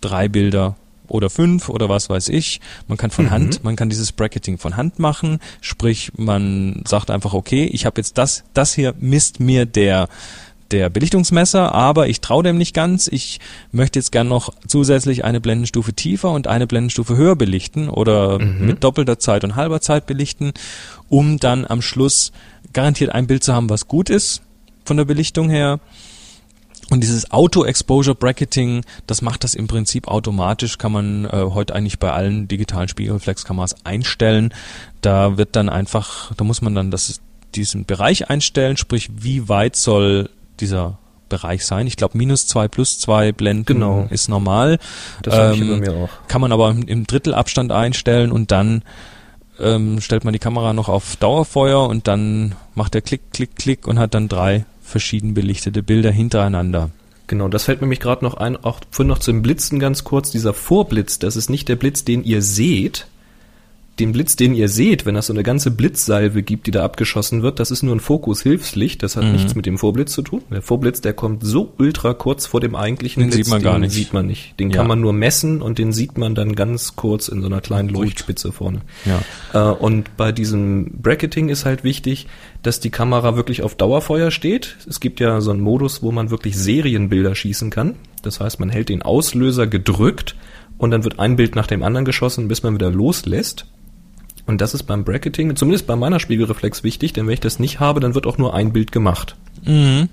drei 0.00 0.28
Bilder 0.28 0.76
oder 1.08 1.30
fünf 1.30 1.68
oder 1.68 1.88
was 1.88 2.10
weiß 2.10 2.28
ich. 2.30 2.60
Man 2.88 2.98
kann 2.98 3.10
von 3.10 3.26
mhm. 3.26 3.30
Hand, 3.30 3.64
man 3.64 3.76
kann 3.76 3.88
dieses 3.88 4.12
Bracketing 4.12 4.58
von 4.58 4.76
Hand 4.76 4.98
machen, 4.98 5.38
sprich 5.60 6.12
man 6.16 6.82
sagt 6.86 7.10
einfach, 7.10 7.32
okay, 7.32 7.64
ich 7.64 7.86
habe 7.86 8.00
jetzt 8.00 8.18
das, 8.18 8.44
das 8.54 8.74
hier 8.74 8.94
misst 8.98 9.40
mir 9.40 9.66
der 9.66 10.08
der 10.70 10.90
Belichtungsmesser, 10.90 11.74
aber 11.74 12.08
ich 12.08 12.20
traue 12.20 12.42
dem 12.42 12.58
nicht 12.58 12.74
ganz. 12.74 13.08
Ich 13.08 13.40
möchte 13.72 13.98
jetzt 13.98 14.12
gern 14.12 14.28
noch 14.28 14.52
zusätzlich 14.66 15.24
eine 15.24 15.40
Blendenstufe 15.40 15.92
tiefer 15.92 16.30
und 16.30 16.46
eine 16.46 16.66
Blendenstufe 16.66 17.16
höher 17.16 17.36
belichten 17.36 17.88
oder 17.88 18.38
mhm. 18.38 18.66
mit 18.66 18.84
doppelter 18.84 19.18
Zeit 19.18 19.44
und 19.44 19.56
halber 19.56 19.80
Zeit 19.80 20.06
belichten, 20.06 20.52
um 21.08 21.38
dann 21.38 21.66
am 21.66 21.82
Schluss 21.82 22.32
garantiert 22.72 23.14
ein 23.14 23.26
Bild 23.26 23.44
zu 23.44 23.54
haben, 23.54 23.70
was 23.70 23.88
gut 23.88 24.10
ist 24.10 24.42
von 24.84 24.96
der 24.96 25.04
Belichtung 25.04 25.48
her 25.50 25.80
und 26.88 27.00
dieses 27.02 27.32
Auto-Exposure-Bracketing, 27.32 28.84
das 29.06 29.20
macht 29.20 29.42
das 29.42 29.54
im 29.54 29.66
Prinzip 29.66 30.06
automatisch, 30.06 30.78
kann 30.78 30.92
man 30.92 31.24
äh, 31.24 31.30
heute 31.30 31.74
eigentlich 31.74 31.98
bei 31.98 32.12
allen 32.12 32.46
digitalen 32.46 32.88
Spiegelreflexkameras 32.88 33.84
einstellen. 33.84 34.54
Da 35.00 35.36
wird 35.36 35.56
dann 35.56 35.68
einfach, 35.68 36.32
da 36.36 36.44
muss 36.44 36.62
man 36.62 36.76
dann 36.76 36.92
das, 36.92 37.20
diesen 37.56 37.86
Bereich 37.86 38.30
einstellen, 38.30 38.76
sprich 38.76 39.10
wie 39.16 39.48
weit 39.48 39.74
soll 39.74 40.30
dieser 40.60 40.98
Bereich 41.28 41.66
sein. 41.66 41.86
Ich 41.86 41.96
glaube, 41.96 42.16
minus 42.16 42.46
zwei 42.46 42.68
plus 42.68 42.98
zwei 42.98 43.32
Blenden 43.32 43.64
genau. 43.64 44.06
ist 44.10 44.28
normal. 44.28 44.78
Das 45.22 45.56
ähm, 45.56 45.62
ich 45.62 45.68
bei 45.68 45.76
mir 45.76 45.92
auch. 45.94 46.08
Kann 46.28 46.40
man 46.40 46.52
aber 46.52 46.70
im, 46.70 46.86
im 46.86 47.06
Drittelabstand 47.06 47.72
einstellen 47.72 48.30
und 48.30 48.52
dann 48.52 48.82
ähm, 49.58 50.00
stellt 50.00 50.24
man 50.24 50.32
die 50.32 50.38
Kamera 50.38 50.72
noch 50.72 50.88
auf 50.88 51.16
Dauerfeuer 51.16 51.88
und 51.88 52.06
dann 52.06 52.54
macht 52.74 52.94
er 52.94 53.00
Klick, 53.00 53.32
Klick, 53.32 53.56
Klick 53.56 53.86
und 53.86 53.98
hat 53.98 54.14
dann 54.14 54.28
drei 54.28 54.66
verschieden 54.82 55.34
belichtete 55.34 55.82
Bilder 55.82 56.10
hintereinander. 56.10 56.90
Genau, 57.26 57.48
das 57.48 57.64
fällt 57.64 57.80
mir 57.80 57.86
nämlich 57.86 58.00
gerade 58.00 58.24
noch 58.24 58.34
ein, 58.34 58.56
auch 58.56 58.80
vorhin 58.90 59.08
noch 59.08 59.18
zum 59.18 59.42
Blitzen 59.42 59.80
ganz 59.80 60.04
kurz, 60.04 60.30
dieser 60.30 60.54
Vorblitz, 60.54 61.18
das 61.18 61.34
ist 61.34 61.50
nicht 61.50 61.68
der 61.68 61.74
Blitz, 61.74 62.04
den 62.04 62.22
ihr 62.22 62.40
seht, 62.40 63.08
den 63.98 64.12
Blitz, 64.12 64.36
den 64.36 64.54
ihr 64.54 64.68
seht, 64.68 65.06
wenn 65.06 65.14
das 65.14 65.26
so 65.26 65.32
eine 65.32 65.42
ganze 65.42 65.70
Blitzsalve 65.70 66.42
gibt, 66.42 66.66
die 66.66 66.70
da 66.70 66.84
abgeschossen 66.84 67.42
wird, 67.42 67.58
das 67.58 67.70
ist 67.70 67.82
nur 67.82 67.96
ein 67.96 68.00
Fokus-Hilfslicht, 68.00 69.02
das 69.02 69.16
hat 69.16 69.24
mhm. 69.24 69.32
nichts 69.32 69.54
mit 69.54 69.64
dem 69.64 69.78
Vorblitz 69.78 70.12
zu 70.12 70.20
tun. 70.20 70.42
Der 70.50 70.60
Vorblitz, 70.60 71.00
der 71.00 71.14
kommt 71.14 71.42
so 71.42 71.72
ultra 71.78 72.12
kurz 72.12 72.46
vor 72.46 72.60
dem 72.60 72.74
eigentlichen 72.74 73.22
den 73.22 73.30
Blitz, 73.30 73.46
sieht 73.46 73.52
man 73.52 73.62
gar 73.62 73.78
nicht. 73.78 73.92
sieht 73.92 74.12
man 74.12 74.26
nicht. 74.26 74.58
Den 74.60 74.70
ja. 74.70 74.76
kann 74.76 74.86
man 74.86 75.00
nur 75.00 75.14
messen 75.14 75.62
und 75.62 75.78
den 75.78 75.92
sieht 75.92 76.18
man 76.18 76.34
dann 76.34 76.54
ganz 76.54 76.94
kurz 76.96 77.28
in 77.28 77.40
so 77.40 77.46
einer 77.46 77.62
kleinen 77.62 77.88
Leuchtspitze 77.88 78.52
vorne. 78.52 78.82
Ja. 79.06 79.70
Äh, 79.70 79.74
und 79.74 80.14
bei 80.18 80.30
diesem 80.30 81.00
Bracketing 81.00 81.48
ist 81.48 81.64
halt 81.64 81.82
wichtig, 81.82 82.26
dass 82.62 82.80
die 82.80 82.90
Kamera 82.90 83.34
wirklich 83.34 83.62
auf 83.62 83.76
Dauerfeuer 83.76 84.30
steht. 84.30 84.76
Es 84.86 85.00
gibt 85.00 85.20
ja 85.20 85.40
so 85.40 85.52
einen 85.52 85.60
Modus, 85.60 86.02
wo 86.02 86.12
man 86.12 86.30
wirklich 86.30 86.58
Serienbilder 86.58 87.34
schießen 87.34 87.70
kann. 87.70 87.94
Das 88.22 88.40
heißt, 88.40 88.60
man 88.60 88.68
hält 88.68 88.90
den 88.90 89.00
Auslöser 89.00 89.66
gedrückt 89.66 90.36
und 90.76 90.90
dann 90.90 91.04
wird 91.04 91.18
ein 91.18 91.36
Bild 91.36 91.54
nach 91.54 91.66
dem 91.66 91.82
anderen 91.82 92.04
geschossen, 92.04 92.48
bis 92.48 92.62
man 92.62 92.74
wieder 92.74 92.90
loslässt. 92.90 93.66
Und 94.46 94.60
das 94.60 94.74
ist 94.74 94.84
beim 94.84 95.04
Bracketing, 95.04 95.54
zumindest 95.56 95.86
bei 95.86 95.96
meiner 95.96 96.20
Spiegelreflex 96.20 96.84
wichtig, 96.84 97.12
denn 97.12 97.26
wenn 97.26 97.34
ich 97.34 97.40
das 97.40 97.58
nicht 97.58 97.80
habe, 97.80 98.00
dann 98.00 98.14
wird 98.14 98.26
auch 98.26 98.38
nur 98.38 98.54
ein 98.54 98.72
Bild 98.72 98.92
gemacht. 98.92 99.36
Mhm. 99.64 100.08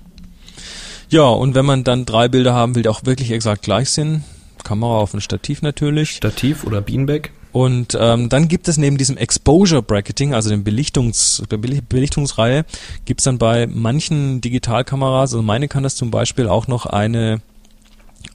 Ja, 1.09 1.27
und 1.27 1.53
wenn 1.53 1.65
man 1.65 1.83
dann 1.83 2.05
drei 2.05 2.27
Bilder 2.27 2.53
haben 2.53 2.73
will, 2.73 2.83
die 2.83 2.89
auch 2.89 3.05
wirklich 3.05 3.31
exakt 3.31 3.61
gleich 3.61 3.89
sind, 3.91 4.23
Kamera 4.63 4.97
auf 4.97 5.13
ein 5.13 5.21
Stativ 5.21 5.61
natürlich. 5.61 6.11
Stativ 6.11 6.63
oder 6.63 6.81
Beanbag. 6.81 7.29
Und 7.51 7.95
ähm, 7.99 8.29
dann 8.29 8.47
gibt 8.47 8.67
es 8.67 8.77
neben 8.77 8.97
diesem 8.97 9.15
Exposure 9.15 9.83
Bracketing, 9.83 10.33
also 10.33 10.49
dem 10.49 10.63
Belichtungs, 10.63 11.43
der 11.51 11.57
Belichtungsreihe, 11.57 12.65
gibt 13.05 13.19
es 13.19 13.25
dann 13.25 13.37
bei 13.37 13.67
manchen 13.67 14.41
Digitalkameras, 14.41 15.33
also 15.33 15.43
meine 15.43 15.67
kann 15.67 15.83
das 15.83 15.95
zum 15.95 16.09
Beispiel 16.09 16.47
auch 16.47 16.67
noch 16.67 16.87
eine 16.87 17.41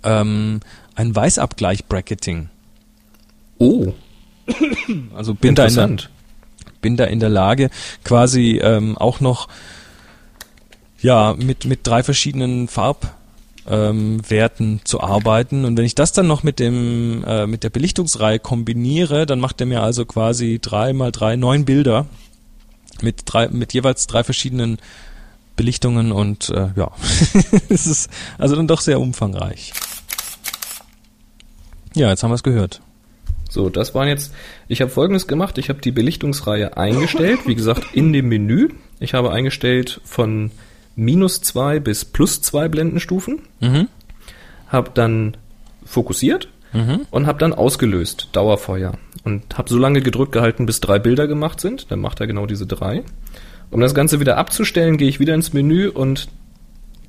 ähm, 0.04 0.60
ein 0.94 1.14
Weißabgleich 1.14 1.86
Bracketing. 1.86 2.48
Oh. 3.58 3.92
Also 5.14 5.34
bin 5.34 5.54
da, 5.54 5.66
in 5.66 5.74
der, 5.74 5.96
bin 6.80 6.96
da 6.96 7.04
in 7.04 7.20
der 7.20 7.28
Lage, 7.28 7.70
quasi 8.04 8.60
ähm, 8.62 8.96
auch 8.96 9.20
noch 9.20 9.48
ja, 11.00 11.34
mit, 11.34 11.64
mit 11.64 11.86
drei 11.86 12.02
verschiedenen 12.02 12.68
Farbwerten 12.68 13.12
ähm, 13.68 14.80
zu 14.84 15.00
arbeiten. 15.00 15.64
Und 15.64 15.76
wenn 15.76 15.84
ich 15.84 15.94
das 15.94 16.12
dann 16.12 16.26
noch 16.26 16.42
mit 16.42 16.58
dem 16.58 17.24
äh, 17.26 17.46
mit 17.46 17.62
der 17.64 17.70
Belichtungsreihe 17.70 18.38
kombiniere, 18.38 19.26
dann 19.26 19.40
macht 19.40 19.60
er 19.60 19.66
mir 19.66 19.82
also 19.82 20.04
quasi 20.04 20.58
drei 20.60 20.92
mal 20.92 21.12
drei 21.12 21.36
neun 21.36 21.64
Bilder 21.64 22.06
mit 23.00 23.22
drei 23.26 23.48
mit 23.48 23.74
jeweils 23.74 24.06
drei 24.06 24.24
verschiedenen 24.24 24.78
Belichtungen 25.56 26.12
und 26.12 26.50
äh, 26.50 26.70
ja, 26.76 26.90
es 27.68 27.86
ist 27.86 28.10
also 28.38 28.56
dann 28.56 28.68
doch 28.68 28.80
sehr 28.80 29.00
umfangreich. 29.00 29.72
Ja, 31.94 32.10
jetzt 32.10 32.22
haben 32.22 32.30
wir 32.30 32.36
es 32.36 32.42
gehört. 32.42 32.80
So, 33.48 33.70
das 33.70 33.94
waren 33.94 34.08
jetzt, 34.08 34.34
ich 34.68 34.80
habe 34.80 34.90
folgendes 34.90 35.26
gemacht, 35.26 35.58
ich 35.58 35.68
habe 35.68 35.80
die 35.80 35.90
Belichtungsreihe 35.90 36.76
eingestellt, 36.76 37.40
wie 37.46 37.54
gesagt, 37.54 37.94
in 37.94 38.12
dem 38.12 38.28
Menü. 38.28 38.68
Ich 39.00 39.14
habe 39.14 39.32
eingestellt 39.32 40.00
von 40.04 40.50
minus 40.96 41.40
zwei 41.40 41.80
bis 41.80 42.04
plus 42.04 42.42
zwei 42.42 42.68
Blendenstufen, 42.68 43.40
mhm. 43.60 43.88
habe 44.68 44.90
dann 44.92 45.36
fokussiert 45.84 46.48
mhm. 46.72 47.06
und 47.10 47.26
habe 47.26 47.38
dann 47.38 47.54
ausgelöst, 47.54 48.28
Dauerfeuer. 48.32 48.92
Und 49.24 49.58
habe 49.58 49.68
so 49.68 49.78
lange 49.78 50.00
gedrückt 50.00 50.32
gehalten, 50.32 50.66
bis 50.66 50.80
drei 50.80 50.98
Bilder 50.98 51.26
gemacht 51.26 51.60
sind. 51.60 51.90
Dann 51.90 52.00
macht 52.00 52.20
er 52.20 52.26
genau 52.26 52.46
diese 52.46 52.66
drei. 52.66 53.02
Um 53.70 53.80
das 53.80 53.94
Ganze 53.94 54.20
wieder 54.20 54.38
abzustellen, 54.38 54.96
gehe 54.96 55.08
ich 55.08 55.20
wieder 55.20 55.34
ins 55.34 55.52
Menü 55.52 55.88
und 55.88 56.28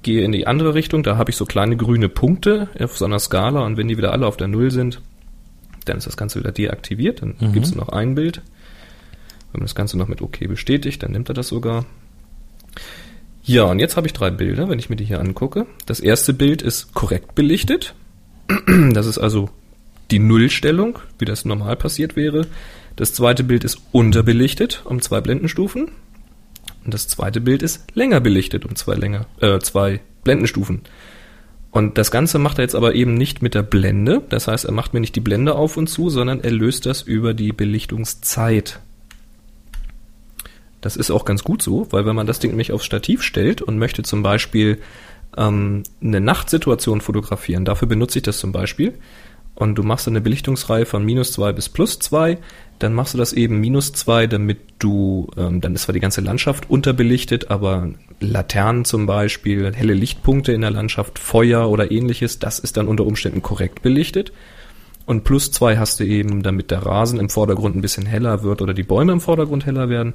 gehe 0.01 0.23
in 0.23 0.31
die 0.31 0.47
andere 0.47 0.73
Richtung. 0.73 1.03
Da 1.03 1.17
habe 1.17 1.29
ich 1.29 1.37
so 1.37 1.45
kleine 1.45 1.77
grüne 1.77 2.09
Punkte 2.09 2.67
auf 2.79 2.97
so 2.97 3.05
einer 3.05 3.19
Skala 3.19 3.61
und 3.61 3.77
wenn 3.77 3.87
die 3.87 3.97
wieder 3.97 4.11
alle 4.11 4.27
auf 4.27 4.37
der 4.37 4.47
Null 4.47 4.71
sind, 4.71 5.01
dann 5.89 5.97
ist 5.97 6.07
das 6.07 6.17
Ganze 6.17 6.39
wieder 6.39 6.51
deaktiviert. 6.51 7.21
Dann 7.21 7.35
mhm. 7.39 7.53
gibt 7.53 7.65
es 7.65 7.75
noch 7.75 7.89
ein 7.89 8.15
Bild. 8.15 8.41
Wenn 9.51 9.59
man 9.61 9.65
das 9.65 9.75
Ganze 9.75 9.97
noch 9.97 10.07
mit 10.07 10.21
OK 10.21 10.39
bestätigt, 10.47 11.03
dann 11.03 11.11
nimmt 11.11 11.29
er 11.29 11.33
das 11.33 11.47
sogar. 11.47 11.85
Ja, 13.43 13.63
und 13.63 13.79
jetzt 13.79 13.97
habe 13.97 14.05
ich 14.05 14.13
drei 14.13 14.29
Bilder, 14.29 14.69
wenn 14.69 14.79
ich 14.79 14.89
mir 14.89 14.95
die 14.95 15.05
hier 15.05 15.19
angucke. 15.19 15.65
Das 15.85 15.99
erste 15.99 16.33
Bild 16.33 16.61
ist 16.61 16.93
korrekt 16.93 17.35
belichtet. 17.35 17.95
Das 18.93 19.05
ist 19.05 19.17
also 19.17 19.49
die 20.11 20.19
Nullstellung, 20.19 20.99
wie 21.19 21.25
das 21.25 21.45
normal 21.45 21.75
passiert 21.75 22.15
wäre. 22.15 22.47
Das 22.95 23.13
zweite 23.13 23.43
Bild 23.43 23.63
ist 23.63 23.79
unterbelichtet 23.91 24.81
um 24.85 25.01
zwei 25.01 25.21
Blendenstufen. 25.21 25.89
Und 26.83 26.93
das 26.93 27.07
zweite 27.07 27.41
Bild 27.41 27.61
ist 27.61 27.85
länger 27.95 28.19
belichtet 28.19 28.65
um 28.65 28.75
zwei 28.75 28.95
länger, 28.95 29.25
äh, 29.41 29.59
zwei 29.59 30.01
Blendenstufen. 30.23 30.81
Und 31.71 31.97
das 31.97 32.09
Ganze 32.09 32.39
macht 32.39 32.57
er 32.57 32.63
jetzt 32.63 32.75
aber 32.75 32.95
eben 32.95 33.13
nicht 33.13 33.41
mit 33.41 33.53
der 33.53 33.61
Blende. 33.61 34.23
Das 34.29 34.47
heißt, 34.47 34.65
er 34.65 34.71
macht 34.71 34.93
mir 34.93 34.99
nicht 34.99 35.15
die 35.15 35.21
Blende 35.21 35.55
auf 35.55 35.77
und 35.77 35.87
zu, 35.87 36.09
sondern 36.09 36.41
er 36.41 36.51
löst 36.51 36.85
das 36.85 37.03
über 37.03 37.33
die 37.33 37.51
Belichtungszeit. 37.51 38.79
Das 40.81 40.95
ist 40.95 41.11
auch 41.11 41.25
ganz 41.25 41.43
gut 41.43 41.61
so, 41.61 41.87
weil 41.91 42.05
wenn 42.05 42.15
man 42.15 42.25
das 42.25 42.39
Ding 42.39 42.51
nämlich 42.51 42.71
aufs 42.71 42.85
Stativ 42.85 43.21
stellt 43.21 43.61
und 43.61 43.77
möchte 43.77 44.01
zum 44.01 44.23
Beispiel 44.23 44.79
ähm, 45.37 45.83
eine 46.01 46.21
Nachtsituation 46.21 47.01
fotografieren, 47.01 47.65
dafür 47.65 47.87
benutze 47.87 48.19
ich 48.19 48.23
das 48.23 48.39
zum 48.39 48.51
Beispiel, 48.51 48.93
und 49.59 49.75
du 49.75 49.83
machst 49.83 50.07
eine 50.07 50.21
Belichtungsreihe 50.21 50.85
von 50.85 51.03
minus 51.03 51.33
zwei 51.33 51.51
bis 51.51 51.69
plus 51.69 51.99
zwei, 51.99 52.37
dann 52.79 52.93
machst 52.93 53.13
du 53.13 53.17
das 53.17 53.33
eben 53.33 53.59
minus 53.59 53.91
zwei, 53.91 54.25
damit 54.25 54.59
du, 54.79 55.27
ähm, 55.37 55.59
dann 55.59 55.75
ist 55.75 55.83
zwar 55.83 55.93
die 55.93 55.99
ganze 55.99 56.21
Landschaft 56.21 56.69
unterbelichtet, 56.69 57.51
aber 57.51 57.89
Laternen 58.21 58.85
zum 58.85 59.05
Beispiel, 59.05 59.73
helle 59.75 59.93
Lichtpunkte 59.93 60.53
in 60.53 60.61
der 60.61 60.71
Landschaft, 60.71 61.19
Feuer 61.19 61.69
oder 61.69 61.91
ähnliches, 61.91 62.39
das 62.39 62.59
ist 62.59 62.77
dann 62.77 62.87
unter 62.87 63.05
Umständen 63.05 63.41
korrekt 63.41 63.81
belichtet. 63.81 64.31
Und 65.05 65.25
plus 65.25 65.51
zwei 65.51 65.77
hast 65.77 65.99
du 65.99 66.05
eben, 66.05 66.41
damit 66.41 66.71
der 66.71 66.85
Rasen 66.85 67.19
im 67.19 67.29
Vordergrund 67.29 67.75
ein 67.75 67.81
bisschen 67.81 68.05
heller 68.05 68.43
wird 68.43 68.61
oder 68.61 68.73
die 68.73 68.83
Bäume 68.83 69.11
im 69.11 69.21
Vordergrund 69.21 69.65
heller 69.65 69.89
werden. 69.89 70.13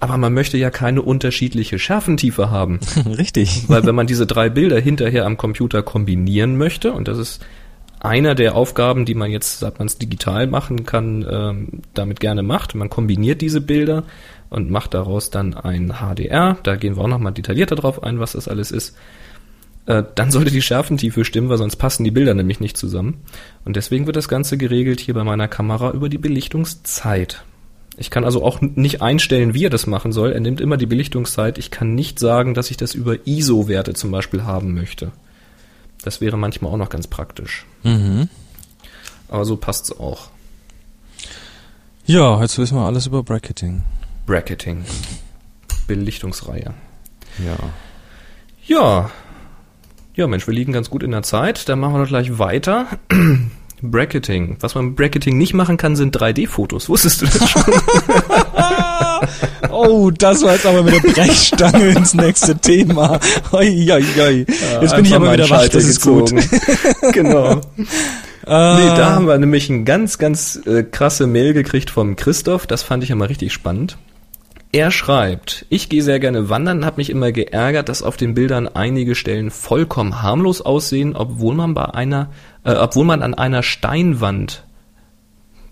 Aber 0.00 0.16
man 0.16 0.32
möchte 0.32 0.56
ja 0.56 0.70
keine 0.70 1.02
unterschiedliche 1.02 1.78
Schärfentiefe 1.78 2.50
haben. 2.50 2.78
Richtig. 3.18 3.64
Weil 3.66 3.84
wenn 3.84 3.96
man 3.96 4.06
diese 4.06 4.26
drei 4.26 4.48
Bilder 4.48 4.80
hinterher 4.80 5.26
am 5.26 5.36
Computer 5.36 5.82
kombinieren 5.82 6.56
möchte, 6.56 6.92
und 6.92 7.08
das 7.08 7.18
ist 7.18 7.44
einer 8.00 8.34
der 8.34 8.54
Aufgaben, 8.54 9.04
die 9.04 9.14
man 9.14 9.30
jetzt, 9.30 9.58
seit 9.60 9.78
man 9.78 9.86
es 9.86 9.98
digital 9.98 10.46
machen 10.46 10.86
kann, 10.86 11.26
ähm, 11.28 11.68
damit 11.94 12.20
gerne 12.20 12.42
macht. 12.42 12.74
Man 12.74 12.90
kombiniert 12.90 13.40
diese 13.40 13.60
Bilder 13.60 14.04
und 14.50 14.70
macht 14.70 14.94
daraus 14.94 15.30
dann 15.30 15.54
ein 15.54 15.94
HDR. 16.00 16.58
Da 16.62 16.76
gehen 16.76 16.96
wir 16.96 17.02
auch 17.02 17.08
nochmal 17.08 17.32
detaillierter 17.32 17.76
drauf 17.76 18.02
ein, 18.02 18.20
was 18.20 18.32
das 18.32 18.48
alles 18.48 18.70
ist. 18.70 18.96
Äh, 19.86 20.04
dann 20.14 20.30
sollte 20.30 20.50
die 20.50 20.62
Schärfentiefe 20.62 21.24
stimmen, 21.24 21.48
weil 21.48 21.58
sonst 21.58 21.76
passen 21.76 22.04
die 22.04 22.10
Bilder 22.10 22.34
nämlich 22.34 22.60
nicht 22.60 22.76
zusammen. 22.76 23.22
Und 23.64 23.76
deswegen 23.76 24.06
wird 24.06 24.16
das 24.16 24.28
Ganze 24.28 24.58
geregelt 24.58 25.00
hier 25.00 25.14
bei 25.14 25.24
meiner 25.24 25.48
Kamera 25.48 25.90
über 25.92 26.08
die 26.08 26.18
Belichtungszeit. 26.18 27.42
Ich 27.96 28.10
kann 28.10 28.24
also 28.24 28.44
auch 28.44 28.60
nicht 28.60 29.02
einstellen, 29.02 29.54
wie 29.54 29.64
er 29.64 29.70
das 29.70 29.88
machen 29.88 30.12
soll. 30.12 30.32
Er 30.32 30.40
nimmt 30.40 30.60
immer 30.60 30.76
die 30.76 30.86
Belichtungszeit. 30.86 31.58
Ich 31.58 31.72
kann 31.72 31.94
nicht 31.94 32.20
sagen, 32.20 32.54
dass 32.54 32.70
ich 32.70 32.76
das 32.76 32.94
über 32.94 33.26
ISO-Werte 33.26 33.94
zum 33.94 34.12
Beispiel 34.12 34.44
haben 34.44 34.72
möchte. 34.72 35.10
Das 36.08 36.22
wäre 36.22 36.38
manchmal 36.38 36.72
auch 36.72 36.78
noch 36.78 36.88
ganz 36.88 37.06
praktisch. 37.06 37.66
Mhm. 37.82 38.30
Aber 39.28 39.44
so 39.44 39.58
passt's 39.58 39.92
auch. 39.92 40.30
Ja, 42.06 42.40
jetzt 42.40 42.56
wissen 42.56 42.78
wir 42.78 42.86
alles 42.86 43.06
über 43.06 43.22
Bracketing. 43.22 43.82
Bracketing. 44.24 44.86
Belichtungsreihe. 45.86 46.72
Ja. 47.44 47.58
Ja. 48.66 49.10
Ja, 50.14 50.26
Mensch, 50.28 50.46
wir 50.46 50.54
liegen 50.54 50.72
ganz 50.72 50.88
gut 50.88 51.02
in 51.02 51.10
der 51.10 51.24
Zeit. 51.24 51.68
Dann 51.68 51.78
machen 51.78 51.92
wir 51.92 52.00
doch 52.00 52.08
gleich 52.08 52.38
weiter. 52.38 52.86
Bracketing. 53.82 54.56
Was 54.60 54.74
man 54.74 54.86
mit 54.86 54.96
Bracketing 54.96 55.38
nicht 55.38 55.54
machen 55.54 55.76
kann, 55.76 55.94
sind 55.96 56.16
3D-Fotos. 56.16 56.88
Wusstest 56.88 57.22
du 57.22 57.26
das 57.26 57.50
schon? 57.50 57.62
oh, 59.70 60.10
das 60.10 60.42
war 60.42 60.54
jetzt 60.54 60.66
aber 60.66 60.82
mit 60.82 60.94
der 60.94 61.12
Brechstange 61.12 61.90
ins 61.90 62.14
nächste 62.14 62.56
Thema. 62.56 63.20
Oi, 63.52 63.92
oi, 63.92 64.04
oi. 64.20 64.46
Jetzt 64.80 64.96
bin 64.96 65.04
ich 65.04 65.14
aber 65.14 65.32
wieder 65.32 65.48
wach, 65.50 65.68
das 65.68 65.84
ist 65.84 66.02
gut. 66.02 66.32
genau. 67.12 67.60
Ah. 68.46 68.78
Nee, 68.80 68.96
da 68.96 69.10
haben 69.10 69.26
wir 69.26 69.36
nämlich 69.36 69.68
ein 69.68 69.84
ganz, 69.84 70.16
ganz 70.16 70.58
äh, 70.64 70.82
krasse 70.82 71.26
Mail 71.26 71.52
gekriegt 71.52 71.90
vom 71.90 72.16
Christoph. 72.16 72.66
Das 72.66 72.82
fand 72.82 73.04
ich 73.04 73.10
immer 73.10 73.28
richtig 73.28 73.52
spannend. 73.52 73.98
Er 74.70 74.90
schreibt, 74.90 75.64
ich 75.70 75.88
gehe 75.88 76.02
sehr 76.02 76.20
gerne 76.20 76.50
wandern, 76.50 76.84
habe 76.84 76.98
mich 76.98 77.08
immer 77.08 77.32
geärgert, 77.32 77.88
dass 77.88 78.02
auf 78.02 78.18
den 78.18 78.34
Bildern 78.34 78.68
einige 78.68 79.14
Stellen 79.14 79.50
vollkommen 79.50 80.20
harmlos 80.20 80.60
aussehen, 80.60 81.16
obwohl 81.16 81.54
man 81.54 81.72
bei 81.72 81.86
einer, 81.86 82.28
äh, 82.64 82.72
obwohl 82.72 83.06
man 83.06 83.22
an 83.22 83.32
einer 83.32 83.62
Steinwand, 83.62 84.64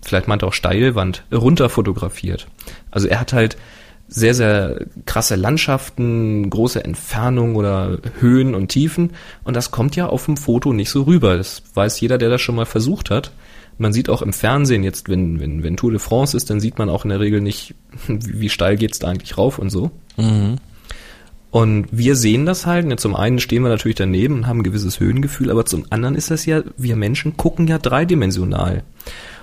vielleicht 0.01 0.27
meint 0.27 0.41
er 0.41 0.47
auch 0.47 0.53
Steilwand, 0.53 1.23
runter 1.31 1.69
fotografiert. 1.69 2.47
Also 2.89 3.07
er 3.07 3.19
hat 3.19 3.33
halt 3.33 3.57
sehr, 4.07 4.33
sehr 4.33 4.85
krasse 5.05 5.35
Landschaften, 5.35 6.49
große 6.49 6.83
Entfernungen 6.83 7.55
oder 7.55 7.99
Höhen 8.19 8.55
und 8.55 8.69
Tiefen 8.69 9.11
und 9.43 9.55
das 9.55 9.69
kommt 9.69 9.95
ja 9.95 10.07
auf 10.07 10.25
dem 10.25 10.37
Foto 10.37 10.73
nicht 10.73 10.89
so 10.89 11.03
rüber. 11.03 11.37
Das 11.37 11.61
weiß 11.75 11.99
jeder, 12.01 12.17
der 12.17 12.29
das 12.29 12.41
schon 12.41 12.55
mal 12.55 12.65
versucht 12.65 13.11
hat 13.11 13.31
man 13.77 13.93
sieht 13.93 14.09
auch 14.09 14.21
im 14.21 14.33
Fernsehen 14.33 14.83
jetzt, 14.83 15.09
wenn, 15.09 15.39
wenn, 15.39 15.63
wenn 15.63 15.77
Tour 15.77 15.91
de 15.91 15.99
France 15.99 16.35
ist, 16.35 16.49
dann 16.49 16.59
sieht 16.59 16.77
man 16.77 16.89
auch 16.89 17.03
in 17.03 17.09
der 17.09 17.19
Regel 17.19 17.41
nicht, 17.41 17.75
wie 18.07 18.49
steil 18.49 18.75
geht's 18.75 18.99
da 18.99 19.07
eigentlich 19.07 19.37
rauf 19.37 19.59
und 19.59 19.69
so. 19.69 19.91
Mhm. 20.17 20.57
Und 21.49 21.87
wir 21.91 22.15
sehen 22.15 22.45
das 22.45 22.65
halt. 22.65 22.85
Und 22.85 22.99
zum 22.99 23.15
einen 23.15 23.39
stehen 23.39 23.63
wir 23.63 23.69
natürlich 23.69 23.95
daneben 23.95 24.35
und 24.35 24.47
haben 24.47 24.59
ein 24.59 24.63
gewisses 24.63 24.99
Höhengefühl, 24.99 25.49
aber 25.49 25.65
zum 25.65 25.85
anderen 25.89 26.15
ist 26.15 26.29
das 26.29 26.45
ja, 26.45 26.61
wir 26.75 26.95
Menschen 26.95 27.37
gucken 27.37 27.67
ja 27.67 27.77
dreidimensional. 27.77 28.83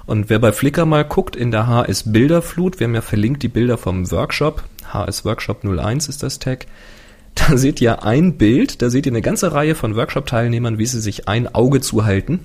Und 0.06 0.28
wer 0.28 0.38
bei 0.38 0.52
Flickr 0.52 0.84
mal 0.84 1.04
guckt 1.04 1.34
in 1.34 1.50
der 1.50 1.66
HS 1.66 2.12
Bilderflut, 2.12 2.78
wir 2.78 2.86
haben 2.86 2.94
ja 2.94 3.00
verlinkt 3.00 3.42
die 3.42 3.48
Bilder 3.48 3.78
vom 3.78 4.10
Workshop, 4.10 4.64
HS 4.92 5.24
Workshop 5.24 5.64
01 5.64 6.08
ist 6.08 6.22
das 6.22 6.38
Tag, 6.38 6.66
da 7.34 7.56
seht 7.56 7.80
ihr 7.80 8.04
ein 8.04 8.36
Bild, 8.36 8.82
da 8.82 8.90
seht 8.90 9.06
ihr 9.06 9.12
eine 9.12 9.22
ganze 9.22 9.52
Reihe 9.52 9.74
von 9.74 9.96
Workshop-Teilnehmern, 9.96 10.78
wie 10.78 10.86
sie 10.86 11.00
sich 11.00 11.26
ein 11.26 11.52
Auge 11.52 11.80
zuhalten 11.80 12.40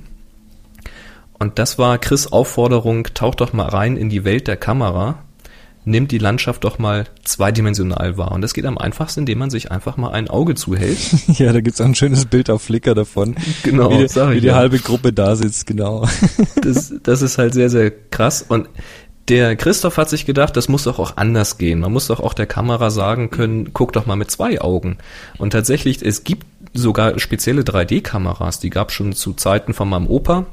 und 1.40 1.58
das 1.58 1.78
war 1.78 1.98
Chris 1.98 2.28
Aufforderung, 2.28 3.08
taucht 3.14 3.42
doch 3.42 3.54
mal 3.54 3.68
rein 3.68 3.98
in 3.98 4.10
die 4.10 4.26
Welt 4.26 4.48
der 4.48 4.58
Kamera, 4.58 5.24
nimmt 5.86 6.12
die 6.12 6.18
Landschaft 6.18 6.64
doch 6.66 6.80
mal 6.80 7.06
zweidimensional 7.24 8.18
wahr. 8.18 8.34
Und 8.34 8.42
das 8.42 8.54
geht 8.54 8.66
am 8.66 8.78
einfachsten, 8.78 9.22
indem 9.22 9.40
man 9.40 9.50
sich 9.50 9.72
einfach 9.72 9.98
mal 9.98 10.12
ein 10.12 10.30
Auge 10.30 10.56
zuhält. 10.56 11.00
ja, 11.40 11.54
da 11.54 11.62
gibt's 11.62 11.82
auch 11.82 11.86
ein 11.86 11.96
schönes 11.96 12.26
Bild 12.26 12.50
auf 12.50 12.62
Flickr 12.62 12.94
davon. 12.94 13.36
Genau, 13.64 13.90
wie, 13.90 14.06
die, 14.06 14.16
wie 14.16 14.42
die 14.42 14.48
ja. 14.48 14.56
halbe 14.56 14.80
Gruppe 14.80 15.14
da 15.14 15.36
sitzt, 15.36 15.66
genau. 15.66 16.08
das, 16.62 16.94
das 17.02 17.22
ist 17.22 17.38
halt 17.38 17.54
sehr, 17.54 17.70
sehr 17.70 17.92
krass. 17.92 18.46
Und 18.48 18.68
der 19.30 19.56
Christoph 19.56 19.98
hat 19.98 20.10
sich 20.10 20.26
gedacht, 20.26 20.58
das 20.58 20.70
muss 20.70 20.84
doch 20.84 21.00
auch 21.00 21.18
anders 21.18 21.58
gehen. 21.58 21.80
Man 21.80 21.94
muss 21.94 22.08
doch 22.08 22.20
auch 22.20 22.34
der 22.34 22.48
Kamera 22.48 22.90
sagen 22.90 23.30
können, 23.30 23.74
guck 23.74 23.94
doch 23.94 24.06
mal 24.06 24.16
mit 24.16 24.32
zwei 24.32 24.60
Augen. 24.60 24.98
Und 25.38 25.52
tatsächlich, 25.52 26.02
es 26.02 26.24
gibt 26.24 26.46
sogar 26.74 27.20
spezielle 27.20 27.62
3D-Kameras, 27.62 28.60
die 28.60 28.70
gab 28.70 28.92
schon 28.92 29.14
zu 29.14 29.34
Zeiten 29.34 29.74
von 29.74 29.88
meinem 29.88 30.08
Opa. 30.08 30.46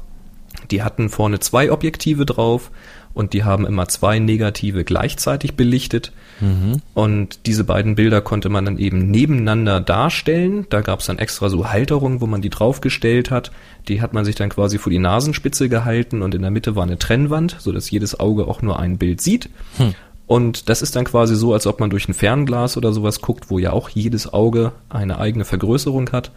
Die 0.71 0.83
hatten 0.83 1.09
vorne 1.09 1.39
zwei 1.39 1.71
Objektive 1.71 2.25
drauf 2.25 2.71
und 3.13 3.33
die 3.33 3.43
haben 3.43 3.65
immer 3.65 3.87
zwei 3.87 4.19
Negative 4.19 4.83
gleichzeitig 4.83 5.55
belichtet. 5.55 6.11
Mhm. 6.39 6.83
Und 6.93 7.47
diese 7.47 7.63
beiden 7.63 7.95
Bilder 7.95 8.21
konnte 8.21 8.49
man 8.49 8.65
dann 8.65 8.77
eben 8.77 9.09
nebeneinander 9.09 9.79
darstellen. 9.79 10.67
Da 10.69 10.81
gab 10.81 10.99
es 10.99 11.07
dann 11.07 11.17
extra 11.17 11.49
so 11.49 11.69
Halterungen, 11.69 12.21
wo 12.21 12.27
man 12.27 12.43
die 12.43 12.51
draufgestellt 12.51 13.31
hat. 13.31 13.51
Die 13.87 14.01
hat 14.01 14.13
man 14.13 14.23
sich 14.23 14.35
dann 14.35 14.49
quasi 14.49 14.77
vor 14.77 14.91
die 14.91 14.99
Nasenspitze 14.99 15.67
gehalten 15.67 16.21
und 16.21 16.35
in 16.35 16.43
der 16.43 16.51
Mitte 16.51 16.75
war 16.75 16.83
eine 16.83 16.99
Trennwand, 16.99 17.55
sodass 17.59 17.89
jedes 17.89 18.19
Auge 18.19 18.47
auch 18.47 18.61
nur 18.61 18.79
ein 18.79 18.99
Bild 18.99 19.19
sieht. 19.19 19.49
Hm. 19.77 19.95
Und 20.27 20.69
das 20.69 20.81
ist 20.81 20.95
dann 20.95 21.05
quasi 21.05 21.35
so, 21.35 21.53
als 21.53 21.65
ob 21.65 21.79
man 21.79 21.89
durch 21.89 22.07
ein 22.07 22.13
Fernglas 22.13 22.77
oder 22.77 22.93
sowas 22.93 23.21
guckt, 23.21 23.49
wo 23.49 23.57
ja 23.57 23.71
auch 23.71 23.89
jedes 23.89 24.31
Auge 24.31 24.73
eine 24.89 25.17
eigene 25.17 25.45
Vergrößerung 25.45 26.11
hat. 26.11 26.31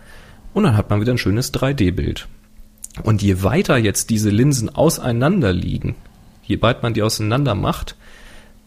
Und 0.55 0.63
dann 0.63 0.77
hat 0.77 0.89
man 0.89 1.01
wieder 1.01 1.13
ein 1.13 1.19
schönes 1.19 1.53
3D-Bild. 1.53 2.27
Und 3.03 3.23
je 3.23 3.43
weiter 3.43 3.77
jetzt 3.77 4.11
diese 4.11 4.31
Linsen 4.31 4.69
auseinander 4.69 5.53
liegen, 5.53 5.95
je 6.45 6.61
weit 6.61 6.83
man 6.83 6.95
die 6.95 7.03
auseinander 7.03 7.55
macht, 7.55 7.97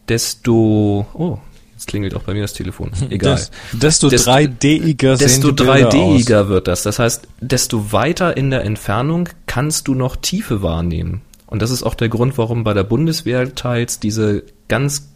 desto, 0.07 1.05
oh, 1.13 1.39
jetzt 1.73 1.87
klingelt 1.87 2.15
auch 2.15 2.23
bei 2.23 2.33
mir 2.33 2.41
das 2.41 2.53
Telefon. 2.53 2.91
Egal. 3.09 3.35
Des, 3.35 3.51
desto 3.73 4.07
3D-iger 4.07 5.17
Desto 5.17 5.49
3D-iger 5.49 6.47
wird 6.47 6.67
das. 6.67 6.83
Das 6.83 6.99
heißt, 6.99 7.27
desto 7.41 7.91
weiter 7.91 8.35
in 8.37 8.49
der 8.49 8.63
Entfernung 8.63 9.29
kannst 9.45 9.87
du 9.87 9.95
noch 9.95 10.15
Tiefe 10.15 10.61
wahrnehmen. 10.61 11.21
Und 11.47 11.61
das 11.61 11.69
ist 11.69 11.83
auch 11.83 11.93
der 11.93 12.09
Grund, 12.09 12.37
warum 12.37 12.63
bei 12.63 12.73
der 12.73 12.83
Bundeswehr 12.83 13.53
teils 13.53 13.99
diese 13.99 14.43
ganz 14.67 15.09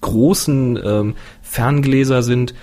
großen 0.00 0.78
ähm, 0.84 1.14
Ferngläser 1.42 2.22
sind, 2.22 2.54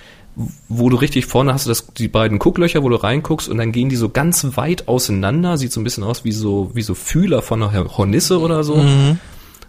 wo 0.68 0.90
du 0.90 0.98
richtig 0.98 1.26
vorne 1.26 1.54
hast 1.54 1.66
du 1.66 1.70
das, 1.70 1.88
die 1.94 2.08
beiden 2.08 2.40
Gucklöcher, 2.40 2.84
wo 2.84 2.90
du 2.90 2.96
reinguckst 2.96 3.48
und 3.48 3.58
dann 3.58 3.72
gehen 3.72 3.90
die 3.90 3.96
so 3.96 4.10
ganz 4.10 4.46
weit 4.58 4.88
auseinander, 4.88 5.58
sieht 5.58 5.72
so 5.72 5.80
ein 5.80 5.84
bisschen 5.84 6.04
aus 6.04 6.26
wie 6.26 6.34
so, 6.34 6.72
wie 6.74 6.82
so 6.82 6.94
Fühler 6.94 7.42
von 7.42 7.64
einer 7.64 7.98
Hornisse 7.98 8.40
oder 8.40 8.64
so. 8.64 8.76
Mhm. 8.76 9.20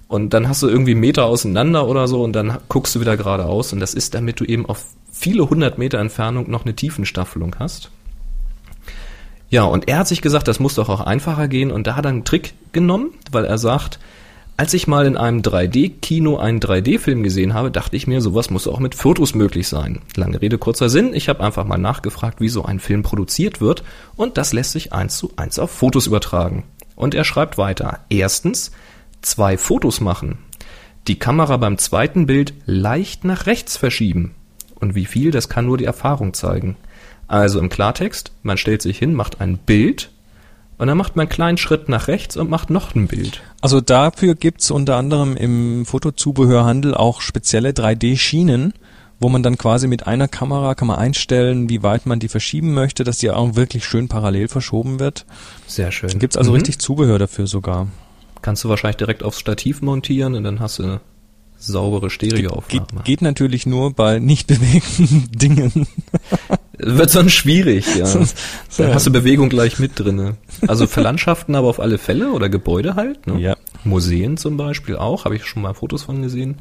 Und 0.08 0.34
dann 0.34 0.48
hast 0.48 0.62
du 0.62 0.68
irgendwie 0.68 0.94
Meter 0.94 1.26
auseinander 1.26 1.88
oder 1.88 2.06
so 2.06 2.22
und 2.22 2.32
dann 2.32 2.58
guckst 2.68 2.94
du 2.94 3.00
wieder 3.00 3.16
geradeaus 3.16 3.72
und 3.72 3.80
das 3.80 3.94
ist, 3.94 4.14
damit 4.14 4.40
du 4.40 4.44
eben 4.44 4.66
auf 4.66 4.84
viele 5.10 5.48
hundert 5.48 5.78
Meter 5.78 5.98
Entfernung 5.98 6.50
noch 6.50 6.64
eine 6.64 6.74
Tiefenstaffelung 6.74 7.56
hast. 7.58 7.90
Ja, 9.48 9.64
und 9.64 9.88
er 9.88 9.98
hat 9.98 10.08
sich 10.08 10.22
gesagt, 10.22 10.48
das 10.48 10.60
muss 10.60 10.74
doch 10.74 10.88
auch 10.88 11.00
einfacher 11.00 11.48
gehen 11.48 11.70
und 11.70 11.86
da 11.86 11.96
hat 11.96 12.04
er 12.04 12.10
einen 12.10 12.24
Trick 12.24 12.54
genommen, 12.72 13.10
weil 13.30 13.44
er 13.44 13.58
sagt, 13.58 13.98
als 14.58 14.72
ich 14.72 14.86
mal 14.86 15.06
in 15.06 15.18
einem 15.18 15.42
3D-Kino 15.42 16.38
einen 16.38 16.60
3D-Film 16.60 17.22
gesehen 17.22 17.52
habe, 17.52 17.70
dachte 17.70 17.94
ich 17.94 18.06
mir, 18.06 18.22
sowas 18.22 18.48
muss 18.48 18.66
auch 18.66 18.78
mit 18.78 18.94
Fotos 18.94 19.34
möglich 19.34 19.68
sein. 19.68 20.00
Lange 20.14 20.40
Rede, 20.40 20.56
kurzer 20.56 20.88
Sinn. 20.88 21.12
Ich 21.12 21.28
habe 21.28 21.44
einfach 21.44 21.66
mal 21.66 21.76
nachgefragt, 21.76 22.40
wie 22.40 22.48
so 22.48 22.64
ein 22.64 22.80
Film 22.80 23.02
produziert 23.02 23.60
wird 23.60 23.84
und 24.16 24.38
das 24.38 24.54
lässt 24.54 24.72
sich 24.72 24.94
eins 24.94 25.18
zu 25.18 25.32
eins 25.36 25.58
auf 25.58 25.70
Fotos 25.70 26.06
übertragen. 26.06 26.64
Und 26.94 27.14
er 27.14 27.24
schreibt 27.24 27.58
weiter. 27.58 28.00
Erstens, 28.08 28.70
zwei 29.20 29.58
Fotos 29.58 30.00
machen. 30.00 30.38
Die 31.06 31.18
Kamera 31.18 31.58
beim 31.58 31.76
zweiten 31.76 32.24
Bild 32.24 32.54
leicht 32.64 33.24
nach 33.24 33.44
rechts 33.44 33.76
verschieben. 33.76 34.34
Und 34.74 34.94
wie 34.94 35.04
viel, 35.04 35.30
das 35.30 35.50
kann 35.50 35.66
nur 35.66 35.76
die 35.76 35.84
Erfahrung 35.84 36.32
zeigen. 36.32 36.76
Also 37.28 37.58
im 37.58 37.68
Klartext, 37.68 38.32
man 38.42 38.56
stellt 38.56 38.80
sich 38.80 38.98
hin, 38.98 39.12
macht 39.12 39.40
ein 39.42 39.58
Bild 39.58 40.10
und 40.78 40.88
dann 40.88 40.98
macht 40.98 41.16
man 41.16 41.24
einen 41.24 41.30
kleinen 41.30 41.58
Schritt 41.58 41.88
nach 41.88 42.08
rechts 42.08 42.36
und 42.36 42.50
macht 42.50 42.70
noch 42.70 42.94
ein 42.94 43.06
Bild. 43.06 43.42
Also 43.60 43.80
dafür 43.80 44.34
gibt's 44.34 44.70
unter 44.70 44.96
anderem 44.96 45.36
im 45.36 45.86
Fotozubehörhandel 45.86 46.94
auch 46.94 47.20
spezielle 47.20 47.70
3D-Schienen, 47.70 48.74
wo 49.18 49.28
man 49.28 49.42
dann 49.42 49.56
quasi 49.56 49.88
mit 49.88 50.06
einer 50.06 50.28
Kamera 50.28 50.74
kann 50.74 50.88
man 50.88 50.98
einstellen, 50.98 51.70
wie 51.70 51.82
weit 51.82 52.04
man 52.04 52.20
die 52.20 52.28
verschieben 52.28 52.74
möchte, 52.74 53.04
dass 53.04 53.18
die 53.18 53.30
auch 53.30 53.56
wirklich 53.56 53.86
schön 53.86 54.08
parallel 54.08 54.48
verschoben 54.48 55.00
wird. 55.00 55.24
Sehr 55.66 55.90
schön. 55.92 56.10
Dann 56.10 56.18
gibt's 56.18 56.36
also 56.36 56.50
mhm. 56.50 56.56
richtig 56.56 56.78
Zubehör 56.78 57.18
dafür 57.18 57.46
sogar. 57.46 57.88
Kannst 58.42 58.62
du 58.64 58.68
wahrscheinlich 58.68 58.98
direkt 58.98 59.22
aufs 59.22 59.40
Stativ 59.40 59.80
montieren 59.80 60.34
und 60.34 60.44
dann 60.44 60.60
hast 60.60 60.78
du 60.78 61.00
saubere 61.58 62.10
Stereoaufnahme. 62.10 62.86
Geht, 62.88 63.04
geht 63.04 63.22
natürlich 63.22 63.66
nur 63.66 63.92
bei 63.92 64.18
nicht 64.18 64.46
bewegten 64.46 65.30
Dingen. 65.34 65.86
Wird 66.78 67.10
sonst 67.10 67.32
schwierig, 67.32 67.96
ja. 67.96 68.06
Dann 68.76 68.94
hast 68.94 69.06
du 69.06 69.12
Bewegung 69.12 69.48
gleich 69.48 69.78
mit 69.78 69.98
drinne. 69.98 70.36
Also 70.66 70.86
für 70.86 71.00
Landschaften 71.00 71.54
aber 71.54 71.68
auf 71.68 71.80
alle 71.80 71.98
Fälle 71.98 72.30
oder 72.30 72.48
Gebäude 72.48 72.94
halt. 72.94 73.26
Ne? 73.26 73.40
Ja. 73.40 73.56
Museen 73.84 74.36
zum 74.36 74.56
Beispiel 74.56 74.96
auch, 74.96 75.24
habe 75.24 75.36
ich 75.36 75.44
schon 75.46 75.62
mal 75.62 75.74
Fotos 75.74 76.02
von 76.04 76.22
gesehen. 76.22 76.58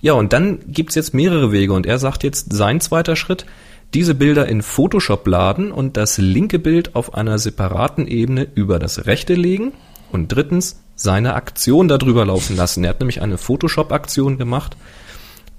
Ja, 0.00 0.14
und 0.14 0.32
dann 0.32 0.60
gibt's 0.66 0.94
jetzt 0.94 1.14
mehrere 1.14 1.52
Wege 1.52 1.72
und 1.72 1.86
er 1.86 1.98
sagt 1.98 2.24
jetzt, 2.24 2.52
sein 2.52 2.80
zweiter 2.80 3.16
Schritt, 3.16 3.46
diese 3.94 4.14
Bilder 4.14 4.48
in 4.48 4.62
Photoshop 4.62 5.26
laden 5.26 5.70
und 5.70 5.96
das 5.96 6.18
linke 6.18 6.58
Bild 6.58 6.96
auf 6.96 7.14
einer 7.14 7.38
separaten 7.38 8.06
Ebene 8.06 8.46
über 8.54 8.78
das 8.78 9.06
rechte 9.06 9.34
legen. 9.34 9.72
Und 10.10 10.28
drittens, 10.28 10.80
seine 10.96 11.34
Aktion 11.34 11.88
darüber 11.88 12.24
laufen 12.24 12.56
lassen. 12.56 12.84
Er 12.84 12.90
hat 12.90 13.00
nämlich 13.00 13.22
eine 13.22 13.38
Photoshop-Aktion 13.38 14.38
gemacht 14.38 14.76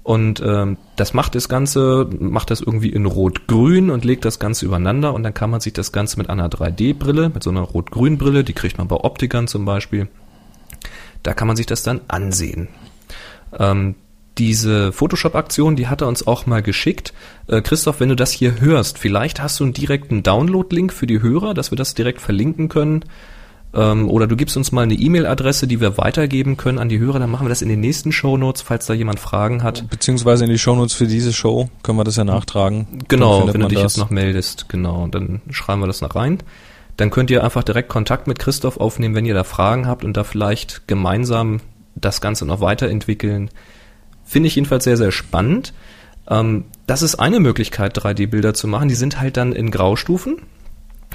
und 0.06 0.40
ähm, 0.40 0.76
das 0.94 1.14
macht 1.14 1.34
das 1.34 1.48
Ganze, 1.48 2.08
macht 2.20 2.52
das 2.52 2.60
irgendwie 2.60 2.90
in 2.90 3.06
Rot-Grün 3.06 3.90
und 3.90 4.04
legt 4.04 4.24
das 4.24 4.38
Ganze 4.38 4.64
übereinander 4.64 5.12
und 5.12 5.24
dann 5.24 5.34
kann 5.34 5.50
man 5.50 5.58
sich 5.58 5.72
das 5.72 5.90
Ganze 5.90 6.18
mit 6.18 6.30
einer 6.30 6.48
3D-Brille, 6.48 7.30
mit 7.30 7.42
so 7.42 7.50
einer 7.50 7.62
Rot-Grün-Brille, 7.62 8.44
die 8.44 8.52
kriegt 8.52 8.78
man 8.78 8.86
bei 8.86 8.94
Optikern 8.94 9.48
zum 9.48 9.64
Beispiel, 9.64 10.06
da 11.24 11.34
kann 11.34 11.48
man 11.48 11.56
sich 11.56 11.66
das 11.66 11.82
dann 11.82 12.02
ansehen. 12.06 12.68
Ähm, 13.58 13.96
diese 14.38 14.92
Photoshop-Aktion, 14.92 15.74
die 15.74 15.88
hat 15.88 16.02
er 16.02 16.06
uns 16.06 16.24
auch 16.24 16.46
mal 16.46 16.62
geschickt. 16.62 17.12
Äh, 17.48 17.60
Christoph, 17.60 17.98
wenn 17.98 18.10
du 18.10 18.14
das 18.14 18.30
hier 18.30 18.60
hörst, 18.60 18.98
vielleicht 18.98 19.42
hast 19.42 19.58
du 19.58 19.64
einen 19.64 19.72
direkten 19.72 20.22
Download-Link 20.22 20.92
für 20.92 21.08
die 21.08 21.20
Hörer, 21.20 21.52
dass 21.52 21.72
wir 21.72 21.76
das 21.76 21.94
direkt 21.94 22.20
verlinken 22.20 22.68
können. 22.68 23.04
Ähm, 23.76 24.08
oder 24.08 24.26
du 24.26 24.36
gibst 24.36 24.56
uns 24.56 24.72
mal 24.72 24.82
eine 24.82 24.94
E-Mail-Adresse, 24.94 25.66
die 25.66 25.82
wir 25.82 25.98
weitergeben 25.98 26.56
können 26.56 26.78
an 26.78 26.88
die 26.88 26.98
Hörer, 26.98 27.18
dann 27.18 27.30
machen 27.30 27.44
wir 27.44 27.50
das 27.50 27.60
in 27.60 27.68
den 27.68 27.80
nächsten 27.80 28.10
Shownotes, 28.10 28.62
falls 28.62 28.86
da 28.86 28.94
jemand 28.94 29.20
Fragen 29.20 29.62
hat. 29.62 29.88
Beziehungsweise 29.90 30.44
in 30.44 30.50
die 30.50 30.58
Shownotes 30.58 30.94
für 30.94 31.06
diese 31.06 31.34
Show 31.34 31.68
können 31.82 31.98
wir 31.98 32.04
das 32.04 32.16
ja 32.16 32.24
nachtragen. 32.24 32.86
Genau, 33.08 33.52
wenn 33.52 33.60
du 33.60 33.68
dich 33.68 33.78
das. 33.78 33.92
jetzt 33.92 33.98
noch 33.98 34.08
meldest, 34.08 34.70
genau, 34.70 35.06
dann 35.08 35.42
schreiben 35.50 35.82
wir 35.82 35.86
das 35.86 36.00
noch 36.00 36.16
rein. 36.16 36.38
Dann 36.96 37.10
könnt 37.10 37.30
ihr 37.30 37.44
einfach 37.44 37.62
direkt 37.62 37.90
Kontakt 37.90 38.26
mit 38.26 38.38
Christoph 38.38 38.78
aufnehmen, 38.78 39.14
wenn 39.14 39.26
ihr 39.26 39.34
da 39.34 39.44
Fragen 39.44 39.86
habt 39.86 40.04
und 40.04 40.16
da 40.16 40.24
vielleicht 40.24 40.88
gemeinsam 40.88 41.60
das 41.94 42.22
Ganze 42.22 42.46
noch 42.46 42.62
weiterentwickeln. 42.62 43.50
Finde 44.24 44.46
ich 44.46 44.54
jedenfalls 44.54 44.84
sehr, 44.84 44.96
sehr 44.96 45.12
spannend. 45.12 45.74
Ähm, 46.28 46.64
das 46.86 47.02
ist 47.02 47.16
eine 47.16 47.40
Möglichkeit, 47.40 47.98
3D-Bilder 47.98 48.54
zu 48.54 48.68
machen. 48.68 48.88
Die 48.88 48.94
sind 48.94 49.20
halt 49.20 49.36
dann 49.36 49.52
in 49.52 49.70
Graustufen 49.70 50.38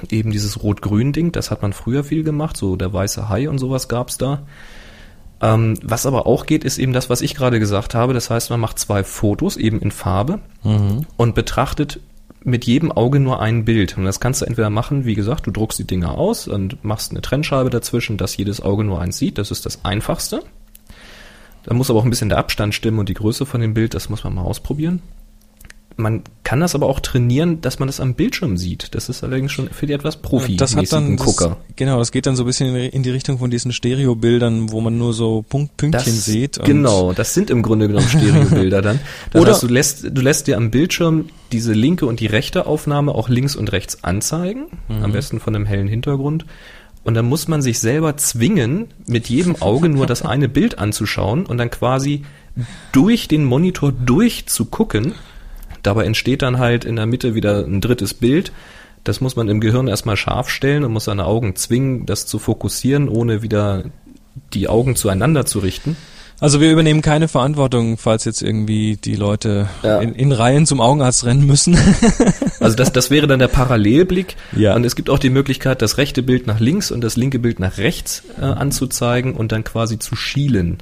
eben 0.10 0.32
dieses 0.32 0.64
Rot-Grün-Ding, 0.64 1.32
das 1.32 1.52
hat 1.52 1.62
man 1.62 1.74
früher 1.74 2.04
viel 2.04 2.24
gemacht, 2.24 2.58
so 2.58 2.76
der 2.76 2.93
weiße 2.93 3.30
Hai 3.30 3.49
und 3.49 3.58
sowas 3.58 3.88
gab's 3.88 4.18
da. 4.18 4.43
Ähm, 5.41 5.78
was 5.82 6.06
aber 6.06 6.28
auch 6.28 6.45
geht, 6.45 6.64
ist 6.64 6.78
eben 6.78 6.93
das, 6.93 7.10
was 7.10 7.22
ich 7.22 7.36
gerade 7.36 7.60
gesagt 7.60 7.95
habe. 7.95 8.14
Das 8.14 8.30
heißt, 8.30 8.49
man 8.52 8.60
macht 8.60 8.78
zwei 8.78 9.04
Fotos 9.04 9.58
eben 9.58 9.80
in 9.80 9.91
Farbe 9.91 10.39
mhm. 10.64 11.06
und 11.18 11.36
betrachtet 11.36 11.99
mit 12.43 12.66
jedem 12.66 12.91
Auge 12.91 13.20
nur 13.20 13.41
ein 13.41 13.66
Bild. 13.66 13.97
Und 13.97 14.06
das 14.06 14.20
kannst 14.20 14.41
du 14.41 14.45
entweder 14.45 14.70
machen, 14.70 15.06
wie 15.06 15.16
gesagt, 15.16 15.47
du 15.47 15.52
druckst 15.52 15.80
die 15.80 15.88
Dinger 15.88 16.18
aus 16.18 16.47
und 16.47 16.84
machst 16.84 17.12
eine 17.12 17.22
Trennscheibe 17.22 17.70
dazwischen, 17.70 18.18
dass 18.18 18.38
jedes 18.38 18.62
Auge 18.62 18.84
nur 18.84 19.02
eins 19.02 19.18
sieht. 19.18 19.38
Das 19.38 19.52
ist 19.52 19.66
das 19.66 19.84
Einfachste. 19.84 20.43
Da 21.64 21.74
muss 21.74 21.89
aber 21.89 21.99
auch 21.99 22.04
ein 22.04 22.10
bisschen 22.10 22.30
der 22.30 22.39
Abstand 22.39 22.74
stimmen 22.74 22.99
und 22.99 23.10
die 23.10 23.14
Größe 23.14 23.45
von 23.45 23.62
dem 23.62 23.74
Bild, 23.74 23.93
das 23.93 24.10
muss 24.10 24.24
man 24.24 24.34
mal 24.34 24.43
ausprobieren. 24.43 25.02
Man 26.02 26.24
kann 26.43 26.60
das 26.60 26.76
aber 26.76 26.88
auch 26.88 26.99
trainieren, 26.99 27.62
dass 27.62 27.80
man 27.80 27.88
das 27.88 27.99
am 27.99 28.16
Bildschirm 28.16 28.58
sieht. 28.58 28.93
Das 28.95 29.08
ist 29.08 29.24
allerdings 29.24 29.52
schon 29.52 29.70
für 29.70 29.88
die 29.88 29.93
etwas 29.93 30.18
profi 30.18 30.58
das 30.58 30.76
hat 30.76 30.91
dann 30.91 31.16
Gucker. 31.16 31.58
Das, 31.68 31.76
genau, 31.76 31.99
das 31.99 32.12
geht 32.12 32.26
dann 32.26 32.36
so 32.36 32.43
ein 32.43 32.47
bisschen 32.47 32.76
in 32.76 33.04
die 33.04 33.10
Richtung 33.10 33.38
von 33.38 33.52
diesen 33.52 33.72
Stereobildern, 33.72 34.72
wo 34.72 34.82
man 34.82 34.97
nur 34.97 35.14
so 35.14 35.45
Punkt, 35.47 35.78
Pünktchen 35.78 36.16
das, 36.16 36.26
sieht. 36.26 36.60
genau, 36.66 37.14
das 37.14 37.34
sind 37.34 37.49
im 37.49 37.62
Grunde 37.62 37.88
genommen 37.88 38.08
Stereobilder 38.08 38.82
dann. 38.82 38.99
Das 39.32 39.41
Oder 39.41 39.54
heißt, 39.54 39.64
du 39.64 39.68
lässt, 39.68 40.04
du 40.12 40.22
lässt 40.22 40.47
dir 40.47 40.58
am 40.58 40.72
Bildschirm 40.72 41.30
diese 41.52 41.74
linke 41.74 42.06
und 42.06 42.20
die 42.20 42.28
rechte 42.28 42.66
Aufnahme 42.66 43.14
auch 43.14 43.30
links 43.30 43.56
und 43.56 43.72
rechts 43.72 44.04
anzeigen. 44.04 44.66
Mhm. 44.89 45.04
Am 45.04 45.12
besten 45.12 45.39
von 45.39 45.56
einem 45.56 45.66
hellen 45.66 45.88
Hintergrund. 45.88 46.45
Und 47.04 47.16
dann 47.16 47.26
muss 47.26 47.47
man 47.47 47.62
sich 47.62 47.80
selber 47.80 48.18
zwingen, 48.18 48.88
mit 49.08 49.30
jedem 49.30 49.62
Auge 49.62 49.89
nur 49.89 50.06
das 50.06 50.22
eine 50.22 50.49
Bild 50.49 50.80
anzuschauen 50.80 51.45
und 51.45 51.58
dann 51.58 51.72
quasi 51.72 52.24
durch 52.91 53.28
den 53.28 53.45
Monitor 53.45 53.91
durchzugucken 53.91 55.14
Dabei 55.84 56.06
entsteht 56.06 56.42
dann 56.42 56.60
halt 56.60 56.86
in 56.86 56.96
der 56.96 57.06
Mitte 57.06 57.36
wieder 57.36 57.66
ein 57.66 57.82
drittes 57.82 58.14
Bild. 58.14 58.52
Das 59.04 59.22
muss 59.22 59.36
man 59.36 59.50
im 59.50 59.62
Gehirn 59.62 59.88
erstmal 59.88 60.18
scharf 60.18 60.50
stellen 60.50 60.84
und 60.84 60.94
muss 60.94 61.06
seine 61.06 61.26
Augen 61.26 61.56
zwingen, 61.56 62.06
das 62.06 62.28
zu 62.28 62.38
fokussieren, 62.38 63.10
ohne 63.10 63.42
wieder 63.42 63.86
die 64.54 64.68
Augen 64.68 64.96
zueinander 64.96 65.46
zu 65.46 65.60
richten. 65.60 65.98
Also 66.40 66.60
wir 66.60 66.72
übernehmen 66.72 67.04
keine 67.04 67.28
Verantwortung, 67.28 67.98
falls 67.98 68.26
jetzt 68.26 68.42
irgendwie 68.42 68.98
die 68.98 69.16
Leute 69.16 69.70
ja. 69.84 70.00
in, 70.00 70.16
in, 70.16 70.32
Reihen 70.32 70.66
zum 70.66 70.82
Augenarzt 70.82 71.24
rennen 71.24 71.46
müssen. 71.46 71.78
also 72.60 72.76
das, 72.76 72.92
das 72.92 73.12
wäre 73.12 73.28
dann 73.28 73.38
der 73.38 73.48
Parallelblick. 73.48 74.36
Ja. 74.58 74.76
Und 74.76 74.84
es 74.84 74.96
gibt 74.96 75.12
auch 75.12 75.20
die 75.20 75.30
Möglichkeit, 75.30 75.84
das 75.84 76.00
rechte 76.00 76.24
Bild 76.24 76.48
nach 76.48 76.60
links 76.60 76.90
und 76.90 77.02
das 77.02 77.16
linke 77.16 77.38
Bild 77.38 77.60
nach 77.60 77.78
rechts 77.78 78.24
äh, 78.40 78.46
anzuzeigen 78.46 79.36
und 79.36 79.52
dann 79.52 79.64
quasi 79.64 80.00
zu 80.00 80.16
schielen 80.16 80.80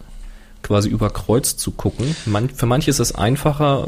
quasi 0.69 0.87
über 0.87 1.09
Kreuz 1.09 1.57
zu 1.57 1.71
gucken. 1.71 2.15
Man, 2.27 2.47
für 2.47 2.67
manche 2.67 2.91
ist 2.91 2.99
das 2.99 3.15
einfacher, 3.15 3.87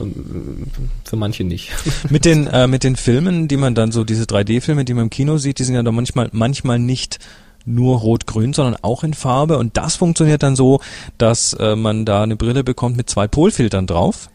für 1.06 1.16
manche 1.16 1.44
nicht. 1.44 1.70
mit 2.10 2.26
den 2.26 2.48
äh, 2.48 2.66
mit 2.66 2.84
den 2.84 2.96
Filmen, 2.96 3.48
die 3.48 3.56
man 3.56 3.76
dann 3.76 3.92
so 3.92 4.04
diese 4.04 4.24
3D-Filme, 4.24 4.84
die 4.84 4.96
man 4.96 5.04
im 5.04 5.10
Kino 5.12 5.38
sieht, 5.38 5.60
die 5.60 5.64
sind 5.64 5.76
ja 5.76 5.84
dann 5.84 5.94
manchmal 5.94 6.30
manchmal 6.32 6.80
nicht 6.80 7.20
nur 7.66 8.00
rot-grün, 8.00 8.54
sondern 8.54 8.78
auch 8.82 9.04
in 9.04 9.14
Farbe 9.14 9.60
und 9.60 9.78
das 9.78 9.96
funktioniert 9.96 10.42
dann 10.42 10.56
so, 10.56 10.82
dass 11.20 11.54
äh, 11.54 11.76
man 11.76 12.04
da 12.04 12.24
eine 12.24 12.36
Brille 12.36 12.64
bekommt 12.64 12.98
mit 12.98 13.08
zwei 13.08 13.28
Polfiltern 13.28 13.86
drauf. 13.86 14.32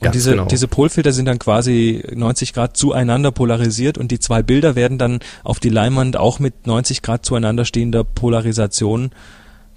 Und 0.00 0.12
diese, 0.16 0.32
genau. 0.32 0.46
diese 0.46 0.66
Polfilter 0.66 1.12
sind 1.12 1.26
dann 1.26 1.38
quasi 1.38 2.02
90 2.12 2.52
Grad 2.52 2.76
zueinander 2.76 3.30
polarisiert 3.30 3.96
und 3.96 4.10
die 4.10 4.18
zwei 4.18 4.42
Bilder 4.42 4.74
werden 4.74 4.98
dann 4.98 5.20
auf 5.44 5.60
die 5.60 5.68
Leinwand 5.68 6.16
auch 6.16 6.40
mit 6.40 6.66
90 6.66 7.02
Grad 7.02 7.24
zueinander 7.24 7.64
stehender 7.64 8.02
Polarisation 8.02 9.12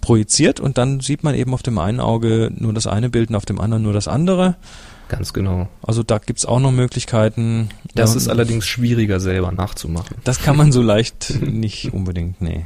projiziert 0.02 0.60
und 0.60 0.78
dann 0.78 1.00
sieht 1.00 1.24
man 1.24 1.36
eben 1.36 1.54
auf 1.54 1.64
dem 1.64 1.78
einen 1.78 2.00
Auge 2.00 2.52
nur 2.56 2.74
das 2.74 2.88
eine 2.88 3.10
Bild 3.10 3.30
und 3.30 3.36
auf 3.36 3.46
dem 3.46 3.60
anderen 3.60 3.84
nur 3.84 3.94
das 3.94 4.08
andere. 4.08 4.56
Ganz 5.10 5.34
genau. 5.34 5.70
Also 5.82 6.04
da 6.04 6.18
gibt's 6.18 6.46
auch 6.46 6.60
noch 6.60 6.72
Möglichkeiten. 6.72 7.70
Das 7.96 8.12
ja, 8.12 8.18
ist 8.18 8.28
allerdings 8.28 8.68
schwieriger 8.68 9.20
selber 9.20 9.52
nachzumachen. 9.52 10.18
Das 10.24 10.42
kann 10.42 10.58
man 10.58 10.72
so 10.72 10.82
leicht 10.82 11.34
nicht 11.42 11.94
unbedingt, 11.94 12.42
nee. 12.42 12.66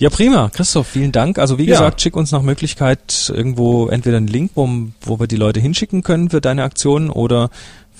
Ja, 0.00 0.08
prima. 0.08 0.48
Christoph, 0.48 0.86
vielen 0.86 1.12
Dank. 1.12 1.38
Also 1.38 1.58
wie 1.58 1.66
ja. 1.66 1.72
gesagt, 1.78 2.00
schick 2.00 2.16
uns 2.16 2.32
nach 2.32 2.40
Möglichkeit 2.40 3.30
irgendwo 3.34 3.88
entweder 3.88 4.16
einen 4.16 4.28
Link, 4.28 4.52
wo, 4.54 4.66
wo 5.02 5.20
wir 5.20 5.26
die 5.26 5.36
Leute 5.36 5.60
hinschicken 5.60 6.02
können 6.02 6.30
für 6.30 6.40
deine 6.40 6.62
Aktion 6.64 7.10
oder 7.10 7.50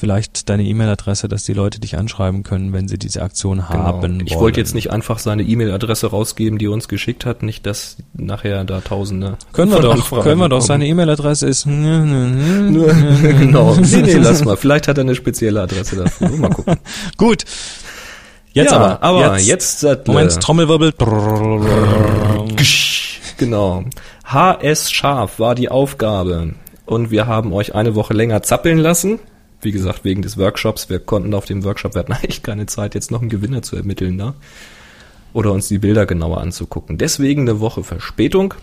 vielleicht 0.01 0.49
deine 0.49 0.65
E-Mail-Adresse, 0.65 1.29
dass 1.29 1.45
die 1.45 1.53
Leute 1.53 1.79
dich 1.79 1.99
anschreiben 1.99 2.43
können, 2.43 2.73
wenn 2.73 2.89
sie 2.89 2.99
diese 2.99 3.23
Aktion 3.23 3.59
genau. 3.59 3.69
haben. 3.69 4.23
Ich 4.25 4.35
wollte 4.35 4.59
jetzt 4.59 4.75
nicht 4.75 4.91
einfach 4.91 5.19
seine 5.19 5.43
E-Mail-Adresse 5.43 6.09
rausgeben, 6.09 6.59
die 6.59 6.67
er 6.67 6.73
uns 6.73 6.89
geschickt 6.89 7.27
hat, 7.27 7.43
nicht, 7.43 7.67
dass 7.67 7.99
nachher 8.15 8.65
da 8.65 8.81
Tausende. 8.81 9.37
Können 9.53 9.71
wir 9.71 9.81
doch, 9.81 9.93
Anfragen 9.93 10.23
können 10.23 10.41
wir 10.41 10.49
doch. 10.49 10.63
Seine 10.63 10.87
E-Mail-Adresse 10.87 11.47
ist. 11.47 11.65
genau. 11.65 13.77
Nee, 13.77 14.03
nee, 14.03 14.15
lass 14.15 14.43
mal. 14.45 14.57
Vielleicht 14.57 14.89
hat 14.89 14.97
er 14.97 15.03
eine 15.03 15.15
spezielle 15.15 15.61
Adresse 15.61 15.97
dafür. 15.97 16.31
Mal 16.31 16.51
gucken. 16.51 16.77
Gut. 17.19 17.45
Jetzt 18.53 18.73
ja, 18.73 18.79
aber, 18.79 19.03
aber 19.03 19.39
jetzt, 19.39 19.83
jetzt. 19.83 20.09
Moment, 20.09 20.41
Trommelwirbel. 20.41 20.95
Genau. 23.37 23.85
HS 24.25 24.91
Scharf 24.91 25.39
war 25.39 25.55
die 25.55 25.69
Aufgabe. 25.69 26.55
Und 26.87 27.11
wir 27.11 27.27
haben 27.27 27.53
euch 27.53 27.75
eine 27.75 27.95
Woche 27.95 28.15
länger 28.15 28.43
zappeln 28.43 28.79
lassen. 28.79 29.21
Wie 29.63 29.73
gesagt, 29.73 30.05
wegen 30.05 30.23
des 30.23 30.39
Workshops. 30.39 30.89
Wir 30.89 30.99
konnten 31.01 31.35
auf 31.35 31.45
dem 31.45 31.65
Workshop, 31.65 31.95
wir 31.95 32.01
hatten 32.01 32.13
eigentlich 32.13 32.43
keine 32.43 32.67
Zeit, 32.67 32.95
jetzt 32.95 33.11
noch 33.11 33.21
einen 33.21 33.31
Gewinner 33.31 33.63
zu 33.63 33.77
ermitteln 33.77 34.19
da. 34.19 34.35
Oder 35.33 35.53
uns 35.53 35.69
die 35.69 35.79
Bilder 35.79 36.07
genauer 36.07 36.41
anzugucken. 36.41 36.99
Deswegen 36.99 37.43
eine 37.43 37.61
Woche 37.61 37.85
Verspätung. 37.85 38.55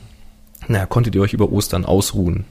Na, 0.68 0.86
konntet 0.86 1.16
ihr 1.16 1.22
euch 1.22 1.34
über 1.34 1.52
Ostern 1.52 1.86
ausruhen. 1.86 2.46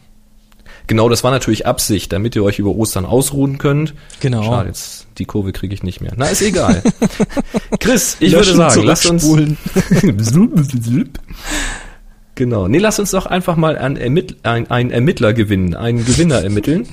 Genau, 0.86 1.08
das 1.08 1.24
war 1.24 1.32
natürlich 1.32 1.66
Absicht, 1.66 2.12
damit 2.12 2.36
ihr 2.36 2.44
euch 2.44 2.58
über 2.60 2.70
Ostern 2.70 3.04
ausruhen 3.04 3.58
könnt. 3.58 3.94
Genau. 4.20 4.44
Schade, 4.44 4.68
jetzt 4.68 5.08
die 5.18 5.24
Kurve 5.24 5.52
kriege 5.52 5.74
ich 5.74 5.82
nicht 5.82 6.00
mehr. 6.00 6.12
Na, 6.16 6.26
ist 6.26 6.42
egal. 6.42 6.82
Chris, 7.80 8.16
ich 8.20 8.32
würde 8.32 8.54
sagen, 8.54 8.82
lass 8.84 9.04
uns 9.06 9.26
Genau. 12.36 12.68
Nee, 12.68 12.78
lass 12.78 12.98
uns 12.98 13.10
doch 13.10 13.26
einfach 13.26 13.56
mal 13.56 13.76
einen, 13.78 13.96
Ermitt 13.96 14.36
ein, 14.44 14.70
einen 14.70 14.90
Ermittler 14.90 15.32
gewinnen, 15.32 15.74
einen 15.74 16.04
Gewinner 16.04 16.42
ermitteln. 16.42 16.86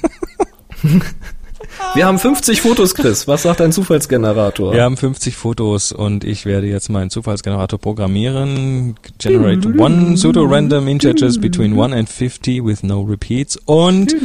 Wir 1.95 2.05
haben 2.05 2.17
50 2.17 2.61
Fotos, 2.61 2.95
Chris. 2.95 3.27
Was 3.27 3.43
sagt 3.43 3.61
ein 3.61 3.71
Zufallsgenerator? 3.71 4.73
Wir 4.73 4.83
haben 4.83 4.97
50 4.97 5.35
Fotos 5.35 5.91
und 5.91 6.23
ich 6.23 6.45
werde 6.45 6.67
jetzt 6.67 6.89
meinen 6.89 7.09
Zufallsgenerator 7.09 7.79
programmieren. 7.79 8.95
Generate 9.19 9.77
one 9.77 10.15
pseudo-random 10.15 10.87
integers 10.87 11.39
between 11.39 11.79
1 11.79 11.93
and 11.93 12.09
50 12.09 12.63
with 12.63 12.83
no 12.83 13.01
repeats. 13.01 13.57
Und 13.65 14.15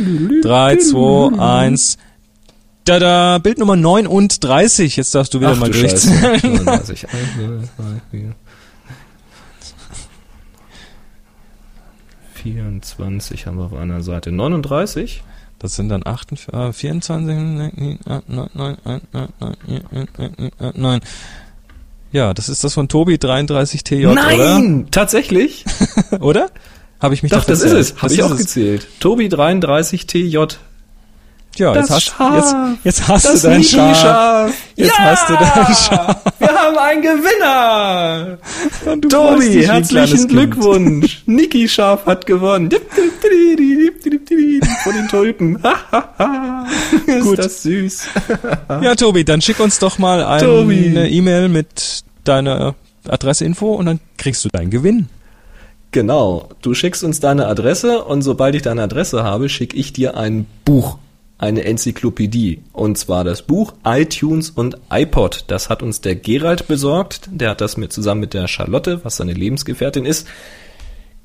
3, 0.42 0.76
2, 0.76 1.38
1. 1.38 1.99
Da 2.84 3.38
Bild 3.38 3.59
Nummer 3.59 3.76
39. 3.76 4.96
Jetzt 4.96 5.14
darfst 5.14 5.34
du 5.34 5.40
wieder 5.40 5.53
Ach, 5.53 5.59
mal 5.59 5.70
durchzählen. 5.70 6.40
39. 6.42 7.07
1, 7.09 7.14
2, 7.76 7.84
4. 8.11 8.34
24 12.42 13.46
haben 13.46 13.59
wir 13.59 13.64
auf 13.64 13.74
einer 13.74 14.01
Seite. 14.03 14.32
39? 14.32 15.22
Das 15.59 15.74
sind 15.74 15.88
dann 15.88 16.06
28, 16.06 16.54
äh, 16.54 16.72
24, 16.72 17.98
9, 20.76 21.00
Ja, 22.12 22.32
das 22.32 22.48
ist 22.48 22.62
das 22.62 22.74
von 22.74 22.88
Tobi 22.88 23.14
33TJ, 23.16 24.14
Nein, 24.14 24.34
oder? 24.38 24.59
Nein, 24.61 24.86
tatsächlich? 24.90 25.64
oder? 26.20 26.50
Habe 27.00 27.14
ich 27.14 27.22
mich 27.22 27.32
doch, 27.32 27.44
das 27.44 27.62
ist 27.62 27.72
es. 27.72 28.02
Habe 28.02 28.12
ich 28.12 28.22
auch 28.22 28.30
es. 28.32 28.38
gezählt. 28.38 28.86
Tobi 29.00 29.26
33TJ 29.28 30.56
ja, 31.57 31.72
das 31.74 31.88
jetzt 31.88 32.18
hast, 32.18 32.36
jetzt, 32.36 32.84
jetzt 32.84 33.09
hast 33.09 33.24
das 33.24 33.42
du 33.42 33.49
dein 33.49 33.64
Schaf. 33.64 34.01
Schaf. 34.01 34.53
Jetzt 34.76 34.99
ja! 34.99 35.05
hast 35.05 35.28
du 35.28 35.34
dein 35.34 35.74
Schaf. 35.74 36.22
Wir 36.38 36.49
haben 36.49 36.78
einen 36.78 37.03
Gewinner. 37.03 38.38
Tobi, 39.09 39.66
herzlichen 39.66 40.28
Glückwunsch. 40.28 41.22
Niki 41.26 41.68
Schaf 41.68 42.07
hat 42.07 42.26
gewonnen. 42.26 42.70
Von 44.84 44.92
den 44.94 45.09
Tulpen. 45.09 45.57
Ist 47.07 47.22
Gut. 47.22 47.38
das 47.38 47.62
süß. 47.62 48.09
ja, 48.82 48.94
Tobi, 48.94 49.24
dann 49.24 49.40
schick 49.40 49.61
uns 49.61 49.78
doch 49.78 49.99
mal 49.99 50.24
eine 50.24 51.09
E-Mail 51.09 51.49
mit 51.49 52.05
deiner 52.24 52.74
Adresseinfo 53.09 53.74
und 53.74 53.86
dann 53.86 54.01
kriegst 54.16 54.44
du 54.44 54.49
deinen 54.49 54.70
Gewinn. 54.70 55.09
Genau. 55.90 56.51
Du 56.61 56.74
schickst 56.74 57.03
uns 57.03 57.18
deine 57.20 57.46
Adresse 57.46 58.05
und 58.05 58.22
sobald 58.22 58.55
ich 58.55 58.62
deine 58.62 58.82
Adresse 58.82 59.24
habe, 59.24 59.49
schicke 59.49 59.76
ich 59.76 59.92
dir 59.92 60.16
ein 60.16 60.46
Buch 60.64 60.99
eine 61.39 61.64
Enzyklopädie. 61.64 62.62
Und 62.72 62.99
zwar 62.99 63.24
das 63.24 63.43
Buch 63.43 63.72
iTunes 63.84 64.51
und 64.51 64.78
iPod. 64.91 65.45
Das 65.47 65.70
hat 65.70 65.82
uns 65.82 66.01
der 66.01 66.16
Gerald 66.16 66.66
besorgt. 66.66 67.28
Der 67.32 67.51
hat 67.51 67.61
das 67.61 67.76
mit 67.76 67.93
zusammen 67.93 68.20
mit 68.20 68.34
der 68.34 68.49
Charlotte, 68.49 69.05
was 69.05 69.16
seine 69.16 69.32
Lebensgefährtin 69.32 70.05
ist, 70.05 70.26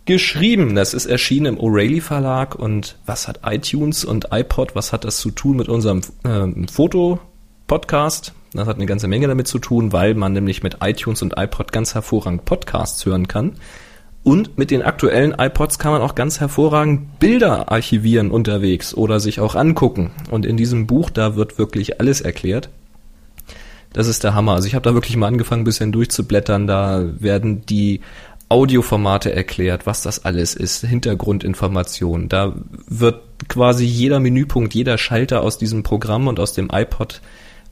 geschrieben. 0.05 0.76
Das 0.76 0.93
ist 0.93 1.07
erschienen 1.07 1.57
im 1.57 1.59
O'Reilly 1.59 2.01
Verlag. 2.01 2.55
Und 2.55 2.97
was 3.07 3.28
hat 3.28 3.41
iTunes 3.43 4.05
und 4.05 4.28
iPod, 4.32 4.76
was 4.76 4.93
hat 4.93 5.03
das 5.03 5.18
zu 5.18 5.32
tun 5.32 5.57
mit 5.57 5.68
unserem 5.68 6.01
äh, 6.24 6.68
Foto-Podcast? 6.72 8.34
Das 8.53 8.68
hat 8.68 8.76
eine 8.76 8.86
ganze 8.86 9.07
Menge 9.07 9.28
damit 9.28 9.47
zu 9.47 9.57
tun, 9.57 9.91
weil 9.93 10.14
man 10.14 10.34
nämlich 10.34 10.61
mit 10.61 10.78
iTunes 10.82 11.24
und 11.24 11.34
iPod 11.38 11.72
ganz 11.72 11.95
hervorragend 11.95 12.45
Podcasts 12.45 13.03
hören 13.03 13.28
kann. 13.28 13.55
Und 14.24 14.57
mit 14.57 14.71
den 14.71 14.82
aktuellen 14.82 15.36
iPods 15.38 15.80
kann 15.80 15.91
man 15.91 16.01
auch 16.01 16.15
ganz 16.15 16.39
hervorragend 16.39 17.19
Bilder 17.19 17.71
archivieren 17.71 18.32
unterwegs 18.32 18.93
oder 18.93 19.19
sich 19.19 19.41
auch 19.41 19.55
angucken. 19.55 20.11
Und 20.32 20.45
in 20.45 20.55
diesem 20.55 20.88
Buch, 20.88 21.09
da 21.09 21.36
wird 21.36 21.57
wirklich 21.57 21.99
alles 21.99 22.21
erklärt. 22.21 22.69
Das 23.91 24.07
ist 24.07 24.24
der 24.24 24.34
Hammer. 24.34 24.53
Also 24.53 24.67
ich 24.67 24.76
habe 24.76 24.84
da 24.84 24.93
wirklich 24.93 25.17
mal 25.17 25.28
angefangen, 25.28 25.61
ein 25.61 25.65
bisschen 25.65 25.91
durchzublättern. 25.91 26.67
Da 26.67 27.05
werden 27.19 27.65
die 27.65 27.99
Audioformate 28.47 29.34
erklärt, 29.34 29.86
was 29.86 30.01
das 30.01 30.24
alles 30.26 30.55
ist, 30.55 30.86
Hintergrundinformationen. 30.86 32.30
Da 32.30 32.53
wird 32.88 33.21
quasi 33.49 33.84
jeder 33.84 34.19
Menüpunkt, 34.19 34.74
jeder 34.74 34.97
Schalter 34.97 35.41
aus 35.41 35.57
diesem 35.57 35.84
Programm 35.84 36.28
und 36.28 36.39
aus 36.39 36.53
dem 36.53 36.69
iPod 36.71 37.21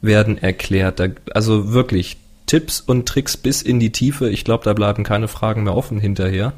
werden 0.02 0.38
erklärt. 0.38 1.00
Da, 1.00 1.08
also 1.34 1.72
wirklich 1.72 2.18
Tipps 2.52 2.82
und 2.82 3.08
Tricks 3.08 3.38
bis 3.38 3.62
in 3.62 3.80
die 3.80 3.94
Tiefe. 3.94 4.30
Ich 4.30 4.44
glaube, 4.44 4.66
da 4.66 4.74
bleiben 4.74 5.06
keine 5.06 5.30
Fragen 5.30 5.64
mehr 5.64 5.74
offen 5.74 6.02
hinterher. 6.02 6.52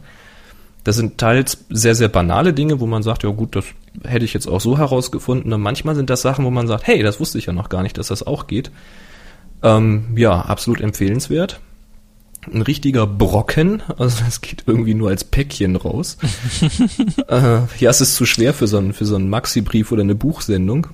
Das 0.83 0.95
sind 0.95 1.19
teils 1.19 1.65
sehr, 1.69 1.93
sehr 1.93 2.07
banale 2.07 2.51
Dinge, 2.51 2.79
wo 2.79 2.87
man 2.87 3.03
sagt, 3.03 3.21
ja 3.21 3.29
gut, 3.29 3.55
das 3.55 3.65
hätte 4.03 4.25
ich 4.25 4.33
jetzt 4.33 4.47
auch 4.47 4.59
so 4.59 4.75
herausgefunden. 4.75 5.53
Und 5.53 5.61
manchmal 5.61 5.93
sind 5.93 6.09
das 6.09 6.23
Sachen, 6.23 6.45
wo 6.45 6.49
man 6.49 6.65
sagt, 6.65 6.87
hey, 6.87 7.03
das 7.03 7.19
wusste 7.19 7.37
ich 7.37 7.45
ja 7.45 7.53
noch 7.53 7.69
gar 7.69 7.83
nicht, 7.83 7.99
dass 7.99 8.07
das 8.07 8.25
auch 8.25 8.47
geht. 8.47 8.71
Ähm, 9.61 10.05
ja, 10.15 10.41
absolut 10.41 10.81
empfehlenswert. 10.81 11.59
Ein 12.51 12.63
richtiger 12.63 13.05
Brocken, 13.05 13.83
also 13.95 14.23
es 14.27 14.41
geht 14.41 14.63
irgendwie 14.65 14.95
nur 14.95 15.09
als 15.09 15.23
Päckchen 15.23 15.75
raus. 15.75 16.17
äh, 17.27 17.59
ja, 17.77 17.91
es 17.91 18.01
ist 18.01 18.15
zu 18.15 18.25
schwer 18.25 18.55
für 18.55 18.65
so 18.65 18.79
einen, 18.79 18.93
für 18.93 19.05
so 19.05 19.15
einen 19.15 19.29
Maxi-Brief 19.29 19.91
oder 19.91 20.01
eine 20.01 20.15
Buchsendung. 20.15 20.87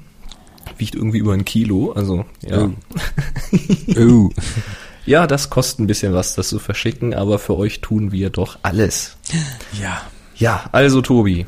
Wiegt 0.78 0.96
irgendwie 0.96 1.20
über 1.20 1.32
ein 1.32 1.46
Kilo, 1.46 1.94
also 1.94 2.26
ja. 2.46 2.66
Oh. 2.66 3.98
oh. 3.98 4.30
Ja, 5.10 5.26
das 5.26 5.50
kostet 5.50 5.80
ein 5.80 5.88
bisschen 5.88 6.14
was, 6.14 6.36
das 6.36 6.50
zu 6.50 6.60
verschicken, 6.60 7.16
aber 7.16 7.40
für 7.40 7.58
euch 7.58 7.82
tun 7.82 8.12
wir 8.12 8.30
doch 8.30 8.60
alles. 8.62 9.18
Ja. 9.82 10.02
Ja, 10.36 10.70
also 10.72 11.02
Tobi, 11.02 11.48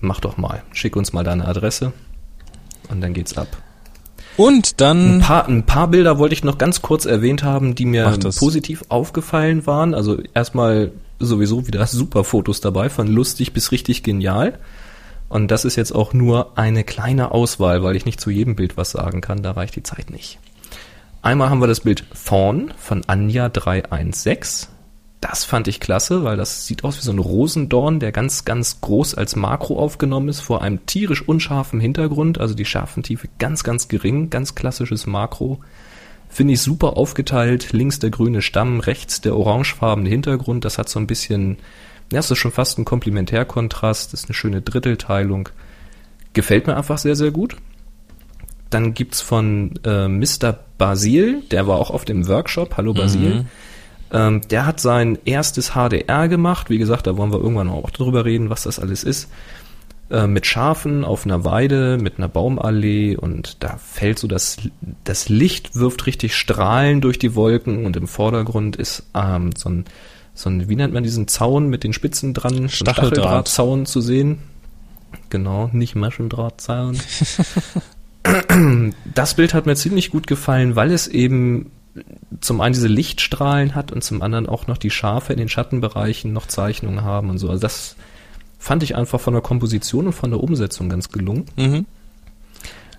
mach 0.00 0.20
doch 0.20 0.36
mal. 0.36 0.62
Schick 0.72 0.94
uns 0.94 1.14
mal 1.14 1.24
deine 1.24 1.46
Adresse 1.46 1.92
und 2.90 3.00
dann 3.00 3.14
geht's 3.14 3.36
ab. 3.36 3.48
Und 4.36 4.80
dann. 4.82 5.16
Ein 5.16 5.20
paar, 5.20 5.48
ein 5.48 5.64
paar 5.64 5.88
Bilder 5.88 6.18
wollte 6.18 6.34
ich 6.34 6.44
noch 6.44 6.58
ganz 6.58 6.82
kurz 6.82 7.06
erwähnt 7.06 7.42
haben, 7.42 7.74
die 7.74 7.86
mir 7.86 8.16
positiv 8.38 8.84
aufgefallen 8.90 9.66
waren. 9.66 9.94
Also 9.94 10.18
erstmal 10.34 10.92
sowieso 11.18 11.66
wieder 11.66 11.86
super 11.86 12.24
Fotos 12.24 12.60
dabei, 12.60 12.90
von 12.90 13.06
lustig 13.06 13.54
bis 13.54 13.72
richtig 13.72 14.02
genial. 14.02 14.58
Und 15.30 15.50
das 15.50 15.64
ist 15.64 15.76
jetzt 15.76 15.92
auch 15.92 16.12
nur 16.12 16.58
eine 16.58 16.84
kleine 16.84 17.32
Auswahl, 17.32 17.82
weil 17.82 17.96
ich 17.96 18.04
nicht 18.04 18.20
zu 18.20 18.30
jedem 18.30 18.54
Bild 18.54 18.76
was 18.76 18.90
sagen 18.90 19.22
kann, 19.22 19.42
da 19.42 19.52
reicht 19.52 19.76
die 19.76 19.82
Zeit 19.82 20.10
nicht. 20.10 20.38
Einmal 21.28 21.50
haben 21.50 21.60
wir 21.60 21.66
das 21.66 21.80
Bild 21.80 22.06
Thorn 22.24 22.72
von 22.78 23.02
Anja 23.06 23.50
316. 23.50 24.70
Das 25.20 25.44
fand 25.44 25.68
ich 25.68 25.78
klasse, 25.78 26.24
weil 26.24 26.38
das 26.38 26.66
sieht 26.66 26.84
aus 26.84 26.96
wie 26.96 27.02
so 27.02 27.12
ein 27.12 27.18
Rosendorn, 27.18 28.00
der 28.00 28.12
ganz, 28.12 28.46
ganz 28.46 28.80
groß 28.80 29.14
als 29.14 29.36
Makro 29.36 29.78
aufgenommen 29.78 30.30
ist, 30.30 30.40
vor 30.40 30.62
einem 30.62 30.86
tierisch 30.86 31.20
unscharfen 31.20 31.80
Hintergrund, 31.80 32.40
also 32.40 32.54
die 32.54 32.64
Scharfentiefe 32.64 33.28
ganz, 33.38 33.62
ganz 33.62 33.88
gering, 33.88 34.30
ganz 34.30 34.54
klassisches 34.54 35.06
Makro. 35.06 35.60
Finde 36.30 36.54
ich 36.54 36.62
super 36.62 36.96
aufgeteilt, 36.96 37.74
links 37.74 37.98
der 37.98 38.08
grüne 38.08 38.40
Stamm, 38.40 38.80
rechts 38.80 39.20
der 39.20 39.36
orangefarbene 39.36 40.08
Hintergrund, 40.08 40.64
das 40.64 40.78
hat 40.78 40.88
so 40.88 40.98
ein 40.98 41.06
bisschen, 41.06 41.58
ja, 42.10 42.20
das 42.20 42.30
ist 42.30 42.38
schon 42.38 42.52
fast 42.52 42.78
ein 42.78 42.86
Komplementärkontrast, 42.86 44.14
das 44.14 44.20
ist 44.20 44.28
eine 44.30 44.34
schöne 44.34 44.62
Drittelteilung. 44.62 45.50
Gefällt 46.32 46.66
mir 46.66 46.78
einfach 46.78 46.96
sehr, 46.96 47.16
sehr 47.16 47.32
gut. 47.32 47.58
Dann 48.70 48.94
gibt's 48.94 49.20
von 49.20 49.78
äh, 49.84 50.08
Mr. 50.08 50.58
Basil, 50.76 51.42
der 51.50 51.66
war 51.66 51.78
auch 51.78 51.90
auf 51.90 52.04
dem 52.04 52.28
Workshop, 52.28 52.76
hallo 52.76 52.94
Basil, 52.94 53.34
mhm. 53.36 53.46
Ähm, 54.10 54.40
der 54.48 54.64
hat 54.64 54.80
sein 54.80 55.18
erstes 55.24 55.72
HDR 55.72 56.28
gemacht. 56.28 56.70
Wie 56.70 56.78
gesagt, 56.78 57.06
da 57.06 57.16
wollen 57.16 57.32
wir 57.32 57.40
irgendwann 57.40 57.68
auch 57.68 57.90
drüber 57.90 58.24
reden, 58.24 58.48
was 58.50 58.62
das 58.62 58.78
alles 58.78 59.04
ist. 59.04 59.28
Äh, 60.10 60.26
mit 60.26 60.46
Schafen 60.46 61.04
auf 61.04 61.26
einer 61.26 61.44
Weide, 61.44 61.98
mit 61.98 62.16
einer 62.16 62.28
Baumallee 62.28 63.16
und 63.16 63.62
da 63.62 63.76
fällt 63.76 64.18
so 64.18 64.26
das, 64.26 64.56
das 65.04 65.28
Licht 65.28 65.76
wirft 65.76 66.06
richtig 66.06 66.34
Strahlen 66.34 67.02
durch 67.02 67.18
die 67.18 67.34
Wolken 67.34 67.84
und 67.84 67.94
im 67.96 68.08
Vordergrund 68.08 68.76
ist 68.76 69.06
ähm, 69.14 69.50
so 69.54 69.68
ein, 69.68 69.84
so 70.32 70.48
ein, 70.48 70.70
wie 70.70 70.76
nennt 70.76 70.94
man 70.94 71.02
diesen 71.02 71.28
Zaun 71.28 71.68
mit 71.68 71.84
den 71.84 71.92
Spitzen 71.92 72.32
dran? 72.32 72.70
Stacheldrahtzaun 72.70 73.84
zu 73.84 74.00
sehen. 74.00 74.38
Genau, 75.28 75.68
nicht 75.74 75.94
Maschendrahtzaun. 75.94 76.98
das 79.14 79.34
Bild 79.34 79.54
hat 79.54 79.66
mir 79.66 79.76
ziemlich 79.76 80.10
gut 80.10 80.26
gefallen, 80.26 80.76
weil 80.76 80.92
es 80.92 81.06
eben 81.06 81.70
zum 82.40 82.60
einen 82.60 82.74
diese 82.74 82.88
Lichtstrahlen 82.88 83.74
hat 83.74 83.92
und 83.92 84.04
zum 84.04 84.22
anderen 84.22 84.48
auch 84.48 84.66
noch 84.66 84.78
die 84.78 84.90
Schafe 84.90 85.32
in 85.32 85.38
den 85.38 85.48
Schattenbereichen 85.48 86.32
noch 86.32 86.46
Zeichnungen 86.46 87.02
haben 87.02 87.30
und 87.30 87.38
so. 87.38 87.48
Also 87.48 87.60
das 87.60 87.96
fand 88.58 88.82
ich 88.82 88.96
einfach 88.96 89.20
von 89.20 89.34
der 89.34 89.42
Komposition 89.42 90.06
und 90.06 90.12
von 90.12 90.30
der 90.30 90.42
Umsetzung 90.42 90.88
ganz 90.88 91.10
gelungen. 91.10 91.46
Mhm. 91.56 91.86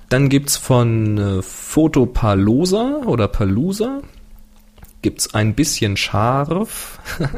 Dann 0.09 0.29
gibt's 0.29 0.57
von 0.57 1.17
äh, 1.17 1.41
Foto 1.41 2.05
Palosa 2.05 3.03
oder 3.05 3.27
Palusa 3.27 4.01
gibt's 5.01 5.33
ein 5.33 5.53
bisschen 5.55 5.97
scharf. 5.97 6.99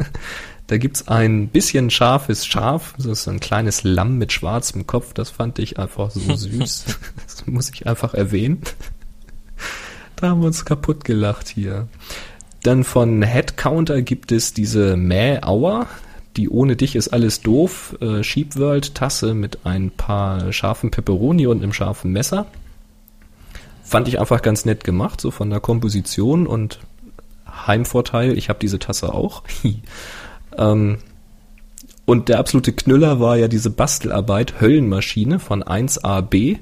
da 0.72 0.78
gibt's 0.78 1.10
ein 1.10 1.50
bisschen 1.50 1.90
scharfes 1.90 2.46
Schaf. 2.48 2.94
Das 2.96 3.06
ist 3.06 3.28
ein 3.28 3.42
kleines 3.42 3.84
Lamm 3.84 4.18
mit 4.18 4.32
schwarzem 4.32 4.88
Kopf. 4.88 5.14
Das 5.14 5.30
fand 5.30 5.60
ich 5.60 5.78
einfach 5.78 6.12
so 6.12 6.22
süß. 6.34 6.86
das 7.26 7.46
muss 7.46 7.70
ich 7.74 7.88
einfach 7.88 8.14
erwähnen. 8.14 8.62
Da 10.16 10.30
haben 10.30 10.40
wir 10.40 10.48
uns 10.48 10.64
kaputt 10.64 11.04
gelacht 11.04 11.50
hier. 11.50 11.90
Dann 12.64 12.86
von 12.86 13.22
Headcounter 13.22 14.02
gibt 14.02 14.32
es 14.32 14.54
diese 14.54 14.96
Mäh-Hour. 14.96 15.88
Die 16.38 16.48
ohne 16.48 16.78
dich 16.78 16.96
ist 16.96 17.10
alles 17.10 17.42
doof. 17.42 17.98
Äh, 18.00 18.24
Sheepworld 18.24 18.96
Tasse 18.96 19.34
mit 19.34 19.66
ein 19.66 19.92
paar 19.92 20.54
scharfen 20.54 20.90
Peperoni 20.90 21.48
und 21.48 21.62
einem 21.62 21.74
scharfen 21.74 22.14
Messer. 22.14 22.46
Fand 23.84 24.08
ich 24.08 24.22
einfach 24.22 24.42
ganz 24.42 24.64
nett 24.64 24.86
gemacht, 24.86 25.20
so 25.20 25.32
von 25.32 25.50
der 25.50 25.60
Komposition 25.60 26.48
und 26.48 26.80
Heimvorteil. 27.68 28.38
Ich 28.38 28.48
habe 28.48 28.60
diese 28.60 28.80
Tasse 28.80 29.14
auch. 29.14 29.44
ähm, 30.62 30.98
und 32.06 32.30
der 32.30 32.40
absolute 32.40 32.74
Knüller 32.74 33.20
war 33.20 33.38
ja 33.38 33.48
diese 33.48 33.70
Bastelarbeit 33.70 34.60
Höllenmaschine 34.60 35.40
von 35.40 35.64
1AB 35.64 36.60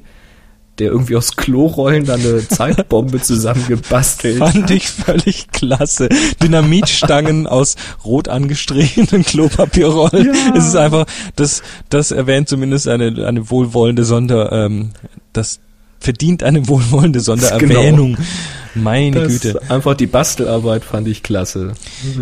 der 0.79 0.91
irgendwie 0.91 1.15
aus 1.15 1.35
Klorollen 1.35 2.05
da 2.05 2.15
eine 2.15 2.47
Zeitbombe 2.47 3.21
zusammengebastelt 3.21 4.37
Fand 4.37 4.71
ich 4.71 4.89
völlig 4.89 5.49
klasse. 5.51 6.09
Dynamitstangen 6.41 7.47
aus 7.47 7.75
rot 8.05 8.27
angestrichenen 8.27 9.23
Klopapierrollen. 9.23 10.33
Ja. 10.33 10.53
Es 10.55 10.67
ist 10.67 10.75
einfach, 10.75 11.05
das, 11.35 11.61
das 11.89 12.11
erwähnt 12.11 12.49
zumindest 12.49 12.87
eine, 12.87 13.27
eine 13.27 13.49
wohlwollende 13.49 14.03
Sonder, 14.05 14.51
ähm, 14.51 14.91
das 15.33 15.59
verdient 15.99 16.43
eine 16.43 16.67
wohlwollende 16.67 17.19
Sondererwähnung. 17.19 18.15
Genau. 18.15 18.27
Meine 18.75 19.21
das 19.21 19.41
Güte. 19.41 19.61
Einfach 19.69 19.95
die 19.95 20.07
Bastelarbeit 20.07 20.83
fand 20.83 21.07
ich 21.07 21.23
klasse. 21.23 21.73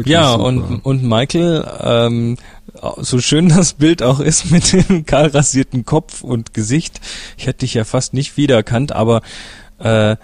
Ja, 0.06 0.32
super. 0.32 0.44
und, 0.46 0.80
und 0.80 1.04
Michael, 1.04 1.66
ähm, 1.82 2.38
so 2.98 3.20
schön 3.20 3.50
das 3.50 3.74
Bild 3.74 4.02
auch 4.04 4.20
ist 4.20 4.52
mit 4.52 4.74
dem 4.74 5.06
kahl 5.06 5.28
rasierten 5.28 5.86
Kopf 5.86 6.22
und 6.22 6.54
Gesicht, 6.54 7.02
ich 7.38 7.48
hätte 7.48 7.60
dich 7.60 7.74
ja 7.74 7.84
fast 7.84 8.14
nicht 8.14 8.38
wiedererkannt, 8.38 8.94
aber 8.94 9.22
äh, 9.80 10.16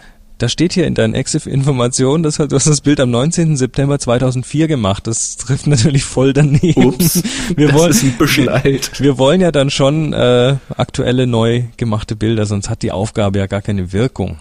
da 0.44 0.50
steht 0.50 0.74
hier 0.74 0.86
in 0.88 0.94
deinen 0.94 1.14
Exif-Informationen, 1.14 2.22
dass 2.22 2.36
du 2.36 2.50
hast 2.54 2.68
das 2.68 2.82
Bild 2.82 3.00
am 3.00 3.10
19. 3.10 3.56
September 3.56 3.98
2004 3.98 4.68
gemacht. 4.68 5.08
Das 5.08 5.38
trifft 5.38 5.68
natürlich 5.68 6.04
voll 6.04 6.34
daneben. 6.34 6.84
Ups, 6.84 7.24
wir 7.56 7.68
das 7.68 7.78
wollen, 7.78 7.92
ist 7.92 8.04
ein 8.04 8.18
bisschen 8.18 8.50
alt. 8.50 9.00
Wir 9.00 9.18
wollen 9.18 9.40
ja 9.40 9.54
dann 9.54 9.70
schon 9.70 10.12
äh, 10.12 10.58
aktuelle, 10.76 11.28
neu 11.28 11.64
gemachte 11.78 12.18
Bilder, 12.18 12.46
sonst 12.46 12.70
hat 12.70 12.82
die 12.82 12.92
Aufgabe 12.92 13.40
ja 13.40 13.48
gar 13.48 13.62
keine 13.62 13.94
Wirkung. 13.94 14.38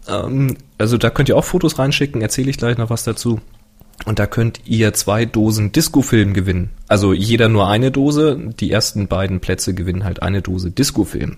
ähm, 0.07 0.57
also 0.77 0.97
da 0.97 1.09
könnt 1.09 1.29
ihr 1.29 1.37
auch 1.37 1.45
Fotos 1.45 1.79
reinschicken, 1.79 2.21
erzähle 2.21 2.49
ich 2.49 2.57
gleich 2.57 2.77
noch 2.77 2.89
was 2.89 3.03
dazu. 3.03 3.39
Und 4.03 4.19
da 4.19 4.27
könnt 4.27 4.61
ihr 4.65 4.93
zwei 4.93 5.25
Dosen 5.25 5.71
Discofilm 5.71 6.33
gewinnen. 6.33 6.71
Also 6.87 7.13
jeder 7.13 7.47
nur 7.47 7.69
eine 7.69 7.91
Dose. 7.91 8.37
Die 8.59 8.71
ersten 8.71 9.07
beiden 9.07 9.39
Plätze 9.39 9.73
gewinnen 9.73 10.03
halt 10.03 10.21
eine 10.21 10.41
Dose 10.41 10.69
Discofilm. 10.69 11.37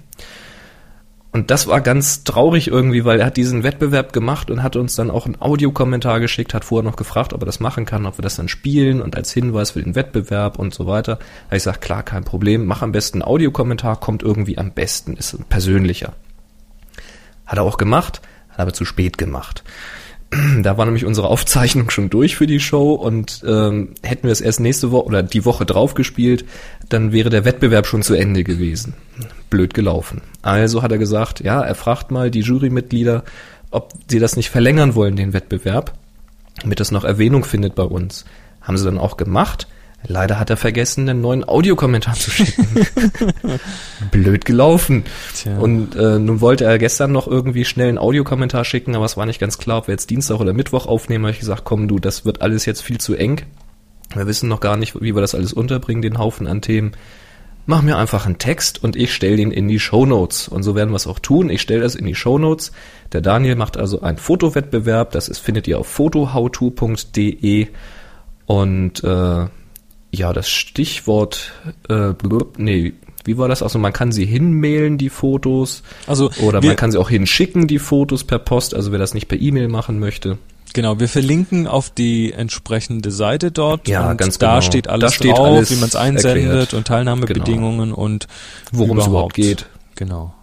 Und 1.31 1.51
das 1.51 1.67
war 1.67 1.81
ganz 1.81 2.23
traurig 2.23 2.67
irgendwie, 2.67 3.05
weil 3.05 3.19
er 3.19 3.27
hat 3.27 3.37
diesen 3.37 3.61
Wettbewerb 3.61 4.11
gemacht 4.11 4.49
und 4.49 4.63
hat 4.63 4.75
uns 4.75 4.95
dann 4.95 5.11
auch 5.11 5.27
einen 5.27 5.39
Audiokommentar 5.39 6.19
geschickt, 6.19 6.55
hat 6.55 6.65
vorher 6.65 6.89
noch 6.89 6.95
gefragt, 6.95 7.31
ob 7.31 7.43
er 7.43 7.45
das 7.45 7.59
machen 7.59 7.85
kann, 7.85 8.07
ob 8.07 8.17
wir 8.17 8.23
das 8.23 8.37
dann 8.37 8.47
spielen 8.47 9.01
und 9.01 9.15
als 9.15 9.31
Hinweis 9.33 9.71
für 9.71 9.83
den 9.83 9.93
Wettbewerb 9.93 10.57
und 10.57 10.73
so 10.73 10.87
weiter. 10.87 11.19
Da 11.49 11.55
ich 11.55 11.63
sage, 11.63 11.79
klar, 11.79 12.01
kein 12.01 12.23
Problem, 12.23 12.65
mach 12.65 12.81
am 12.81 12.91
besten 12.91 13.21
einen 13.21 13.29
Audiokommentar, 13.29 13.99
kommt 13.99 14.23
irgendwie 14.23 14.57
am 14.57 14.71
besten, 14.71 15.15
ist 15.15 15.37
persönlicher. 15.47 16.13
Hat 17.45 17.59
er 17.59 17.63
auch 17.63 17.77
gemacht 17.77 18.21
hat 18.57 18.63
aber 18.63 18.73
zu 18.73 18.85
spät 18.85 19.17
gemacht. 19.17 19.63
Da 20.61 20.77
war 20.77 20.85
nämlich 20.85 21.05
unsere 21.05 21.27
Aufzeichnung 21.27 21.89
schon 21.89 22.09
durch 22.09 22.35
für 22.35 22.47
die 22.47 22.59
Show 22.59 22.93
und 22.93 23.43
ähm, 23.47 23.89
hätten 24.03 24.23
wir 24.23 24.31
es 24.31 24.41
erst 24.41 24.59
nächste 24.59 24.91
Woche 24.91 25.05
oder 25.05 25.23
die 25.23 25.45
Woche 25.45 25.65
drauf 25.65 25.93
gespielt, 25.93 26.43
dann 26.89 27.11
wäre 27.13 27.29
der 27.29 27.45
Wettbewerb 27.45 27.87
schon 27.87 28.03
zu 28.03 28.13
Ende 28.13 28.43
gewesen. 28.43 28.93
Blöd 29.49 29.73
gelaufen. 29.73 30.21
Also 30.41 30.81
hat 30.81 30.91
er 30.91 30.97
gesagt, 30.97 31.39
ja, 31.39 31.61
er 31.61 31.75
fragt 31.75 32.11
mal 32.11 32.29
die 32.29 32.41
Jurymitglieder, 32.41 33.23
ob 33.71 33.93
sie 34.09 34.19
das 34.19 34.35
nicht 34.35 34.49
verlängern 34.49 34.95
wollen, 34.95 35.15
den 35.15 35.33
Wettbewerb, 35.33 35.93
damit 36.61 36.79
das 36.79 36.91
noch 36.91 37.03
Erwähnung 37.03 37.45
findet 37.45 37.75
bei 37.75 37.83
uns. 37.83 38.25
Haben 38.61 38.77
sie 38.77 38.85
dann 38.85 38.97
auch 38.97 39.17
gemacht. 39.17 39.67
Leider 40.05 40.39
hat 40.39 40.49
er 40.49 40.57
vergessen, 40.57 41.09
einen 41.09 41.21
neuen 41.21 41.43
Audiokommentar 41.47 42.13
zu 42.13 42.29
schicken. 42.29 42.67
Blöd 44.11 44.45
gelaufen. 44.45 45.03
Tja. 45.35 45.57
Und 45.57 45.95
äh, 45.95 46.19
nun 46.19 46.39
wollte 46.39 46.65
er 46.65 46.77
gestern 46.77 47.11
noch 47.11 47.27
irgendwie 47.27 47.65
schnell 47.65 47.89
einen 47.89 47.97
Audiokommentar 47.97 48.63
schicken, 48.63 48.95
aber 48.95 49.05
es 49.05 49.17
war 49.17 49.25
nicht 49.25 49.39
ganz 49.39 49.57
klar, 49.57 49.79
ob 49.79 49.87
wir 49.87 49.93
jetzt 49.93 50.09
Dienstag 50.09 50.39
oder 50.39 50.53
Mittwoch 50.53 50.85
aufnehmen. 50.85 51.23
Da 51.23 51.27
habe 51.27 51.33
ich 51.33 51.39
gesagt, 51.39 51.63
komm 51.65 51.87
du, 51.87 51.99
das 51.99 52.25
wird 52.25 52.41
alles 52.41 52.65
jetzt 52.65 52.81
viel 52.81 52.99
zu 52.99 53.15
eng. 53.15 53.41
Wir 54.13 54.27
wissen 54.27 54.47
noch 54.47 54.61
gar 54.61 54.77
nicht, 54.77 54.95
wie 55.01 55.15
wir 55.15 55.21
das 55.21 55.35
alles 55.35 55.51
unterbringen, 55.51 56.01
den 56.01 56.19
Haufen 56.19 56.47
an 56.47 56.61
Themen. 56.61 56.91
Mach 57.65 57.81
mir 57.81 57.97
einfach 57.97 58.25
einen 58.25 58.37
Text 58.37 58.81
und 58.81 58.95
ich 58.95 59.13
stelle 59.13 59.35
den 59.35 59.51
in 59.51 59.67
die 59.67 59.79
Show 59.79 60.05
Notes. 60.05 60.47
Und 60.47 60.63
so 60.63 60.73
werden 60.73 60.91
wir 60.91 60.95
es 60.95 61.07
auch 61.07 61.19
tun. 61.19 61.49
Ich 61.49 61.61
stelle 61.61 61.81
das 61.81 61.95
in 61.95 62.05
die 62.05 62.15
Show 62.15 62.37
Notes. 62.37 62.71
Der 63.11 63.19
Daniel 63.19 63.55
macht 63.55 63.75
also 63.75 63.99
einen 64.01 64.17
Fotowettbewerb. 64.17 65.11
Das 65.11 65.27
ist, 65.27 65.39
findet 65.39 65.67
ihr 65.67 65.77
auf 65.77 65.87
fotohowto.de. 65.87 67.67
Und 68.45 69.03
äh, 69.03 69.45
ja, 70.11 70.33
das 70.33 70.49
Stichwort, 70.49 71.51
äh, 71.89 72.13
blub, 72.13 72.57
nee, 72.57 72.93
Wie 73.25 73.37
war 73.37 73.49
das? 73.49 73.61
Also 73.61 73.77
man 73.77 73.91
kann 73.91 74.11
sie 74.13 74.25
hinmailen, 74.25 74.97
die 74.97 75.09
Fotos. 75.09 75.83
Also 76.07 76.31
Oder 76.41 76.63
man 76.63 76.75
kann 76.77 76.91
sie 76.91 76.97
auch 76.97 77.09
hinschicken, 77.09 77.67
die 77.67 77.79
Fotos 77.79 78.23
per 78.23 78.39
Post, 78.39 78.73
also 78.73 78.91
wer 78.93 78.99
das 78.99 79.13
nicht 79.13 79.27
per 79.27 79.39
E-Mail 79.39 79.67
machen 79.67 79.99
möchte. 79.99 80.37
Genau, 80.73 80.99
wir 80.99 81.09
verlinken 81.09 81.67
auf 81.67 81.89
die 81.89 82.33
entsprechende 82.33 83.11
Seite 83.11 83.51
dort. 83.51 83.87
Ja, 83.87 84.13
ganz 84.13 84.37
da 84.37 84.51
genau. 84.51 84.61
steht 84.61 84.87
alles 84.87 85.11
Da 85.11 85.15
steht 85.15 85.31
drauf, 85.31 85.47
alles 85.47 85.71
wie 85.71 85.75
man 85.75 85.89
es 85.89 85.95
einsendet 85.95 86.43
erklärt. 86.43 86.73
und 86.73 86.87
Teilnahmebedingungen 86.87 87.93
und 87.93 88.27
Worum 88.71 88.99
es 88.99 89.07
überhaupt 89.07 89.33
geht. 89.33 89.65
Genau. 89.95 90.33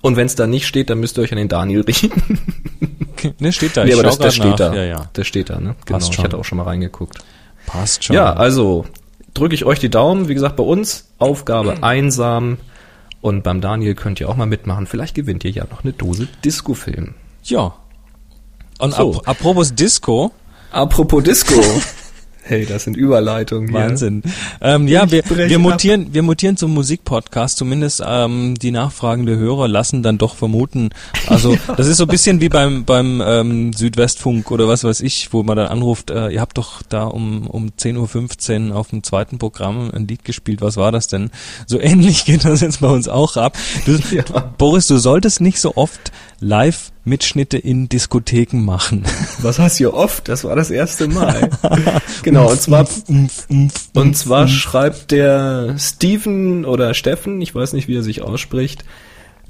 Und 0.00 0.16
wenn 0.16 0.26
es 0.26 0.34
da 0.34 0.46
nicht 0.46 0.66
steht, 0.66 0.90
dann 0.90 1.00
müsst 1.00 1.18
ihr 1.18 1.22
euch 1.22 1.32
an 1.32 1.38
den 1.38 1.48
Daniel 1.48 1.82
richten. 1.82 2.10
Ne, 3.40 3.52
steht 3.52 3.76
da. 3.76 3.84
nee, 3.84 3.92
aber 3.94 4.04
das, 4.04 4.16
das 4.16 4.36
steht 4.36 4.46
nach. 4.46 4.56
da. 4.56 4.74
Ja, 4.76 4.84
ja. 4.84 5.10
Das 5.12 5.26
steht 5.26 5.50
da, 5.50 5.58
ne? 5.58 5.74
Genau, 5.86 5.98
ich 5.98 6.18
hatte 6.20 6.38
auch 6.38 6.44
schon 6.44 6.56
mal 6.58 6.62
reingeguckt. 6.62 7.18
Passt 7.68 8.04
schon. 8.04 8.16
Ja, 8.16 8.32
also 8.32 8.84
drücke 9.34 9.54
ich 9.54 9.64
euch 9.64 9.78
die 9.78 9.90
Daumen. 9.90 10.28
Wie 10.28 10.34
gesagt, 10.34 10.56
bei 10.56 10.64
uns 10.64 11.08
Aufgabe 11.18 11.82
einsam. 11.82 12.58
Und 13.20 13.42
beim 13.42 13.60
Daniel 13.60 13.94
könnt 13.94 14.20
ihr 14.20 14.28
auch 14.28 14.36
mal 14.36 14.46
mitmachen. 14.46 14.86
Vielleicht 14.86 15.14
gewinnt 15.14 15.44
ihr 15.44 15.50
ja 15.50 15.64
noch 15.70 15.82
eine 15.84 15.92
Dose 15.92 16.28
Disco-Film. 16.44 17.14
ja. 17.44 17.74
Und 18.80 18.94
So. 18.94 19.16
ap 19.18 19.28
apropos 19.28 19.74
Disco, 19.74 20.30
Apropos 20.70 21.24
Disco. 21.24 21.54
hey, 22.48 22.66
das 22.66 22.84
sind 22.84 22.96
Überleitungen. 22.96 23.68
hier. 23.68 23.78
Wahnsinn. 23.78 24.22
Ähm, 24.60 24.88
ja, 24.88 25.10
wir, 25.10 25.22
wir 25.28 25.56
ab. 25.56 25.62
mutieren, 25.62 26.08
wir 26.12 26.22
mutieren 26.22 26.56
zum 26.56 26.74
Musikpodcast. 26.74 27.58
Zumindest 27.58 28.02
ähm, 28.06 28.54
die 28.56 28.70
nachfragende 28.70 29.36
Hörer 29.36 29.68
lassen 29.68 30.02
dann 30.02 30.18
doch 30.18 30.34
vermuten. 30.34 30.90
Also 31.26 31.56
das 31.76 31.86
ist 31.86 31.98
so 31.98 32.04
ein 32.04 32.08
bisschen 32.08 32.40
wie 32.40 32.48
beim 32.48 32.84
beim 32.84 33.22
ähm, 33.24 33.72
Südwestfunk 33.72 34.50
oder 34.50 34.66
was 34.68 34.84
weiß 34.84 35.00
ich, 35.02 35.32
wo 35.32 35.42
man 35.42 35.56
dann 35.56 35.68
anruft. 35.68 36.10
Äh, 36.10 36.30
ihr 36.30 36.40
habt 36.40 36.58
doch 36.58 36.82
da 36.88 37.04
um 37.04 37.46
um 37.46 37.68
10:15 37.78 38.70
Uhr 38.70 38.76
auf 38.76 38.88
dem 38.88 39.02
zweiten 39.02 39.38
Programm 39.38 39.90
ein 39.94 40.06
Lied 40.08 40.24
gespielt. 40.24 40.60
Was 40.60 40.76
war 40.76 40.92
das 40.92 41.06
denn? 41.08 41.30
So 41.66 41.80
ähnlich 41.80 42.24
geht 42.24 42.44
das 42.44 42.60
jetzt 42.60 42.80
bei 42.80 42.88
uns 42.88 43.08
auch 43.08 43.36
ab. 43.36 43.56
Du, 43.84 43.98
Ja. 44.10 44.22
Boris, 44.56 44.86
du 44.86 44.96
solltest 44.96 45.40
nicht 45.40 45.60
so 45.60 45.76
oft 45.76 46.12
Live-Mitschnitte 47.08 47.58
in 47.58 47.88
Diskotheken 47.88 48.58
machen. 48.58 49.04
Was 49.42 49.58
heißt 49.58 49.78
hier 49.78 49.94
oft? 49.94 50.28
Das 50.28 50.44
war 50.44 50.54
das 50.56 50.70
erste 50.70 51.08
Mal. 51.08 51.50
genau, 52.22 52.50
und 52.50 52.60
zwar, 52.60 52.86
und 53.94 54.16
zwar 54.16 54.48
schreibt 54.48 55.10
der 55.10 55.76
Steven 55.78 56.64
oder 56.64 56.94
Steffen, 56.94 57.40
ich 57.40 57.54
weiß 57.54 57.72
nicht, 57.72 57.88
wie 57.88 57.96
er 57.96 58.02
sich 58.02 58.22
ausspricht, 58.22 58.84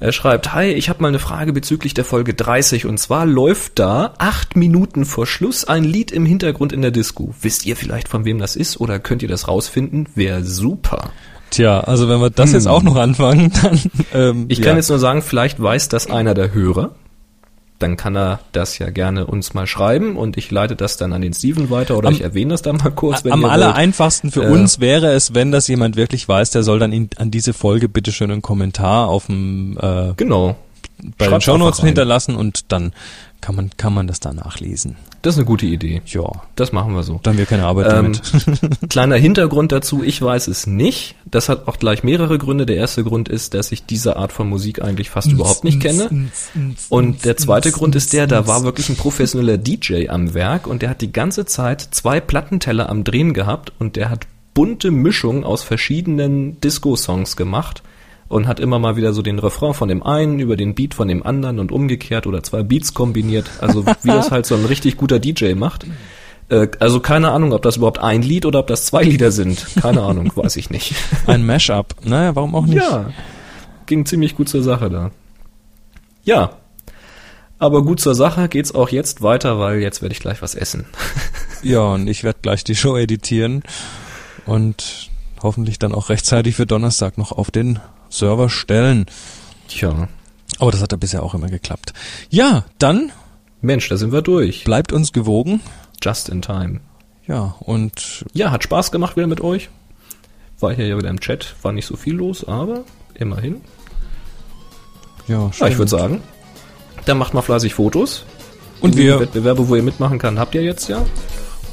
er 0.01 0.13
schreibt, 0.13 0.55
hi, 0.55 0.67
ich 0.67 0.89
habe 0.89 1.03
mal 1.03 1.09
eine 1.09 1.19
Frage 1.19 1.53
bezüglich 1.53 1.93
der 1.93 2.05
Folge 2.05 2.33
30 2.33 2.87
und 2.87 2.99
zwar 2.99 3.27
läuft 3.27 3.81
da 3.81 4.15
acht 4.19 4.55
Minuten 4.55 5.05
vor 5.05 5.27
Schluss 5.27 5.65
ein 5.65 5.83
Lied 5.83 6.13
im 6.13 6.25
Hintergrund 6.25 6.73
in 6.73 6.83
der 6.83 6.93
Disco. 6.93 7.35
Wisst 7.43 7.67
ihr 7.67 7.75
vielleicht, 7.75 8.07
von 8.07 8.25
wem 8.25 8.39
das 8.39 8.55
ist 8.55 8.81
oder 8.81 9.01
könnt 9.01 9.23
ihr 9.23 9.29
das 9.29 9.49
rausfinden? 9.49 10.09
Wäre 10.15 10.45
super. 10.45 11.11
Tja, 11.51 11.81
also 11.81 12.09
wenn 12.09 12.21
wir 12.21 12.31
das 12.31 12.53
jetzt 12.53 12.69
auch 12.69 12.83
noch 12.83 12.95
anfangen, 12.95 13.51
dann 13.63 13.81
ähm, 14.15 14.45
Ich 14.49 14.59
ja. 14.59 14.67
kann 14.67 14.77
jetzt 14.77 14.91
nur 14.91 15.01
sagen, 15.01 15.23
vielleicht 15.23 15.61
weiß 15.61 15.89
das 15.89 16.09
einer 16.09 16.35
der 16.35 16.53
Hörer. 16.53 16.93
Dann 17.79 17.97
kann 17.97 18.17
er 18.17 18.41
das 18.53 18.79
ja 18.79 18.91
gerne 18.91 19.27
uns 19.27 19.55
mal 19.55 19.67
schreiben 19.69 20.17
und 20.17 20.37
ich 20.37 20.51
leite 20.51 20.75
das 20.75 20.97
dann 20.97 21.13
an 21.13 21.23
den 21.23 21.33
Steven 21.33 21.71
weiter 21.71 21.97
oder 21.97 22.09
Am- 22.09 22.15
ich 22.15 22.23
erwähne 22.23 22.51
das 22.51 22.63
dann 22.63 22.77
mal 22.77 22.91
kurz, 22.91 23.25
wenn 23.25 23.33
Am 23.33 23.43
wollt. 23.43 23.53
aller 23.53 23.75
einfachsten 23.77 24.33
für 24.33 24.43
Äh, 24.45 24.51
uns 24.51 24.81
wäre 24.81 25.13
es, 25.13 25.33
wenn 25.35 25.53
das 25.53 25.69
jemand 25.69 25.95
wirklich 25.97 26.29
weiß, 26.29 26.51
der 26.51 26.65
soll 26.65 26.81
dann 26.81 26.93
in, 26.93 27.09
an 27.19 27.31
diese 27.31 27.53
Folge 27.53 27.89
bitte 27.89 28.11
schön 28.11 28.31
einen 28.33 28.43
Kommentar 28.43 29.07
auf 29.09 29.27
dem 29.27 29.79
äh, 29.81 30.13
Genau. 30.17 30.57
bei 30.97 31.27
den 31.27 31.31
Schreibt's 31.31 31.45
Shownotes 31.45 31.81
hinterlassen 31.81 32.35
und 32.35 32.73
dann 32.73 32.93
kann 33.41 33.55
man 33.55 33.71
kann 33.77 33.95
man 33.95 34.07
das 34.07 34.21
da 34.21 34.33
nachlesen. 34.33 34.97
Das 35.23 35.35
ist 35.35 35.39
eine 35.39 35.47
gute 35.47 35.67
Idee. 35.67 36.01
Ja, 36.07 36.31
Das 36.55 36.73
machen 36.73 36.95
wir 36.95 37.03
so. 37.03 37.19
dann 37.23 37.39
wir 37.39 37.47
keine 37.47 37.65
Arbeit 37.65 37.87
Ähm, 37.93 38.13
damit. 38.13 38.89
Kleiner 38.89 39.17
Hintergrund 39.17 39.73
dazu, 39.73 40.03
ich 40.03 40.21
weiß 40.23 40.47
es 40.49 40.67
nicht. 40.67 41.17
Das 41.25 41.49
hat 41.49 41.67
auch 41.67 41.79
gleich 41.79 42.05
mehrere 42.05 42.39
Gründe. 42.39 42.67
Der 42.67 42.77
erste 42.77 43.03
Grund 43.03 43.29
ist, 43.29 43.55
dass 43.55 43.73
ich 43.73 43.85
diese 43.85 44.17
Art 44.17 44.33
von 44.33 44.49
Musik 44.49 44.81
eigentlich 44.83 45.11
fast 45.11 45.31
überhaupt 45.33 45.65
nicht 45.65 45.81
kenne. 45.81 46.29
Und 46.89 47.25
der 47.25 47.37
zweite 47.37 47.73
Grund 47.73 47.97
ist 47.97 48.13
der, 48.13 48.27
da 48.27 48.47
war 48.47 48.63
wirklich 48.63 48.89
ein 48.89 48.97
professioneller 48.97 49.59
DJ 49.59 50.09
am 50.09 50.35
Werk 50.35 50.67
und 50.67 50.83
der 50.83 50.91
hat 50.91 51.01
die 51.01 51.13
ganze 51.13 51.47
Zeit 51.47 51.81
zwei 51.91 52.21
Plattenteller 52.21 52.89
am 52.89 53.03
Drehen 53.05 53.35
gehabt 53.35 53.73
und 53.79 53.97
der 53.97 54.11
hat 54.11 54.27
bunte 54.55 54.91
Mischungen 54.91 55.45
aus 55.45 55.63
verschiedenen 55.63 56.61
Disco-Songs 56.61 57.37
gemacht 57.37 57.83
und 58.29 58.47
hat 58.47 58.61
immer 58.61 58.79
mal 58.79 58.97
wieder 58.97 59.13
so 59.13 59.23
den 59.23 59.39
Refrain 59.39 59.75
von 59.75 59.89
dem 59.89 60.03
einen 60.03 60.39
über 60.39 60.57
den 60.57 60.75
Beat 60.75 60.95
von 60.95 61.09
dem 61.09 61.23
anderen 61.25 61.59
und 61.59 61.73
umgekehrt 61.73 62.27
oder 62.27 62.43
zwei 62.43 62.63
Beats 62.63 62.95
kombiniert. 62.95 63.51
Also 63.61 63.87
wie 63.87 64.09
das 64.09 64.31
halt 64.31 64.47
so 64.47 64.55
ein 64.55 64.65
richtig 64.67 64.97
guter 64.97 65.19
DJ 65.19 65.55
macht. 65.55 65.87
Äh, 66.51 66.69
Also 66.79 67.01
keine 67.01 67.31
Ahnung, 67.31 67.53
ob 67.53 67.63
das 67.63 67.77
überhaupt 67.77 67.99
ein 67.99 68.23
Lied 68.23 68.45
oder 68.47 68.61
ob 68.61 68.67
das 68.67 68.85
zwei 68.87 69.03
Lieder 69.03 69.31
sind. 69.33 69.67
Keine 69.81 70.03
Ahnung, 70.03 70.31
weiß 70.35 70.57
ich 70.57 70.71
nicht. 70.71 70.95
Ein 71.27 71.45
Mashup. 71.47 71.95
Naja, 72.05 72.37
warum 72.37 72.55
auch 72.55 72.67
nicht? 72.67 72.77
Ja, 72.83 73.11
ging 73.87 74.05
ziemlich 74.07 74.35
gut 74.37 74.49
zur 74.49 74.63
Sache 74.63 74.91
da. 74.91 75.11
Ja, 76.25 76.51
aber 77.59 77.83
gut 77.83 78.01
zur 78.01 78.15
Sache 78.15 78.49
geht's 78.49 78.75
auch 78.75 78.91
jetzt 78.91 79.23
weiter, 79.23 79.59
weil 79.59 79.81
jetzt 79.81 80.01
werde 80.03 80.13
ich 80.13 80.21
gleich 80.21 80.43
was 80.43 80.55
essen. 80.55 80.85
Ja, 81.65 81.81
und 81.81 82.07
ich 82.07 82.23
werde 82.23 82.39
gleich 82.41 82.63
die 82.63 82.77
Show 82.77 82.97
editieren 82.97 83.65
und 84.47 85.11
hoffentlich 85.43 85.81
dann 85.81 85.93
auch 85.93 86.09
rechtzeitig 86.09 86.55
für 86.55 86.67
Donnerstag 86.67 87.19
noch 87.19 87.33
auf 87.33 87.51
den 87.51 87.81
Server 88.11 88.49
stellen. 88.49 89.07
Tja, 89.69 90.09
Aber 90.59 90.71
das 90.73 90.81
hat 90.83 90.93
ja 90.93 90.99
bisher 90.99 91.23
auch 91.23 91.35
immer 91.35 91.49
geklappt. 91.49 91.93
Ja, 92.31 92.65
dann 92.79 93.13
Mensch, 93.61 93.89
da 93.89 93.97
sind 93.97 94.13
wir 94.13 94.23
durch. 94.23 94.65
bleibt 94.65 94.93
uns 94.93 95.13
gewogen. 95.13 95.61
Just 96.03 96.29
in 96.29 96.43
time. 96.43 96.81
Ja, 97.27 97.57
und 97.61 98.25
Ja, 98.33 98.51
hat 98.51 98.65
Spaß 98.65 98.91
gemacht 98.91 99.17
wieder 99.17 99.27
mit 99.27 99.41
euch. 99.41 99.69
War 100.61 100.73
hier 100.73 100.87
ja 100.87 100.97
wieder 100.97 101.11
im 101.11 101.21
Chat, 101.21 101.55
war 101.63 101.73
nicht 101.73 101.87
so 101.87 101.97
viel 101.97 102.15
los, 102.15 102.47
aber 102.47 102.85
immerhin. 103.15 103.61
ja, 105.27 105.51
Ja, 105.59 105.67
ich 105.69 105.79
würde 105.79 105.91
sagen, 105.91 106.23
dann 107.05 107.19
macht 107.19 107.35
mal 107.35 107.43
fleißig 107.43 107.75
Fotos. 107.75 108.25
Und 108.81 108.95
Die 108.95 108.99
wir, 109.01 109.21
Wettbewerbe, 109.21 109.69
wo 109.69 109.75
ihr 109.77 109.83
mitmachen 109.83 110.19
kann, 110.19 110.39
habt 110.39 110.55
ihr 110.55 110.63
jetzt 110.63 110.89
ja. 110.89 111.05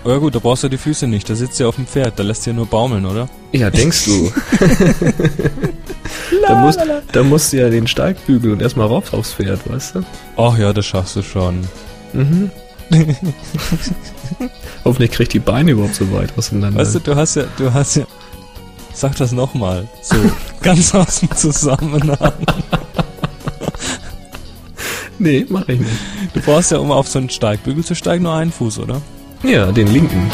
Oh 0.04 0.10
ja 0.10 0.18
gut, 0.18 0.36
da 0.36 0.40
brauchst 0.40 0.64
du 0.64 0.68
die 0.68 0.78
Füße 0.78 1.08
nicht. 1.08 1.30
Da 1.30 1.36
sitzt 1.36 1.58
du 1.58 1.66
auf 1.66 1.78
dem 1.78 1.88
Pferd, 1.88 2.20
da 2.20 2.24
lässt 2.24 2.46
du 2.46 2.50
ja 2.50 2.58
nur 2.58 2.66
baumeln, 2.66 3.06
oder? 3.06 3.30
Ja, 3.54 3.70
denkst 3.70 4.04
du. 4.04 4.34
da, 6.46 6.56
musst, 6.56 6.80
da 7.14 7.24
musst 7.24 7.54
du 7.54 7.58
ja 7.58 7.70
den 7.70 7.88
Steigbügel 7.88 8.52
und 8.52 8.62
erstmal 8.62 8.88
rauf 8.88 9.14
aufs 9.14 9.32
Pferd, 9.32 9.62
weißt 9.72 9.96
du? 9.96 10.02
Ach 10.36 10.58
ja, 10.58 10.74
das 10.74 10.86
schaffst 10.86 11.16
du 11.16 11.22
schon. 11.22 11.62
Mhm. 12.12 12.52
Hoffentlich 14.86 15.12
kriegt 15.12 15.34
die 15.34 15.40
Beine 15.40 15.72
überhaupt 15.72 15.96
so 15.96 16.12
weit 16.12 16.38
auseinander. 16.38 16.80
Weißt 16.80 16.96
du, 16.96 17.00
du 17.00 17.16
hast 17.16 17.36
ja, 17.36 17.44
du 17.58 17.74
hast 17.74 17.96
ja. 17.96 18.06
Sag 18.94 19.16
das 19.16 19.32
nochmal. 19.32 19.88
So, 20.02 20.16
ganz 20.62 20.94
aus 20.94 21.22
dem 21.22 21.32
Zusammenhang. 21.36 22.34
Nee, 25.22 25.46
mache 25.50 25.74
ich 25.74 25.80
nicht. 25.80 25.92
Du 26.34 26.42
brauchst 26.42 26.72
ja, 26.72 26.80
um 26.80 26.92
auf 26.92 27.08
so 27.08 27.20
einen 27.20 27.30
Steigbügel 27.30 27.86
zu 27.86 27.94
steigen, 27.94 28.24
nur 28.24 28.34
einen 28.34 28.52
Fuß, 28.52 28.80
oder? 28.80 29.02
Ja, 29.44 29.72
den 29.72 29.88
linken. 29.88 30.32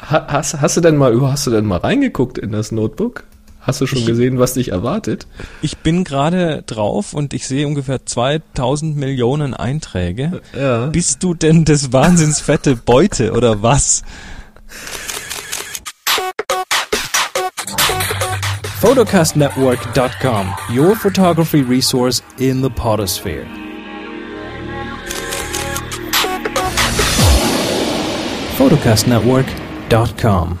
Hast, 0.00 0.60
hast 0.60 0.76
du 0.76 0.80
denn 0.80 0.96
mal 0.96 1.20
hast 1.22 1.46
du 1.46 1.50
denn 1.50 1.64
mal 1.64 1.78
reingeguckt 1.78 2.38
in 2.38 2.52
das 2.52 2.70
Notebook? 2.70 3.24
Hast 3.62 3.80
du 3.80 3.86
schon 3.86 4.00
ich, 4.00 4.06
gesehen, 4.06 4.40
was 4.40 4.54
dich 4.54 4.72
erwartet? 4.72 5.28
Ich 5.62 5.78
bin 5.78 6.02
gerade 6.02 6.64
drauf 6.66 7.14
und 7.14 7.32
ich 7.32 7.46
sehe 7.46 7.64
ungefähr 7.66 8.04
2000 8.04 8.96
Millionen 8.96 9.54
Einträge. 9.54 10.42
Ja. 10.58 10.86
Bist 10.86 11.22
du 11.22 11.34
denn 11.34 11.64
das 11.64 11.92
wahnsinns 11.92 12.40
fette 12.40 12.74
Beute 12.74 13.32
oder 13.32 13.62
was? 13.62 14.02
photocastnetwork.com, 18.80 20.54
your 20.68 20.96
photography 20.96 21.60
resource 21.60 22.20
in 22.38 22.62
the 22.62 22.70
potosphere. 22.70 23.46
photocastnetwork.com 28.58 30.58